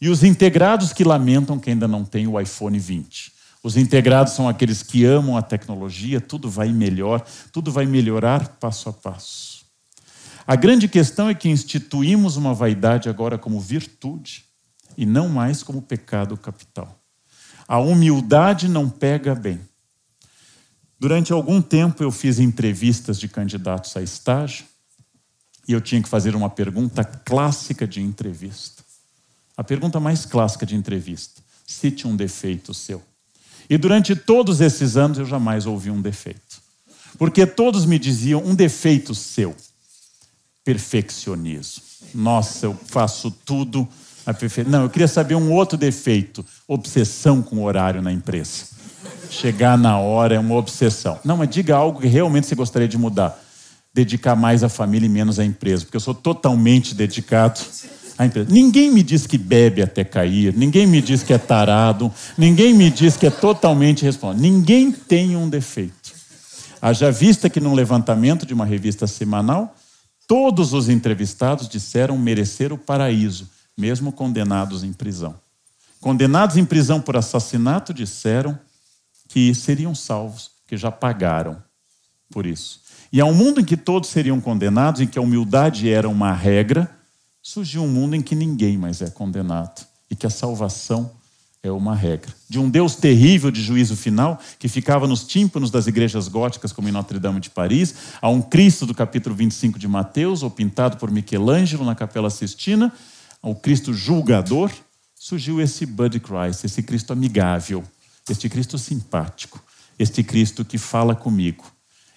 E 0.00 0.08
os 0.08 0.24
integrados 0.24 0.94
que 0.94 1.04
lamentam 1.04 1.58
que 1.58 1.68
ainda 1.68 1.86
não 1.86 2.06
tem 2.06 2.26
o 2.26 2.40
iPhone 2.40 2.78
20. 2.78 3.34
Os 3.62 3.76
integrados 3.76 4.32
são 4.32 4.48
aqueles 4.48 4.82
que 4.82 5.04
amam 5.04 5.36
a 5.36 5.42
tecnologia, 5.42 6.18
tudo 6.18 6.48
vai 6.48 6.72
melhor, 6.72 7.22
tudo 7.52 7.70
vai 7.70 7.84
melhorar 7.84 8.56
passo 8.58 8.88
a 8.88 8.94
passo. 8.94 9.66
A 10.46 10.56
grande 10.56 10.88
questão 10.88 11.28
é 11.28 11.34
que 11.34 11.50
instituímos 11.50 12.36
uma 12.36 12.54
vaidade 12.54 13.10
agora 13.10 13.36
como 13.36 13.60
virtude 13.60 14.46
e 14.96 15.04
não 15.04 15.28
mais 15.28 15.62
como 15.62 15.82
pecado 15.82 16.34
capital. 16.34 16.97
A 17.68 17.78
humildade 17.78 18.66
não 18.66 18.88
pega 18.88 19.34
bem. 19.34 19.60
Durante 20.98 21.32
algum 21.34 21.60
tempo 21.60 22.02
eu 22.02 22.10
fiz 22.10 22.38
entrevistas 22.38 23.20
de 23.20 23.28
candidatos 23.28 23.94
a 23.94 24.02
estágio 24.02 24.64
e 25.68 25.74
eu 25.74 25.80
tinha 25.80 26.02
que 26.02 26.08
fazer 26.08 26.34
uma 26.34 26.48
pergunta 26.48 27.04
clássica 27.04 27.86
de 27.86 28.00
entrevista. 28.00 28.82
A 29.54 29.62
pergunta 29.62 30.00
mais 30.00 30.24
clássica 30.24 30.64
de 30.64 30.74
entrevista: 30.74 31.42
cite 31.66 32.08
um 32.08 32.16
defeito 32.16 32.72
seu. 32.72 33.02
E 33.68 33.76
durante 33.76 34.16
todos 34.16 34.62
esses 34.62 34.96
anos 34.96 35.18
eu 35.18 35.26
jamais 35.26 35.66
ouvi 35.66 35.90
um 35.90 36.00
defeito. 36.00 36.62
Porque 37.18 37.46
todos 37.46 37.84
me 37.84 37.98
diziam 37.98 38.42
um 38.42 38.54
defeito 38.54 39.14
seu 39.14 39.54
perfeccionismo. 40.64 41.82
Nossa, 42.14 42.66
eu 42.66 42.74
faço 42.74 43.30
tudo 43.30 43.86
A 44.28 44.34
prefeita, 44.34 44.68
não, 44.68 44.82
eu 44.82 44.90
queria 44.90 45.08
saber 45.08 45.36
um 45.36 45.50
outro 45.50 45.78
defeito: 45.78 46.44
obsessão 46.66 47.40
com 47.40 47.56
o 47.56 47.62
horário 47.62 48.02
na 48.02 48.12
empresa. 48.12 48.66
Chegar 49.30 49.78
na 49.78 49.98
hora 49.98 50.34
é 50.34 50.38
uma 50.38 50.54
obsessão. 50.54 51.18
Não, 51.24 51.38
mas 51.38 51.48
diga 51.48 51.74
algo 51.74 51.98
que 51.98 52.06
realmente 52.06 52.46
você 52.46 52.54
gostaria 52.54 52.86
de 52.86 52.98
mudar. 52.98 53.42
Dedicar 53.94 54.36
mais 54.36 54.62
à 54.62 54.68
família 54.68 55.06
e 55.06 55.08
menos 55.08 55.38
à 55.38 55.46
empresa, 55.46 55.86
porque 55.86 55.96
eu 55.96 56.00
sou 56.00 56.12
totalmente 56.12 56.94
dedicado 56.94 57.58
à 58.18 58.26
empresa. 58.26 58.50
Ninguém 58.52 58.90
me 58.90 59.02
diz 59.02 59.26
que 59.26 59.38
bebe 59.38 59.80
até 59.80 60.04
cair, 60.04 60.52
ninguém 60.54 60.86
me 60.86 61.00
diz 61.00 61.22
que 61.22 61.32
é 61.32 61.38
tarado, 61.38 62.12
ninguém 62.36 62.74
me 62.74 62.90
diz 62.90 63.16
que 63.16 63.26
é 63.26 63.30
totalmente 63.30 64.04
responsável. 64.04 64.42
Ninguém 64.42 64.92
tem 64.92 65.36
um 65.36 65.48
defeito. 65.48 66.12
Haja 66.82 67.10
vista 67.10 67.48
que 67.48 67.60
num 67.60 67.72
levantamento 67.72 68.44
de 68.44 68.52
uma 68.52 68.66
revista 68.66 69.06
semanal, 69.06 69.74
todos 70.26 70.74
os 70.74 70.90
entrevistados 70.90 71.66
disseram 71.66 72.18
merecer 72.18 72.74
o 72.74 72.76
paraíso 72.76 73.56
mesmo 73.78 74.10
condenados 74.10 74.82
em 74.82 74.92
prisão. 74.92 75.36
Condenados 76.00 76.56
em 76.56 76.64
prisão 76.64 77.00
por 77.00 77.16
assassinato 77.16 77.94
disseram 77.94 78.58
que 79.28 79.54
seriam 79.54 79.94
salvos, 79.94 80.50
que 80.66 80.76
já 80.76 80.90
pagaram 80.90 81.62
por 82.30 82.44
isso. 82.44 82.80
E 83.12 83.20
há 83.20 83.24
um 83.24 83.34
mundo 83.34 83.60
em 83.60 83.64
que 83.64 83.76
todos 83.76 84.10
seriam 84.10 84.40
condenados, 84.40 85.00
em 85.00 85.06
que 85.06 85.18
a 85.18 85.22
humildade 85.22 85.88
era 85.88 86.08
uma 86.08 86.32
regra, 86.32 86.90
surgiu 87.40 87.82
um 87.84 87.88
mundo 87.88 88.16
em 88.16 88.20
que 88.20 88.34
ninguém 88.34 88.76
mais 88.76 89.00
é 89.00 89.08
condenado 89.10 89.86
e 90.10 90.16
que 90.16 90.26
a 90.26 90.30
salvação 90.30 91.10
é 91.62 91.70
uma 91.70 91.94
regra. 91.94 92.32
De 92.48 92.58
um 92.58 92.68
Deus 92.68 92.96
terrível 92.96 93.50
de 93.50 93.62
juízo 93.62 93.96
final, 93.96 94.40
que 94.58 94.68
ficava 94.68 95.06
nos 95.06 95.24
tímpanos 95.24 95.70
das 95.70 95.86
igrejas 95.86 96.28
góticas, 96.28 96.72
como 96.72 96.88
em 96.88 96.92
Notre-Dame 96.92 97.40
de 97.40 97.50
Paris, 97.50 97.94
a 98.20 98.28
um 98.28 98.40
Cristo 98.42 98.86
do 98.86 98.94
capítulo 98.94 99.34
25 99.34 99.78
de 99.78 99.88
Mateus, 99.88 100.42
ou 100.42 100.50
pintado 100.50 100.96
por 100.96 101.10
Michelangelo 101.10 101.84
na 101.84 101.94
Capela 101.94 102.30
Sistina, 102.30 102.92
ao 103.42 103.54
Cristo 103.54 103.92
julgador, 103.92 104.70
surgiu 105.14 105.60
esse 105.60 105.86
Buddy 105.86 106.20
Christ, 106.20 106.64
esse 106.64 106.82
Cristo 106.82 107.12
amigável, 107.12 107.84
este 108.28 108.48
Cristo 108.48 108.78
simpático, 108.78 109.62
este 109.98 110.22
Cristo 110.22 110.64
que 110.64 110.78
fala 110.78 111.14
comigo, 111.14 111.64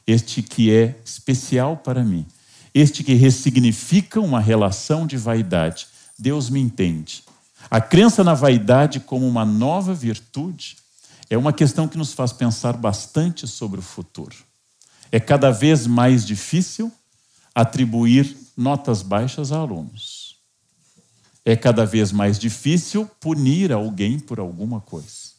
este 0.05 0.41
que 0.41 0.71
é 0.71 0.99
especial 1.05 1.77
para 1.77 2.03
mim, 2.03 2.25
este 2.73 3.03
que 3.03 3.13
ressignifica 3.13 4.19
uma 4.19 4.39
relação 4.39 5.05
de 5.05 5.17
vaidade. 5.17 5.87
Deus 6.17 6.49
me 6.49 6.59
entende. 6.59 7.23
A 7.69 7.79
crença 7.79 8.23
na 8.23 8.33
vaidade 8.33 8.99
como 8.99 9.27
uma 9.27 9.45
nova 9.45 9.93
virtude 9.93 10.77
é 11.29 11.37
uma 11.37 11.53
questão 11.53 11.87
que 11.87 11.97
nos 11.97 12.13
faz 12.13 12.33
pensar 12.33 12.73
bastante 12.73 13.47
sobre 13.47 13.79
o 13.79 13.83
futuro. 13.83 14.35
É 15.11 15.19
cada 15.19 15.51
vez 15.51 15.85
mais 15.87 16.25
difícil 16.25 16.91
atribuir 17.53 18.35
notas 18.55 19.01
baixas 19.01 19.51
a 19.51 19.57
alunos 19.57 20.20
é 21.45 21.55
cada 21.55 21.85
vez 21.85 22.11
mais 22.11 22.37
difícil 22.37 23.09
punir 23.19 23.71
alguém 23.71 24.19
por 24.19 24.39
alguma 24.39 24.79
coisa. 24.79 25.31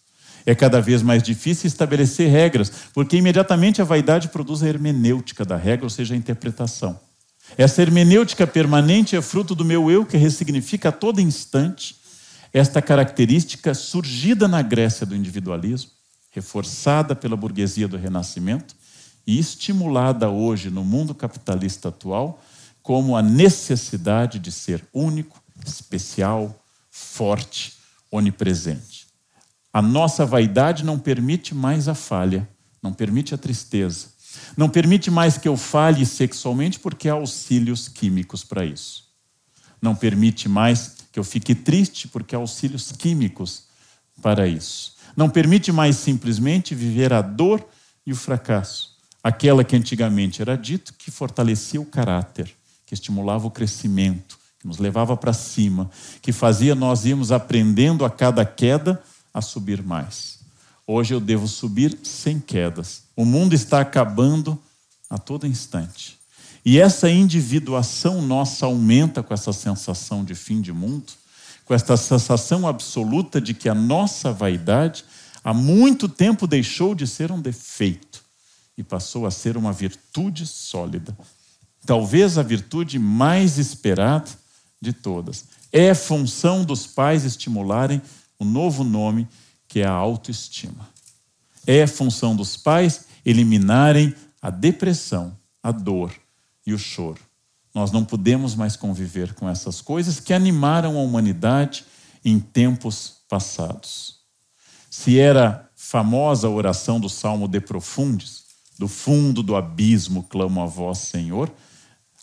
É 0.44 0.54
cada 0.54 0.80
vez 0.80 1.02
mais 1.02 1.22
difícil 1.22 1.68
estabelecer 1.68 2.28
regras, 2.28 2.70
porque 2.92 3.16
imediatamente 3.16 3.80
a 3.80 3.84
vaidade 3.84 4.28
produz 4.28 4.62
a 4.62 4.68
hermenêutica 4.68 5.44
da 5.44 5.56
regra, 5.56 5.86
ou 5.86 5.90
seja, 5.90 6.14
a 6.14 6.16
interpretação. 6.16 6.98
Essa 7.56 7.82
hermenêutica 7.82 8.46
permanente 8.46 9.14
é 9.14 9.22
fruto 9.22 9.54
do 9.54 9.64
meu 9.64 9.90
eu, 9.90 10.04
que 10.04 10.16
ressignifica 10.16 10.88
a 10.88 10.92
todo 10.92 11.20
instante 11.20 11.96
esta 12.52 12.82
característica 12.82 13.72
surgida 13.72 14.46
na 14.48 14.62
Grécia 14.62 15.06
do 15.06 15.16
individualismo, 15.16 15.90
reforçada 16.30 17.14
pela 17.14 17.36
burguesia 17.36 17.86
do 17.86 17.96
Renascimento 17.96 18.74
e 19.26 19.38
estimulada 19.38 20.28
hoje 20.28 20.70
no 20.70 20.84
mundo 20.84 21.14
capitalista 21.14 21.88
atual 21.88 22.42
como 22.82 23.16
a 23.16 23.22
necessidade 23.22 24.38
de 24.38 24.50
ser 24.50 24.84
único, 24.92 25.41
especial, 25.66 26.62
forte, 26.90 27.74
onipresente. 28.10 29.06
A 29.72 29.80
nossa 29.80 30.26
vaidade 30.26 30.84
não 30.84 30.98
permite 30.98 31.54
mais 31.54 31.88
a 31.88 31.94
falha, 31.94 32.48
não 32.82 32.92
permite 32.92 33.34
a 33.34 33.38
tristeza, 33.38 34.08
não 34.56 34.68
permite 34.68 35.10
mais 35.10 35.38
que 35.38 35.48
eu 35.48 35.56
falhe 35.56 36.04
sexualmente 36.04 36.78
porque 36.78 37.08
há 37.08 37.14
auxílios 37.14 37.88
químicos 37.88 38.44
para 38.44 38.64
isso. 38.64 39.10
Não 39.80 39.94
permite 39.94 40.48
mais 40.48 40.96
que 41.10 41.18
eu 41.18 41.24
fique 41.24 41.54
triste 41.54 42.06
porque 42.08 42.34
há 42.34 42.38
auxílios 42.38 42.92
químicos 42.92 43.64
para 44.20 44.46
isso. 44.46 44.96
Não 45.16 45.28
permite 45.28 45.72
mais 45.72 45.96
simplesmente 45.96 46.74
viver 46.74 47.12
a 47.12 47.22
dor 47.22 47.66
e 48.06 48.12
o 48.12 48.16
fracasso, 48.16 48.96
aquela 49.22 49.62
que 49.64 49.76
antigamente 49.76 50.42
era 50.42 50.56
dito 50.56 50.94
que 50.94 51.10
fortalecia 51.10 51.80
o 51.80 51.86
caráter, 51.86 52.52
que 52.84 52.94
estimulava 52.94 53.46
o 53.46 53.50
crescimento, 53.50 54.38
que 54.62 54.68
nos 54.68 54.78
levava 54.78 55.16
para 55.16 55.32
cima, 55.32 55.90
que 56.22 56.30
fazia 56.30 56.72
nós 56.72 57.04
irmos 57.04 57.32
aprendendo 57.32 58.04
a 58.04 58.10
cada 58.10 58.46
queda 58.46 59.02
a 59.34 59.42
subir 59.42 59.82
mais. 59.82 60.38
Hoje 60.86 61.12
eu 61.12 61.18
devo 61.18 61.48
subir 61.48 61.98
sem 62.04 62.38
quedas. 62.38 63.02
O 63.16 63.24
mundo 63.24 63.54
está 63.54 63.80
acabando 63.80 64.56
a 65.10 65.18
todo 65.18 65.48
instante. 65.48 66.16
E 66.64 66.78
essa 66.78 67.10
individuação 67.10 68.22
nossa 68.22 68.66
aumenta 68.66 69.20
com 69.20 69.34
essa 69.34 69.52
sensação 69.52 70.24
de 70.24 70.36
fim 70.36 70.60
de 70.60 70.72
mundo, 70.72 71.12
com 71.64 71.74
essa 71.74 71.96
sensação 71.96 72.64
absoluta 72.64 73.40
de 73.40 73.54
que 73.54 73.68
a 73.68 73.74
nossa 73.74 74.32
vaidade 74.32 75.04
há 75.42 75.52
muito 75.52 76.08
tempo 76.08 76.46
deixou 76.46 76.94
de 76.94 77.04
ser 77.08 77.32
um 77.32 77.40
defeito 77.40 78.22
e 78.78 78.84
passou 78.84 79.26
a 79.26 79.30
ser 79.32 79.56
uma 79.56 79.72
virtude 79.72 80.46
sólida. 80.46 81.16
Talvez 81.84 82.38
a 82.38 82.44
virtude 82.44 82.96
mais 82.96 83.58
esperada 83.58 84.40
de 84.82 84.92
todas. 84.92 85.44
É 85.72 85.94
função 85.94 86.64
dos 86.64 86.86
pais 86.86 87.24
estimularem 87.24 88.02
o 88.38 88.44
novo 88.44 88.82
nome 88.82 89.28
que 89.68 89.80
é 89.80 89.86
a 89.86 89.92
autoestima. 89.92 90.90
É 91.64 91.86
função 91.86 92.34
dos 92.34 92.56
pais 92.56 93.06
eliminarem 93.24 94.12
a 94.42 94.50
depressão, 94.50 95.38
a 95.62 95.70
dor 95.70 96.12
e 96.66 96.74
o 96.74 96.78
choro. 96.78 97.20
Nós 97.72 97.92
não 97.92 98.04
podemos 98.04 98.56
mais 98.56 98.76
conviver 98.76 99.32
com 99.34 99.48
essas 99.48 99.80
coisas 99.80 100.18
que 100.18 100.34
animaram 100.34 100.98
a 100.98 101.02
humanidade 101.02 101.86
em 102.24 102.38
tempos 102.38 103.14
passados. 103.28 104.16
Se 104.90 105.18
era 105.18 105.70
famosa 105.74 106.48
a 106.48 106.50
oração 106.50 107.00
do 107.00 107.08
Salmo 107.08 107.46
de 107.46 107.60
Profundis, 107.60 108.42
do 108.78 108.88
fundo 108.88 109.42
do 109.42 109.54
abismo 109.54 110.24
clamo 110.24 110.60
a 110.60 110.66
vós, 110.66 110.98
Senhor, 110.98 111.50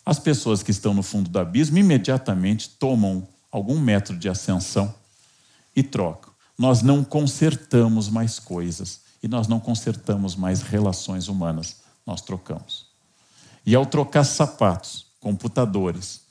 as 0.04 0.18
pessoas 0.18 0.62
que 0.62 0.70
estão 0.70 0.94
no 0.94 1.02
fundo 1.02 1.28
do 1.28 1.38
abismo 1.38 1.78
imediatamente 1.78 2.70
tomam 2.70 3.26
algum 3.50 3.78
método 3.78 4.18
de 4.18 4.28
ascensão 4.28 4.94
e 5.74 5.82
trocam. 5.82 6.32
Nós 6.58 6.82
não 6.82 7.04
consertamos 7.04 8.08
mais 8.08 8.38
coisas 8.38 9.00
e 9.22 9.28
nós 9.28 9.46
não 9.46 9.60
consertamos 9.60 10.34
mais 10.34 10.62
relações 10.62 11.28
humanas, 11.28 11.76
nós 12.06 12.22
trocamos. 12.22 12.86
E 13.64 13.74
ao 13.74 13.84
trocar 13.84 14.24
sapatos, 14.24 15.06
computadores 15.20 16.22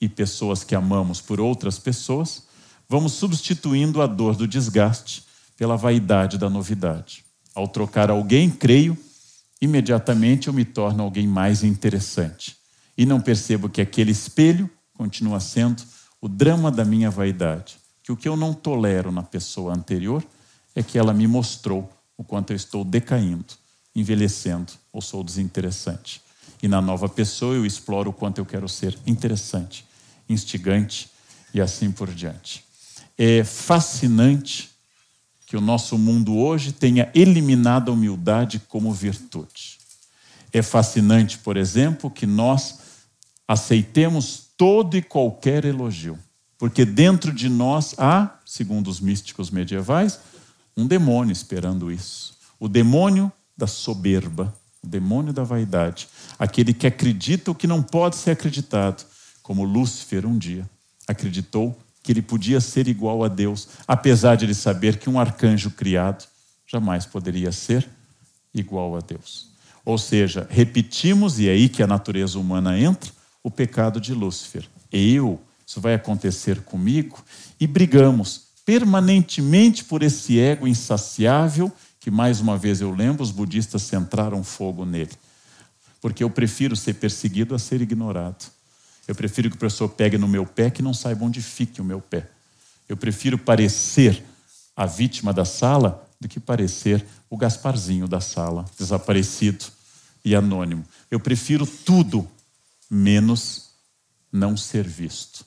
e 0.00 0.08
pessoas 0.08 0.64
que 0.64 0.74
amamos 0.74 1.20
por 1.20 1.40
outras 1.40 1.78
pessoas, 1.78 2.44
vamos 2.88 3.12
substituindo 3.12 4.00
a 4.00 4.06
dor 4.06 4.36
do 4.36 4.48
desgaste 4.48 5.24
pela 5.56 5.76
vaidade 5.76 6.38
da 6.38 6.48
novidade. 6.48 7.24
Ao 7.54 7.68
trocar 7.68 8.10
alguém, 8.10 8.50
creio, 8.50 8.96
imediatamente 9.60 10.48
eu 10.48 10.54
me 10.54 10.64
torno 10.64 11.02
alguém 11.02 11.26
mais 11.26 11.62
interessante 11.62 12.56
e 12.96 13.04
não 13.04 13.20
percebo 13.20 13.68
que 13.68 13.80
aquele 13.80 14.10
espelho 14.10 14.70
continua 14.94 15.40
sendo 15.40 15.82
o 16.20 16.28
drama 16.28 16.70
da 16.70 16.84
minha 16.84 17.10
vaidade. 17.10 17.76
Que 18.02 18.12
o 18.12 18.16
que 18.16 18.28
eu 18.28 18.36
não 18.36 18.54
tolero 18.54 19.12
na 19.12 19.22
pessoa 19.22 19.74
anterior 19.74 20.24
é 20.74 20.82
que 20.82 20.98
ela 20.98 21.12
me 21.12 21.26
mostrou 21.26 21.90
o 22.16 22.24
quanto 22.24 22.52
eu 22.52 22.56
estou 22.56 22.84
decaindo, 22.84 23.54
envelhecendo 23.94 24.72
ou 24.92 25.02
sou 25.02 25.22
desinteressante. 25.22 26.22
E 26.62 26.68
na 26.68 26.80
nova 26.80 27.08
pessoa 27.08 27.54
eu 27.54 27.66
exploro 27.66 28.10
o 28.10 28.12
quanto 28.12 28.38
eu 28.38 28.46
quero 28.46 28.68
ser 28.68 28.96
interessante, 29.06 29.84
instigante 30.28 31.10
e 31.52 31.60
assim 31.60 31.90
por 31.90 32.12
diante. 32.12 32.64
É 33.18 33.44
fascinante 33.44 34.70
que 35.46 35.56
o 35.56 35.60
nosso 35.60 35.96
mundo 35.96 36.36
hoje 36.36 36.72
tenha 36.72 37.10
eliminado 37.14 37.90
a 37.90 37.94
humildade 37.94 38.60
como 38.68 38.92
virtude. 38.92 39.78
É 40.52 40.60
fascinante, 40.60 41.38
por 41.38 41.56
exemplo, 41.56 42.10
que 42.10 42.26
nós 42.26 42.85
aceitemos 43.46 44.46
todo 44.56 44.96
e 44.96 45.02
qualquer 45.02 45.64
elogio, 45.64 46.18
porque 46.58 46.84
dentro 46.84 47.32
de 47.32 47.48
nós 47.48 47.94
há, 47.98 48.38
segundo 48.44 48.88
os 48.88 49.00
místicos 49.00 49.50
medievais, 49.50 50.18
um 50.76 50.86
demônio 50.86 51.32
esperando 51.32 51.90
isso. 51.90 52.34
O 52.58 52.68
demônio 52.68 53.30
da 53.56 53.66
soberba, 53.66 54.54
o 54.82 54.86
demônio 54.86 55.32
da 55.32 55.44
vaidade, 55.44 56.08
aquele 56.38 56.72
que 56.72 56.86
acredita 56.86 57.50
o 57.50 57.54
que 57.54 57.66
não 57.66 57.82
pode 57.82 58.16
ser 58.16 58.32
acreditado, 58.32 59.04
como 59.42 59.64
Lúcifer 59.64 60.26
um 60.26 60.36
dia 60.36 60.68
acreditou 61.06 61.78
que 62.02 62.12
ele 62.12 62.22
podia 62.22 62.60
ser 62.60 62.88
igual 62.88 63.24
a 63.24 63.28
Deus, 63.28 63.68
apesar 63.86 64.36
de 64.36 64.44
ele 64.44 64.54
saber 64.54 64.96
que 64.96 65.10
um 65.10 65.18
arcanjo 65.18 65.70
criado 65.70 66.24
jamais 66.66 67.06
poderia 67.06 67.52
ser 67.52 67.88
igual 68.54 68.96
a 68.96 69.00
Deus. 69.00 69.50
Ou 69.84 69.98
seja, 69.98 70.46
repetimos, 70.50 71.38
e 71.38 71.48
é 71.48 71.52
aí 71.52 71.68
que 71.68 71.82
a 71.82 71.86
natureza 71.86 72.38
humana 72.38 72.78
entra, 72.78 73.10
o 73.46 73.50
pecado 73.50 74.00
de 74.00 74.12
Lúcifer. 74.12 74.68
Eu 74.90 75.40
isso 75.64 75.80
vai 75.80 75.94
acontecer 75.94 76.62
comigo, 76.62 77.24
e 77.60 77.66
brigamos 77.66 78.46
permanentemente 78.64 79.84
por 79.84 80.02
esse 80.02 80.38
ego 80.38 80.66
insaciável, 80.66 81.72
que 82.00 82.10
mais 82.10 82.40
uma 82.40 82.58
vez 82.58 82.80
eu 82.80 82.92
lembro, 82.92 83.22
os 83.22 83.30
budistas 83.30 83.82
centraram 83.82 84.42
fogo 84.42 84.84
nele. 84.84 85.10
Porque 86.00 86.24
eu 86.24 86.30
prefiro 86.30 86.74
ser 86.74 86.94
perseguido 86.94 87.54
a 87.54 87.58
ser 87.58 87.80
ignorado. 87.80 88.46
Eu 89.06 89.14
prefiro 89.14 89.48
que 89.48 89.56
o 89.56 89.58
professor 89.58 89.88
pegue 89.88 90.18
no 90.18 90.26
meu 90.26 90.44
pé 90.44 90.68
que 90.68 90.82
não 90.82 90.94
saiba 90.94 91.24
onde 91.24 91.40
fique 91.40 91.80
o 91.80 91.84
meu 91.84 92.00
pé. 92.00 92.28
Eu 92.88 92.96
prefiro 92.96 93.36
parecer 93.36 94.24
a 94.76 94.86
vítima 94.86 95.32
da 95.32 95.44
sala 95.44 96.04
do 96.20 96.28
que 96.28 96.38
parecer 96.38 97.04
o 97.30 97.36
Gasparzinho 97.36 98.08
da 98.08 98.20
sala, 98.20 98.64
desaparecido 98.78 99.64
e 100.24 100.34
anônimo. 100.34 100.84
Eu 101.10 101.20
prefiro 101.20 101.66
tudo 101.66 102.28
menos 102.90 103.70
não 104.32 104.56
ser 104.56 104.86
visto, 104.86 105.44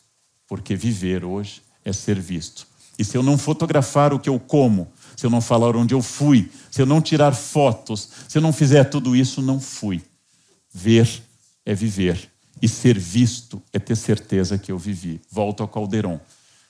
porque 0.48 0.76
viver 0.76 1.24
hoje 1.24 1.62
é 1.84 1.94
ser 1.94 2.20
visto. 2.20 2.68
E 2.98 3.06
se 3.06 3.16
eu 3.16 3.24
não 3.24 3.38
fotografar 3.38 4.14
o 4.14 4.20
que 4.20 4.28
eu 4.28 4.40
como, 4.40 4.92
se 5.16 5.26
eu 5.26 5.30
não 5.30 5.40
falar 5.40 5.76
onde 5.76 5.94
eu 5.94 6.02
fui, 6.02 6.52
se 6.70 6.82
eu 6.82 6.86
não 6.86 7.02
tirar 7.02 7.34
fotos, 7.34 8.10
se 8.28 8.38
eu 8.38 8.42
não 8.42 8.52
fizer 8.52 8.84
tudo 8.86 9.16
isso, 9.16 9.42
não 9.42 9.60
fui. 9.60 10.02
Ver 10.74 11.08
é 11.66 11.74
viver. 11.74 12.30
E 12.62 12.68
ser 12.68 13.00
visto 13.00 13.62
é 13.72 13.80
ter 13.80 13.96
certeza 13.96 14.58
que 14.58 14.72
eu 14.72 14.78
vivi. 14.78 15.22
Volto 15.32 15.62
ao 15.62 15.68
Caldeirão. 15.68 16.20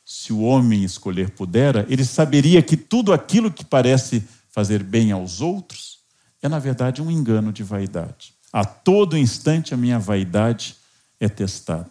Se 0.05 0.31
o 0.31 0.41
homem 0.41 0.83
escolher 0.83 1.31
pudera, 1.31 1.85
ele 1.89 2.05
saberia 2.05 2.61
que 2.61 2.77
tudo 2.77 3.11
aquilo 3.11 3.51
que 3.51 3.65
parece 3.65 4.23
fazer 4.51 4.83
bem 4.83 5.11
aos 5.11 5.41
outros 5.41 5.99
é, 6.41 6.47
na 6.47 6.59
verdade, 6.59 7.01
um 7.01 7.11
engano 7.11 7.51
de 7.51 7.63
vaidade. 7.63 8.33
A 8.51 8.65
todo 8.65 9.17
instante 9.17 9.73
a 9.73 9.77
minha 9.77 9.99
vaidade 9.99 10.75
é 11.19 11.29
testada. 11.29 11.89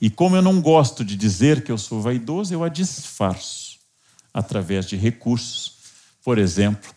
E 0.00 0.10
como 0.10 0.36
eu 0.36 0.42
não 0.42 0.60
gosto 0.60 1.04
de 1.04 1.16
dizer 1.16 1.64
que 1.64 1.72
eu 1.72 1.78
sou 1.78 2.02
vaidoso, 2.02 2.52
eu 2.52 2.62
a 2.62 2.68
disfarço 2.68 3.78
através 4.32 4.86
de 4.86 4.96
recursos, 4.96 5.76
por 6.22 6.38
exemplo, 6.38 6.90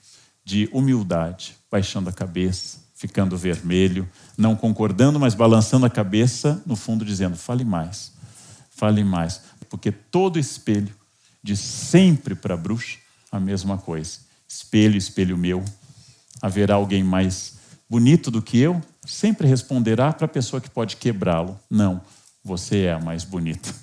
de 0.44 0.68
humildade, 0.74 1.56
baixando 1.72 2.10
a 2.10 2.14
cabeça, 2.14 2.80
ficando 2.96 3.38
vermelho, 3.38 4.10
não 4.38 4.56
concordando, 4.56 5.20
mas 5.20 5.36
balançando 5.36 5.86
a 5.86 5.90
cabeça, 5.90 6.62
no 6.66 6.76
fundo 6.76 7.06
dizendo: 7.06 7.38
fale 7.38 7.64
mais, 7.64 8.12
fale 8.72 9.04
mais. 9.04 9.42
Porque 9.70 9.92
todo 9.92 10.40
espelho 10.40 10.94
diz 11.44 11.60
sempre 11.60 12.34
para 12.34 12.56
a 12.56 12.58
bruxa 12.58 12.98
a 13.32 13.40
mesma 13.40 13.78
coisa: 13.78 14.20
espelho, 14.48 14.98
espelho 14.98 15.38
meu, 15.38 15.64
haverá 16.42 16.76
alguém 16.76 17.04
mais 17.04 17.58
bonito 17.90 18.32
do 18.32 18.42
que 18.42 18.58
eu? 18.58 18.82
Sempre 19.08 19.48
responderá 19.48 20.12
para 20.12 20.26
a 20.26 20.30
pessoa 20.30 20.62
que 20.62 20.70
pode 20.70 20.98
quebrá-lo: 20.98 21.58
não, 21.70 22.02
você 22.44 22.84
é 22.84 22.94
a 22.94 23.00
mais 23.00 23.24
bonita. 23.24 23.74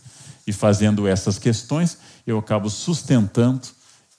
E 0.46 0.52
fazendo 0.52 1.08
essas 1.08 1.38
questões, 1.38 1.96
eu 2.26 2.38
acabo 2.38 2.68
sustentando 2.68 3.62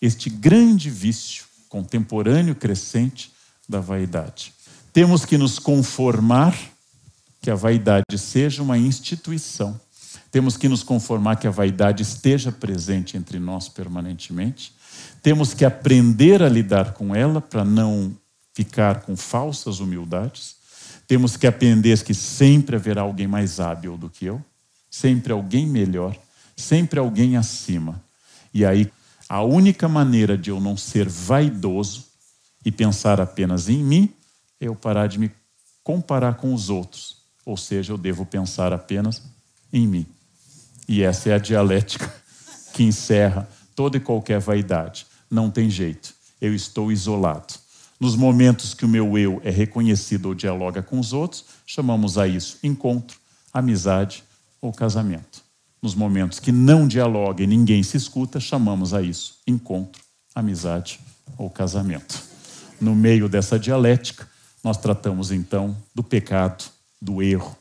este 0.01 0.29
grande 0.29 0.89
vício 0.89 1.45
contemporâneo 1.69 2.55
crescente 2.55 3.31
da 3.69 3.79
vaidade. 3.79 4.53
Temos 4.91 5.25
que 5.25 5.37
nos 5.37 5.59
conformar 5.59 6.57
que 7.41 7.51
a 7.51 7.55
vaidade 7.55 8.17
seja 8.17 8.63
uma 8.63 8.77
instituição. 8.77 9.79
Temos 10.31 10.57
que 10.57 10.67
nos 10.67 10.83
conformar 10.83 11.35
que 11.35 11.47
a 11.47 11.51
vaidade 11.51 12.01
esteja 12.01 12.51
presente 12.51 13.15
entre 13.17 13.39
nós 13.39 13.69
permanentemente. 13.69 14.73
Temos 15.21 15.53
que 15.53 15.63
aprender 15.63 16.41
a 16.41 16.49
lidar 16.49 16.93
com 16.93 17.15
ela 17.15 17.39
para 17.39 17.63
não 17.63 18.15
ficar 18.53 19.01
com 19.01 19.15
falsas 19.15 19.79
humildades. 19.79 20.54
Temos 21.07 21.37
que 21.37 21.45
aprender 21.45 22.03
que 22.03 22.13
sempre 22.13 22.75
haverá 22.75 23.01
alguém 23.01 23.27
mais 23.27 23.59
hábil 23.59 23.97
do 23.97 24.09
que 24.09 24.25
eu, 24.25 24.43
sempre 24.89 25.31
alguém 25.31 25.67
melhor, 25.67 26.15
sempre 26.55 26.99
alguém 26.99 27.37
acima. 27.37 28.01
E 28.53 28.65
aí, 28.65 28.91
a 29.27 29.41
única 29.41 29.87
maneira 29.87 30.37
de 30.37 30.49
eu 30.49 30.59
não 30.59 30.77
ser 30.77 31.07
vaidoso 31.07 32.05
e 32.63 32.71
pensar 32.71 33.19
apenas 33.19 33.69
em 33.69 33.83
mim 33.83 34.13
eu 34.59 34.75
parar 34.75 35.07
de 35.07 35.19
me 35.19 35.31
comparar 35.83 36.35
com 36.35 36.53
os 36.53 36.69
outros. 36.69 37.17
Ou 37.45 37.57
seja, 37.57 37.93
eu 37.93 37.97
devo 37.97 38.25
pensar 38.25 38.73
apenas 38.73 39.21
em 39.71 39.87
mim. 39.87 40.05
E 40.87 41.03
essa 41.03 41.29
é 41.29 41.33
a 41.33 41.37
dialética 41.37 42.11
que 42.73 42.83
encerra 42.83 43.47
toda 43.75 43.97
e 43.97 43.99
qualquer 43.99 44.39
vaidade. 44.39 45.05
Não 45.29 45.51
tem 45.51 45.69
jeito. 45.69 46.13
Eu 46.41 46.55
estou 46.55 46.91
isolado. 46.91 47.53
Nos 47.99 48.15
momentos 48.15 48.73
que 48.73 48.83
o 48.83 48.89
meu 48.89 49.17
eu 49.17 49.41
é 49.43 49.49
reconhecido 49.49 50.27
ou 50.27 50.35
dialoga 50.35 50.81
com 50.81 50.99
os 50.99 51.13
outros, 51.13 51.45
chamamos 51.65 52.17
a 52.17 52.27
isso 52.27 52.57
encontro, 52.61 53.17
amizade 53.53 54.23
ou 54.61 54.73
casamento. 54.73 55.41
Nos 55.81 55.95
momentos 55.95 56.39
que 56.39 56.51
não 56.51 56.87
dialoga 56.87 57.43
e 57.43 57.47
ninguém 57.47 57.83
se 57.83 57.95
escuta, 57.95 58.39
chamamos 58.39 58.93
a 58.93 59.01
isso 59.01 59.39
encontro, 59.47 60.01
amizade 60.33 60.99
ou 61.37 61.49
casamento. 61.49 62.21
No 62.81 62.93
meio 62.93 63.29
dessa 63.29 63.57
dialética, 63.57 64.27
nós 64.63 64.77
tratamos 64.77 65.31
então 65.31 65.77
do 65.93 66.03
pecado, 66.03 66.65
do 67.01 67.21
erro, 67.21 67.55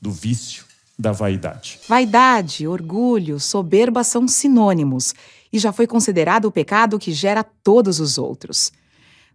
do 0.00 0.10
vício, 0.10 0.64
da 0.98 1.12
vaidade. 1.12 1.78
Vaidade, 1.86 2.66
orgulho, 2.66 3.38
soberba 3.38 4.02
são 4.02 4.26
sinônimos 4.26 5.14
e 5.52 5.58
já 5.58 5.72
foi 5.72 5.86
considerado 5.86 6.46
o 6.46 6.52
pecado 6.52 6.98
que 6.98 7.12
gera 7.12 7.44
todos 7.44 8.00
os 8.00 8.18
outros. 8.18 8.72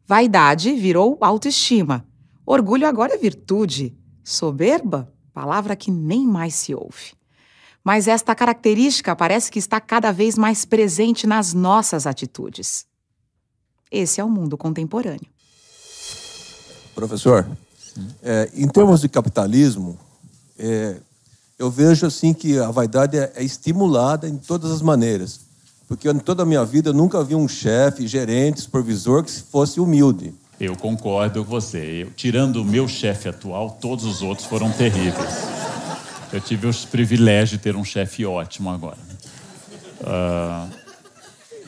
Vaidade 0.08 0.74
virou 0.74 1.18
autoestima. 1.22 2.06
Orgulho 2.46 2.88
agora 2.88 3.14
é 3.14 3.18
virtude. 3.18 3.98
Soberba, 4.24 5.12
palavra 5.34 5.76
que 5.76 5.90
nem 5.90 6.26
mais 6.26 6.56
se 6.56 6.76
ouve. 6.76 7.14
Mas 7.84 8.08
esta 8.08 8.36
característica 8.36 9.16
parece 9.16 9.50
que 9.52 9.58
está 9.58 9.80
cada 9.82 10.12
vez 10.12 10.38
mais 10.38 10.66
presente 10.66 11.26
nas 11.26 11.54
nossas 11.54 12.06
atitudes. 12.06 12.86
Esse 13.92 14.22
é 14.22 14.24
o 14.24 14.30
mundo 14.30 14.58
contemporâneo. 14.58 15.28
Professor, 16.94 17.50
é, 18.22 18.50
em 18.54 18.68
termos 18.68 19.02
de 19.02 19.10
capitalismo, 19.10 19.98
é, 20.58 21.02
eu 21.58 21.70
vejo 21.70 22.06
assim 22.06 22.34
que 22.34 22.58
a 22.60 22.72
vaidade 22.72 23.18
é, 23.18 23.34
é, 23.36 23.44
estimulada 23.44 24.28
em 24.28 24.38
todas 24.38 24.72
as 24.72 24.82
maneiras. 24.82 25.42
Porque 25.92 26.10
em 26.10 26.20
toda 26.20 26.44
a 26.44 26.46
minha 26.46 26.64
vida 26.64 26.92
eu 26.92 26.94
nunca 26.94 27.22
vi 27.22 27.36
um 27.36 27.50
chefe, 27.50 28.08
gerente, 28.08 28.62
supervisor 28.62 29.26
que 29.26 29.30
fosse 29.30 29.78
humilde. 29.78 30.34
Eu 30.58 30.74
concordo 30.74 31.44
com 31.44 31.50
você. 31.52 32.04
Eu, 32.04 32.12
tirando 32.12 32.62
o 32.62 32.64
meu 32.64 32.88
chefe 32.88 33.28
atual, 33.28 33.72
todos 33.72 34.06
os 34.06 34.22
outros 34.22 34.48
foram 34.48 34.72
terríveis. 34.72 35.30
Eu 36.32 36.40
tive 36.40 36.66
o 36.66 36.74
privilégio 36.90 37.58
de 37.58 37.64
ter 37.64 37.76
um 37.76 37.84
chefe 37.84 38.26
ótimo 38.26 38.70
agora. 38.70 38.98
Uh, 40.00 40.74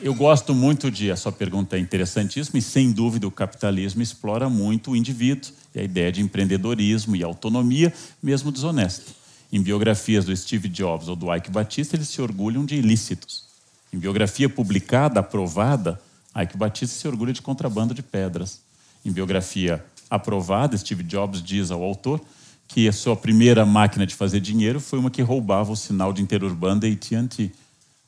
eu 0.00 0.14
gosto 0.14 0.54
muito 0.54 0.90
de. 0.90 1.10
A 1.10 1.16
sua 1.16 1.30
pergunta 1.30 1.76
é 1.76 1.78
interessantíssima, 1.78 2.58
e 2.58 2.62
sem 2.62 2.92
dúvida 2.92 3.28
o 3.28 3.30
capitalismo 3.30 4.00
explora 4.00 4.48
muito 4.48 4.92
o 4.92 4.96
indivíduo 4.96 5.52
e 5.74 5.80
a 5.80 5.82
ideia 5.82 6.10
de 6.10 6.22
empreendedorismo 6.22 7.14
e 7.14 7.22
autonomia, 7.22 7.92
mesmo 8.22 8.50
desonesta. 8.50 9.04
Em 9.52 9.60
biografias 9.60 10.24
do 10.24 10.34
Steve 10.34 10.70
Jobs 10.70 11.08
ou 11.08 11.14
do 11.14 11.30
Ike 11.30 11.50
Batista, 11.50 11.94
eles 11.94 12.08
se 12.08 12.22
orgulham 12.22 12.64
de 12.64 12.76
ilícitos. 12.76 13.52
Em 13.94 13.98
biografia 13.98 14.48
publicada, 14.48 15.20
aprovada, 15.20 16.00
Ike 16.36 16.56
Batista 16.56 16.98
se 16.98 17.06
orgulha 17.06 17.32
de 17.32 17.40
contrabando 17.40 17.94
de 17.94 18.02
pedras. 18.02 18.60
Em 19.04 19.12
biografia 19.12 19.84
aprovada, 20.10 20.76
Steve 20.76 21.04
Jobs 21.04 21.40
diz 21.40 21.70
ao 21.70 21.80
autor 21.80 22.20
que 22.66 22.88
a 22.88 22.92
sua 22.92 23.14
primeira 23.14 23.64
máquina 23.64 24.04
de 24.04 24.16
fazer 24.16 24.40
dinheiro 24.40 24.80
foi 24.80 24.98
uma 24.98 25.12
que 25.12 25.22
roubava 25.22 25.70
o 25.70 25.76
sinal 25.76 26.12
de 26.12 26.22
interurbano 26.22 26.80
da 26.80 26.88
AT&T 26.88 27.52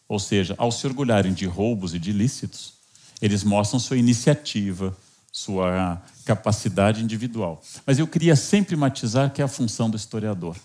ou 0.09 0.19
seja, 0.19 0.57
ao 0.59 0.73
se 0.73 0.85
orgulharem 0.89 1.33
de 1.33 1.47
roubos 1.47 1.95
e 1.95 2.01
de 2.01 2.11
ilícitos, 2.11 2.75
eles 3.23 3.45
mostram 3.45 3.79
sua 3.79 3.97
iniciativa, 3.97 4.97
sua 5.31 6.03
capacidade 6.25 7.01
individual. 7.01 7.63
Mas 7.87 8.01
eu 8.01 8.09
queria 8.09 8.35
sempre 8.35 8.75
matizar 8.75 9.33
que 9.33 9.41
é 9.41 9.45
a 9.45 9.49
função 9.49 9.89
do 9.89 9.97
historiador. 9.97 10.57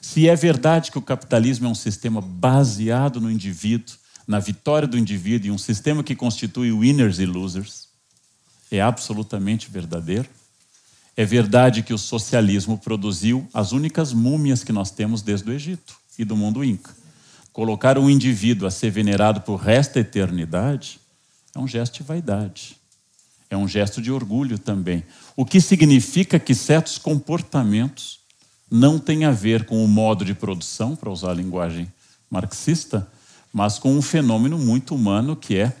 Se 0.00 0.28
é 0.28 0.36
verdade 0.36 0.92
que 0.92 0.98
o 0.98 1.02
capitalismo 1.02 1.66
é 1.66 1.70
um 1.70 1.74
sistema 1.74 2.20
baseado 2.20 3.20
no 3.20 3.28
indivíduo, 3.28 3.99
na 4.30 4.38
vitória 4.38 4.86
do 4.86 4.96
indivíduo 4.96 5.48
e 5.48 5.50
um 5.50 5.58
sistema 5.58 6.04
que 6.04 6.14
constitui 6.14 6.70
winners 6.70 7.18
e 7.18 7.26
losers, 7.26 7.88
é 8.70 8.80
absolutamente 8.80 9.68
verdadeiro. 9.68 10.28
É 11.16 11.24
verdade 11.24 11.82
que 11.82 11.92
o 11.92 11.98
socialismo 11.98 12.78
produziu 12.78 13.44
as 13.52 13.72
únicas 13.72 14.12
múmias 14.12 14.62
que 14.62 14.70
nós 14.70 14.92
temos 14.92 15.20
desde 15.20 15.50
o 15.50 15.52
Egito 15.52 15.96
e 16.16 16.24
do 16.24 16.36
mundo 16.36 16.62
inca. 16.62 16.94
Colocar 17.52 17.98
um 17.98 18.08
indivíduo 18.08 18.68
a 18.68 18.70
ser 18.70 18.92
venerado 18.92 19.40
por 19.40 19.56
resto 19.56 19.94
da 19.94 20.00
eternidade 20.00 21.00
é 21.52 21.58
um 21.58 21.66
gesto 21.66 21.94
de 21.94 22.04
vaidade. 22.04 22.76
É 23.50 23.56
um 23.56 23.66
gesto 23.66 24.00
de 24.00 24.12
orgulho 24.12 24.60
também. 24.60 25.02
O 25.34 25.44
que 25.44 25.60
significa 25.60 26.38
que 26.38 26.54
certos 26.54 26.98
comportamentos 26.98 28.20
não 28.70 28.96
têm 28.96 29.24
a 29.24 29.32
ver 29.32 29.64
com 29.64 29.84
o 29.84 29.88
modo 29.88 30.24
de 30.24 30.34
produção, 30.34 30.94
para 30.94 31.10
usar 31.10 31.32
a 31.32 31.34
linguagem 31.34 31.92
marxista, 32.30 33.10
mas 33.52 33.78
com 33.78 33.92
um 33.92 34.02
fenômeno 34.02 34.58
muito 34.58 34.94
humano 34.94 35.34
que 35.36 35.56
é 35.56 35.72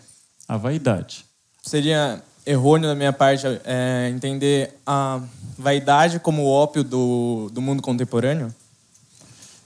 a 0.48 0.56
vaidade. 0.56 1.24
Seria 1.62 2.22
errôneo 2.46 2.88
da 2.88 2.94
minha 2.94 3.12
parte 3.12 3.46
é, 3.64 4.10
entender 4.12 4.74
a 4.86 5.20
vaidade 5.58 6.18
como 6.18 6.42
o 6.42 6.50
ópio 6.50 6.82
do, 6.82 7.50
do 7.52 7.60
mundo 7.60 7.82
contemporâneo? 7.82 8.52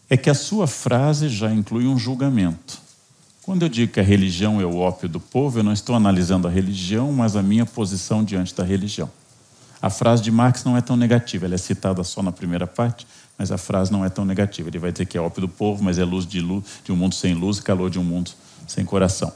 é 0.08 0.16
que 0.16 0.30
a 0.30 0.34
sua 0.34 0.66
frase 0.66 1.28
já 1.28 1.50
inclui 1.50 1.86
um 1.86 1.98
julgamento. 1.98 2.78
Quando 3.42 3.62
eu 3.62 3.68
digo 3.68 3.92
que 3.92 4.00
a 4.00 4.02
religião 4.02 4.60
é 4.60 4.64
o 4.64 4.76
ópio 4.76 5.08
do 5.08 5.20
povo, 5.20 5.58
eu 5.58 5.62
não 5.62 5.72
estou 5.72 5.94
analisando 5.94 6.48
a 6.48 6.50
religião, 6.50 7.12
mas 7.12 7.36
a 7.36 7.42
minha 7.42 7.66
posição 7.66 8.24
diante 8.24 8.54
da 8.54 8.64
religião. 8.64 9.10
A 9.82 9.90
frase 9.90 10.22
de 10.22 10.30
Marx 10.30 10.64
não 10.64 10.76
é 10.76 10.80
tão 10.80 10.96
negativa, 10.96 11.44
ela 11.44 11.54
é 11.54 11.58
citada 11.58 12.02
só 12.04 12.22
na 12.22 12.32
primeira 12.32 12.66
parte, 12.66 13.06
mas 13.38 13.50
a 13.50 13.58
frase 13.58 13.90
não 13.90 14.04
é 14.04 14.08
tão 14.08 14.24
negativa. 14.24 14.68
Ele 14.68 14.78
vai 14.78 14.92
dizer 14.92 15.06
que 15.06 15.18
é 15.18 15.20
ópio 15.20 15.42
do 15.42 15.48
povo, 15.48 15.82
mas 15.82 15.98
é 15.98 16.04
luz 16.04 16.26
de, 16.26 16.40
luz, 16.40 16.64
de 16.84 16.92
um 16.92 16.96
mundo 16.96 17.14
sem 17.14 17.34
luz 17.34 17.58
e 17.58 17.62
calor 17.62 17.90
de 17.90 17.98
um 17.98 18.04
mundo 18.04 18.30
sem 18.66 18.84
coração. 18.84 19.32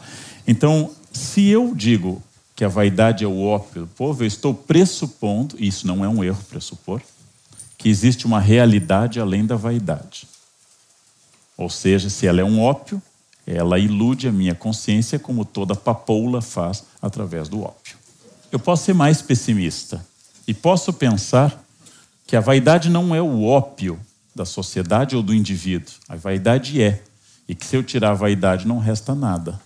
Então, 0.46 0.90
se 1.12 1.46
eu 1.48 1.74
digo 1.74 2.22
que 2.54 2.64
a 2.64 2.68
vaidade 2.68 3.24
é 3.24 3.26
o 3.26 3.44
ópio 3.44 3.82
do 3.82 3.86
povo, 3.88 4.22
eu 4.22 4.26
estou 4.26 4.54
pressupondo, 4.54 5.56
e 5.58 5.68
isso 5.68 5.86
não 5.86 6.04
é 6.04 6.08
um 6.08 6.24
erro 6.24 6.42
pressupor, 6.48 7.00
que 7.76 7.88
existe 7.88 8.26
uma 8.26 8.40
realidade 8.40 9.20
além 9.20 9.46
da 9.46 9.56
vaidade. 9.56 10.26
Ou 11.56 11.70
seja, 11.70 12.10
se 12.10 12.26
ela 12.26 12.40
é 12.40 12.44
um 12.44 12.60
ópio, 12.60 13.00
ela 13.46 13.78
ilude 13.78 14.28
a 14.28 14.32
minha 14.32 14.54
consciência 14.54 15.18
como 15.18 15.44
toda 15.44 15.74
papoula 15.74 16.42
faz 16.42 16.84
através 17.00 17.48
do 17.48 17.62
ópio. 17.62 17.96
Eu 18.50 18.58
posso 18.58 18.84
ser 18.84 18.94
mais 18.94 19.22
pessimista 19.22 20.04
e 20.46 20.54
posso 20.54 20.92
pensar 20.92 21.62
que 22.28 22.36
a 22.36 22.40
vaidade 22.40 22.88
não 22.88 23.14
é 23.14 23.20
o 23.20 23.42
ópio 23.42 23.98
da 24.36 24.44
sociedade 24.44 25.16
ou 25.16 25.22
do 25.22 25.34
indivíduo. 25.34 25.92
A 26.08 26.14
vaidade 26.14 26.80
é. 26.80 27.02
E 27.48 27.54
que 27.54 27.66
se 27.66 27.74
eu 27.74 27.82
tirar 27.82 28.10
a 28.10 28.14
vaidade 28.14 28.68
não 28.68 28.78
resta 28.78 29.14
nada. 29.14 29.58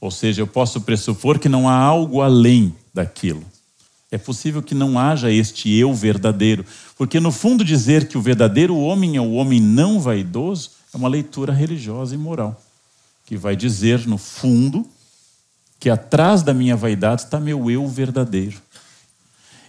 Ou 0.00 0.10
seja, 0.10 0.42
eu 0.42 0.46
posso 0.46 0.80
pressupor 0.80 1.38
que 1.38 1.48
não 1.48 1.66
há 1.66 1.76
algo 1.76 2.20
além 2.20 2.74
daquilo. 2.92 3.44
É 4.10 4.18
possível 4.18 4.62
que 4.62 4.74
não 4.74 4.98
haja 4.98 5.30
este 5.30 5.72
eu 5.72 5.94
verdadeiro, 5.94 6.66
porque 6.98 7.18
no 7.18 7.32
fundo 7.32 7.64
dizer 7.64 8.08
que 8.08 8.18
o 8.18 8.20
verdadeiro 8.20 8.76
homem 8.76 9.16
é 9.16 9.20
o 9.20 9.32
homem 9.32 9.60
não 9.60 9.98
vaidoso 9.98 10.72
é 10.92 10.96
uma 10.96 11.08
leitura 11.08 11.52
religiosa 11.52 12.14
e 12.14 12.18
moral 12.18 12.60
que 13.26 13.36
vai 13.36 13.56
dizer, 13.56 14.06
no 14.06 14.18
fundo, 14.18 14.86
que 15.80 15.88
atrás 15.88 16.42
da 16.42 16.52
minha 16.52 16.76
vaidade 16.76 17.22
está 17.22 17.40
meu 17.40 17.70
eu 17.70 17.86
verdadeiro. 17.88 18.60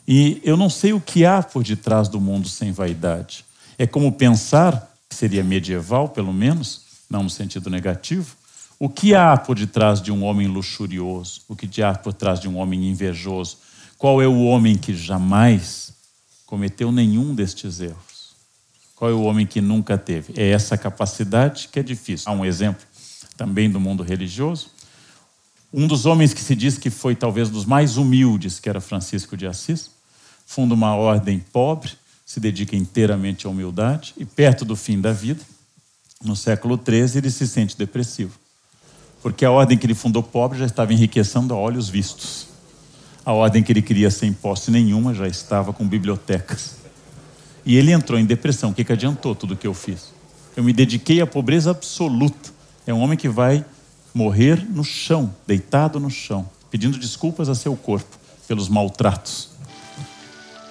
E 0.08 0.39
eu 0.43 0.56
não 0.56 0.70
sei 0.70 0.93
o 0.93 1.01
que 1.01 1.26
há 1.26 1.41
por 1.41 1.64
detrás 1.64 2.08
do 2.08 2.22
mundo 2.22 2.47
sem 2.47 2.72
vaidade. 2.72 3.43
É 3.78 3.88
como 3.88 4.12
pensar, 4.12 4.93
que 5.10 5.16
seria 5.16 5.43
medieval 5.43 6.10
pelo 6.10 6.34
menos, 6.34 6.82
não 7.10 7.24
no 7.24 7.30
sentido 7.30 7.70
negativo, 7.70 8.36
o 8.80 8.89
que 8.89 9.16
há 9.16 9.38
por 9.38 9.58
detrás 9.58 10.01
de 10.01 10.12
um 10.12 10.24
homem 10.24 10.47
luxurioso? 10.47 11.41
O 11.47 11.56
que 11.56 11.82
há 11.82 11.93
por 11.93 12.14
trás 12.14 12.39
de 12.39 12.49
um 12.49 12.58
homem 12.58 12.89
invejoso? 12.89 13.58
Qual 13.97 14.22
é 14.22 14.28
o 14.28 14.43
homem 14.43 14.76
que 14.76 14.93
jamais 14.93 15.93
cometeu 16.45 16.91
nenhum 16.91 17.34
destes 17.34 17.80
erros? 17.80 18.36
Qual 18.95 19.10
é 19.10 19.14
o 19.14 19.24
homem 19.24 19.45
que 19.45 19.62
nunca 19.62 19.97
teve? 19.97 20.34
É 20.36 20.49
essa 20.49 20.78
capacidade 20.78 21.70
que 21.72 21.80
é 21.80 21.84
difícil. 21.84 22.30
Há 22.30 22.36
um 22.36 22.45
exemplo 22.45 22.86
também 23.38 23.70
do 23.70 23.80
mundo 23.80 24.03
religioso. 24.03 24.70
Um 25.74 25.88
dos 25.88 26.06
homens 26.06 26.34
que 26.34 26.41
se 26.41 26.56
diz 26.56 26.78
que 26.78 26.89
foi 26.89 27.16
talvez 27.16 27.49
dos 27.49 27.66
mais 27.66 27.97
humildes, 27.97 28.60
que 28.60 28.70
era 28.70 28.80
Francisco 28.80 29.36
de 29.36 29.47
Assis, 29.47 29.89
funda 30.45 30.73
uma 30.73 30.95
ordem 30.95 31.39
pobre, 31.39 31.91
se 32.25 32.39
dedica 32.39 32.75
inteiramente 32.75 33.47
à 33.47 33.49
humildade 33.49 34.13
e 34.17 34.25
perto 34.25 34.65
do 34.65 34.75
fim 34.75 34.99
da 34.99 35.11
vida, 35.11 35.41
no 36.23 36.35
século 36.35 36.79
XIII, 36.83 37.17
ele 37.17 37.29
se 37.29 37.47
sente 37.47 37.77
depressivo. 37.77 38.33
Porque 39.21 39.45
a 39.45 39.51
ordem 39.51 39.77
que 39.77 39.85
ele 39.85 39.93
fundou 39.93 40.23
pobre 40.23 40.57
já 40.57 40.65
estava 40.65 40.93
enriquecendo 40.93 41.53
a 41.53 41.57
olhos 41.57 41.89
vistos. 41.89 42.47
A 43.25 43.33
ordem 43.33 43.63
que 43.63 43.71
ele 43.71 43.81
queria 43.81 44.11
sem 44.11 44.31
posse 44.31 44.71
nenhuma 44.71 45.13
já 45.13 45.27
estava 45.27 45.73
com 45.73 45.87
bibliotecas. 45.87 46.77
E 47.65 47.75
ele 47.75 47.91
entrou 47.91 48.19
em 48.19 48.25
depressão. 48.25 48.69
O 48.69 48.73
que, 48.73 48.83
que 48.83 48.93
adiantou 48.93 49.35
tudo 49.35 49.55
o 49.55 49.57
que 49.57 49.67
eu 49.67 49.73
fiz? 49.73 50.13
Eu 50.55 50.63
me 50.63 50.71
dediquei 50.71 51.21
à 51.21 51.27
pobreza 51.27 51.71
absoluta 51.71 52.55
é 52.87 52.93
um 52.93 52.99
homem 52.99 53.17
que 53.17 53.27
vai 53.27 53.65
morrer 54.13 54.63
no 54.69 54.83
chão, 54.83 55.33
deitado 55.47 55.99
no 55.99 56.09
chão, 56.09 56.47
pedindo 56.69 56.97
desculpas 56.99 57.49
a 57.49 57.55
seu 57.55 57.75
corpo 57.75 58.17
pelos 58.47 58.69
maltratos. 58.69 59.49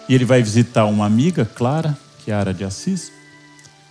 E 0.08 0.14
ele 0.14 0.24
vai 0.24 0.42
visitar 0.42 0.86
uma 0.86 1.06
amiga, 1.06 1.44
Clara, 1.44 1.96
que 2.24 2.30
é 2.30 2.34
Ara 2.34 2.52
de 2.52 2.64
Assis, 2.64 3.10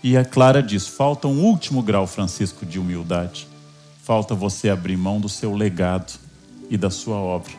e 0.03 0.17
a 0.17 0.25
Clara 0.25 0.61
diz: 0.61 0.87
falta 0.87 1.27
um 1.27 1.43
último 1.43 1.81
grau, 1.81 2.05
Francisco, 2.05 2.65
de 2.65 2.77
humildade. 2.77 3.47
Falta 4.03 4.35
você 4.35 4.69
abrir 4.69 4.97
mão 4.97 5.19
do 5.19 5.29
seu 5.29 5.55
legado 5.55 6.13
e 6.69 6.77
da 6.77 6.89
sua 6.89 7.15
obra. 7.15 7.53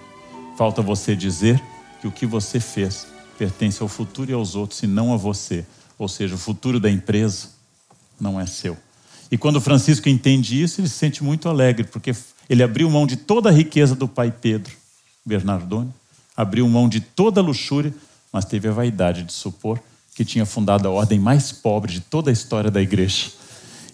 Falta 0.58 0.82
você 0.82 1.16
dizer 1.16 1.60
que 2.00 2.06
o 2.06 2.12
que 2.12 2.26
você 2.26 2.60
fez 2.60 3.06
pertence 3.38 3.82
ao 3.82 3.88
futuro 3.88 4.30
e 4.30 4.34
aos 4.34 4.54
outros 4.54 4.82
e 4.82 4.86
não 4.86 5.12
a 5.12 5.16
você. 5.16 5.64
Ou 5.98 6.06
seja, 6.06 6.34
o 6.34 6.38
futuro 6.38 6.78
da 6.78 6.90
empresa 6.90 7.48
não 8.20 8.40
é 8.40 8.46
seu. 8.46 8.76
E 9.30 9.38
quando 9.38 9.60
Francisco 9.60 10.08
entende 10.08 10.62
isso, 10.62 10.80
ele 10.80 10.88
se 10.88 10.96
sente 10.96 11.24
muito 11.24 11.48
alegre, 11.48 11.84
porque 11.84 12.14
ele 12.48 12.62
abriu 12.62 12.90
mão 12.90 13.06
de 13.06 13.16
toda 13.16 13.48
a 13.48 13.52
riqueza 13.52 13.94
do 13.94 14.06
pai 14.06 14.30
Pedro, 14.30 14.72
Bernardone, 15.24 15.92
abriu 16.36 16.68
mão 16.68 16.88
de 16.88 17.00
toda 17.00 17.40
a 17.40 17.44
luxúria, 17.44 17.92
mas 18.34 18.44
teve 18.44 18.66
a 18.66 18.72
vaidade 18.72 19.22
de 19.22 19.32
supor 19.32 19.80
que 20.12 20.24
tinha 20.24 20.44
fundado 20.44 20.88
a 20.88 20.90
ordem 20.90 21.20
mais 21.20 21.52
pobre 21.52 21.92
de 21.92 22.00
toda 22.00 22.30
a 22.30 22.32
história 22.32 22.68
da 22.68 22.82
igreja. 22.82 23.30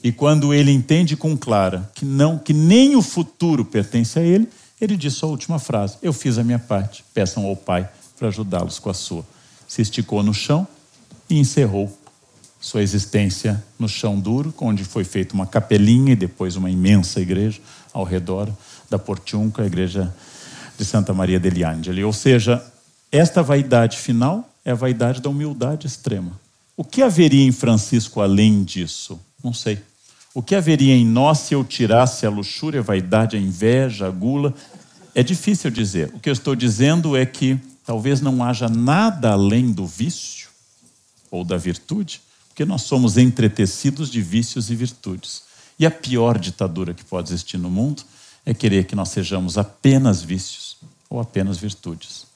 E 0.02 0.10
quando 0.10 0.54
ele 0.54 0.72
entende 0.72 1.14
com 1.14 1.36
Clara 1.36 1.90
que 1.94 2.06
não, 2.06 2.38
que 2.38 2.54
nem 2.54 2.96
o 2.96 3.02
futuro 3.02 3.66
pertence 3.66 4.18
a 4.18 4.22
ele, 4.22 4.48
ele 4.80 4.96
diz 4.96 5.12
sua 5.12 5.28
última 5.28 5.58
frase: 5.58 5.98
Eu 6.00 6.14
fiz 6.14 6.38
a 6.38 6.42
minha 6.42 6.58
parte, 6.58 7.04
peçam 7.12 7.44
ao 7.44 7.54
Pai 7.54 7.86
para 8.18 8.28
ajudá-los 8.28 8.78
com 8.78 8.88
a 8.88 8.94
sua. 8.94 9.26
Se 9.68 9.82
esticou 9.82 10.22
no 10.22 10.32
chão 10.32 10.66
e 11.28 11.38
encerrou 11.38 11.94
sua 12.58 12.82
existência 12.82 13.62
no 13.78 13.90
chão 13.90 14.18
duro, 14.18 14.54
onde 14.58 14.84
foi 14.84 15.04
feita 15.04 15.34
uma 15.34 15.46
capelinha 15.46 16.12
e 16.12 16.16
depois 16.16 16.56
uma 16.56 16.70
imensa 16.70 17.20
igreja 17.20 17.60
ao 17.92 18.04
redor 18.04 18.48
da 18.88 18.98
Portiunca, 18.98 19.62
a 19.62 19.66
igreja 19.66 20.14
de 20.78 20.84
Santa 20.86 21.12
Maria 21.12 21.38
degli 21.38 21.62
Angeli. 21.62 22.02
Ou 22.02 22.12
seja, 22.12 22.64
esta 23.10 23.42
vaidade 23.42 23.98
final 23.98 24.48
é 24.64 24.70
a 24.70 24.74
vaidade 24.74 25.20
da 25.20 25.28
humildade 25.28 25.86
extrema. 25.86 26.38
O 26.76 26.84
que 26.84 27.02
haveria 27.02 27.44
em 27.44 27.52
Francisco 27.52 28.20
além 28.20 28.64
disso? 28.64 29.20
Não 29.42 29.52
sei. 29.52 29.78
O 30.32 30.42
que 30.42 30.54
haveria 30.54 30.94
em 30.94 31.04
nós 31.04 31.38
se 31.38 31.54
eu 31.54 31.64
tirasse 31.64 32.24
a 32.24 32.30
luxúria, 32.30 32.80
a 32.80 32.84
vaidade, 32.84 33.36
a 33.36 33.40
inveja, 33.40 34.06
a 34.06 34.10
gula? 34.10 34.54
É 35.14 35.22
difícil 35.22 35.70
dizer. 35.70 36.10
O 36.14 36.20
que 36.20 36.28
eu 36.28 36.32
estou 36.32 36.54
dizendo 36.54 37.16
é 37.16 37.26
que 37.26 37.58
talvez 37.84 38.20
não 38.20 38.44
haja 38.44 38.68
nada 38.68 39.32
além 39.32 39.72
do 39.72 39.86
vício 39.86 40.48
ou 41.30 41.44
da 41.44 41.56
virtude 41.56 42.20
porque 42.60 42.68
nós 42.68 42.82
somos 42.82 43.16
entretecidos 43.16 44.10
de 44.10 44.20
vícios 44.20 44.68
e 44.68 44.74
virtudes. 44.74 45.44
E 45.78 45.86
a 45.86 45.90
pior 45.90 46.38
ditadura 46.38 46.92
que 46.92 47.02
pode 47.02 47.30
existir 47.30 47.56
no 47.56 47.70
mundo 47.70 48.02
é 48.44 48.52
querer 48.52 48.84
que 48.84 48.94
nós 48.94 49.08
sejamos 49.08 49.56
apenas 49.56 50.22
vícios 50.22 50.76
ou 51.08 51.18
apenas 51.18 51.56
virtudes. 51.56 52.26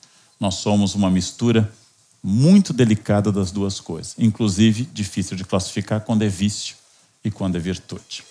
Nós 0.44 0.56
somos 0.56 0.94
uma 0.94 1.10
mistura 1.10 1.72
muito 2.22 2.74
delicada 2.74 3.32
das 3.32 3.50
duas 3.50 3.80
coisas, 3.80 4.14
inclusive 4.18 4.84
difícil 4.84 5.38
de 5.38 5.42
classificar 5.42 6.02
quando 6.02 6.20
é 6.20 6.28
vício 6.28 6.76
e 7.24 7.30
quando 7.30 7.56
é 7.56 7.58
virtude. 7.58 8.22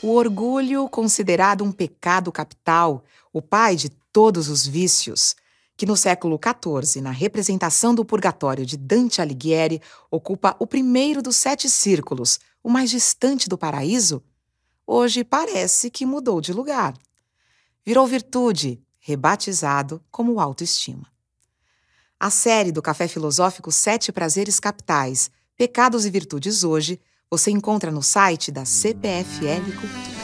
O 0.00 0.14
orgulho, 0.14 0.88
considerado 0.88 1.62
um 1.62 1.70
pecado 1.72 2.32
capital, 2.32 3.04
o 3.34 3.42
pai 3.42 3.76
de 3.76 3.90
todos 4.10 4.48
os 4.48 4.66
vícios, 4.66 5.36
que 5.76 5.84
no 5.84 5.94
século 5.94 6.40
XIV, 6.42 7.02
na 7.02 7.10
representação 7.10 7.94
do 7.94 8.02
Purgatório 8.02 8.64
de 8.64 8.78
Dante 8.78 9.20
Alighieri, 9.20 9.82
ocupa 10.10 10.56
o 10.58 10.66
primeiro 10.66 11.20
dos 11.20 11.36
sete 11.36 11.68
círculos, 11.68 12.40
o 12.64 12.70
mais 12.70 12.88
distante 12.88 13.46
do 13.46 13.58
paraíso, 13.58 14.22
hoje 14.86 15.22
parece 15.22 15.90
que 15.90 16.06
mudou 16.06 16.40
de 16.40 16.54
lugar. 16.54 16.94
Virou 17.84 18.06
virtude, 18.06 18.80
rebatizado 19.00 20.00
como 20.10 20.38
autoestima. 20.38 21.06
A 22.18 22.30
série 22.30 22.70
do 22.70 22.82
Café 22.82 23.08
Filosófico 23.08 23.72
Sete 23.72 24.12
Prazeres 24.12 24.60
Capitais, 24.60 25.30
Pecados 25.56 26.06
e 26.06 26.10
Virtudes 26.10 26.62
Hoje, 26.62 27.00
você 27.30 27.50
encontra 27.50 27.90
no 27.90 28.02
site 28.02 28.52
da 28.52 28.64
CPFL 28.64 29.72
Cultura 29.80 30.20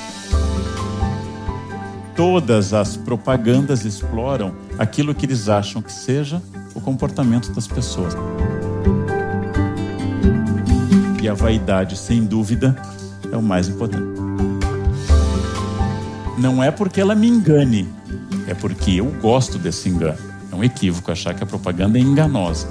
todas 2.16 2.72
as 2.72 2.97
propagandas 2.97 3.85
exploram 3.85 4.55
aquilo 4.79 5.14
que 5.14 5.27
eles 5.27 5.49
acham 5.49 5.83
que 5.83 5.93
seja 5.93 6.43
o 6.74 6.81
comportamento 6.81 7.53
das 7.53 7.68
pessoas. 7.68 8.14
E 11.22 11.29
a 11.29 11.35
vaidade, 11.35 11.97
sem 11.97 12.24
dúvida, 12.24 12.74
é 13.31 13.37
o 13.37 13.43
mais 13.43 13.68
importante. 13.68 14.16
Não 16.39 16.62
é 16.62 16.70
porque 16.70 17.01
ela 17.01 17.14
me 17.14 17.29
engane, 17.29 17.89
é 18.47 18.55
porque 18.55 18.92
eu 18.92 19.07
gosto 19.20 19.59
desse 19.59 19.88
engano. 19.88 20.18
É 20.51 20.55
um 20.55 20.62
equívoco 20.62 21.11
achar 21.11 21.34
que 21.34 21.42
a 21.42 21.47
propaganda 21.47 21.99
é 21.99 22.01
enganosa. 22.01 22.68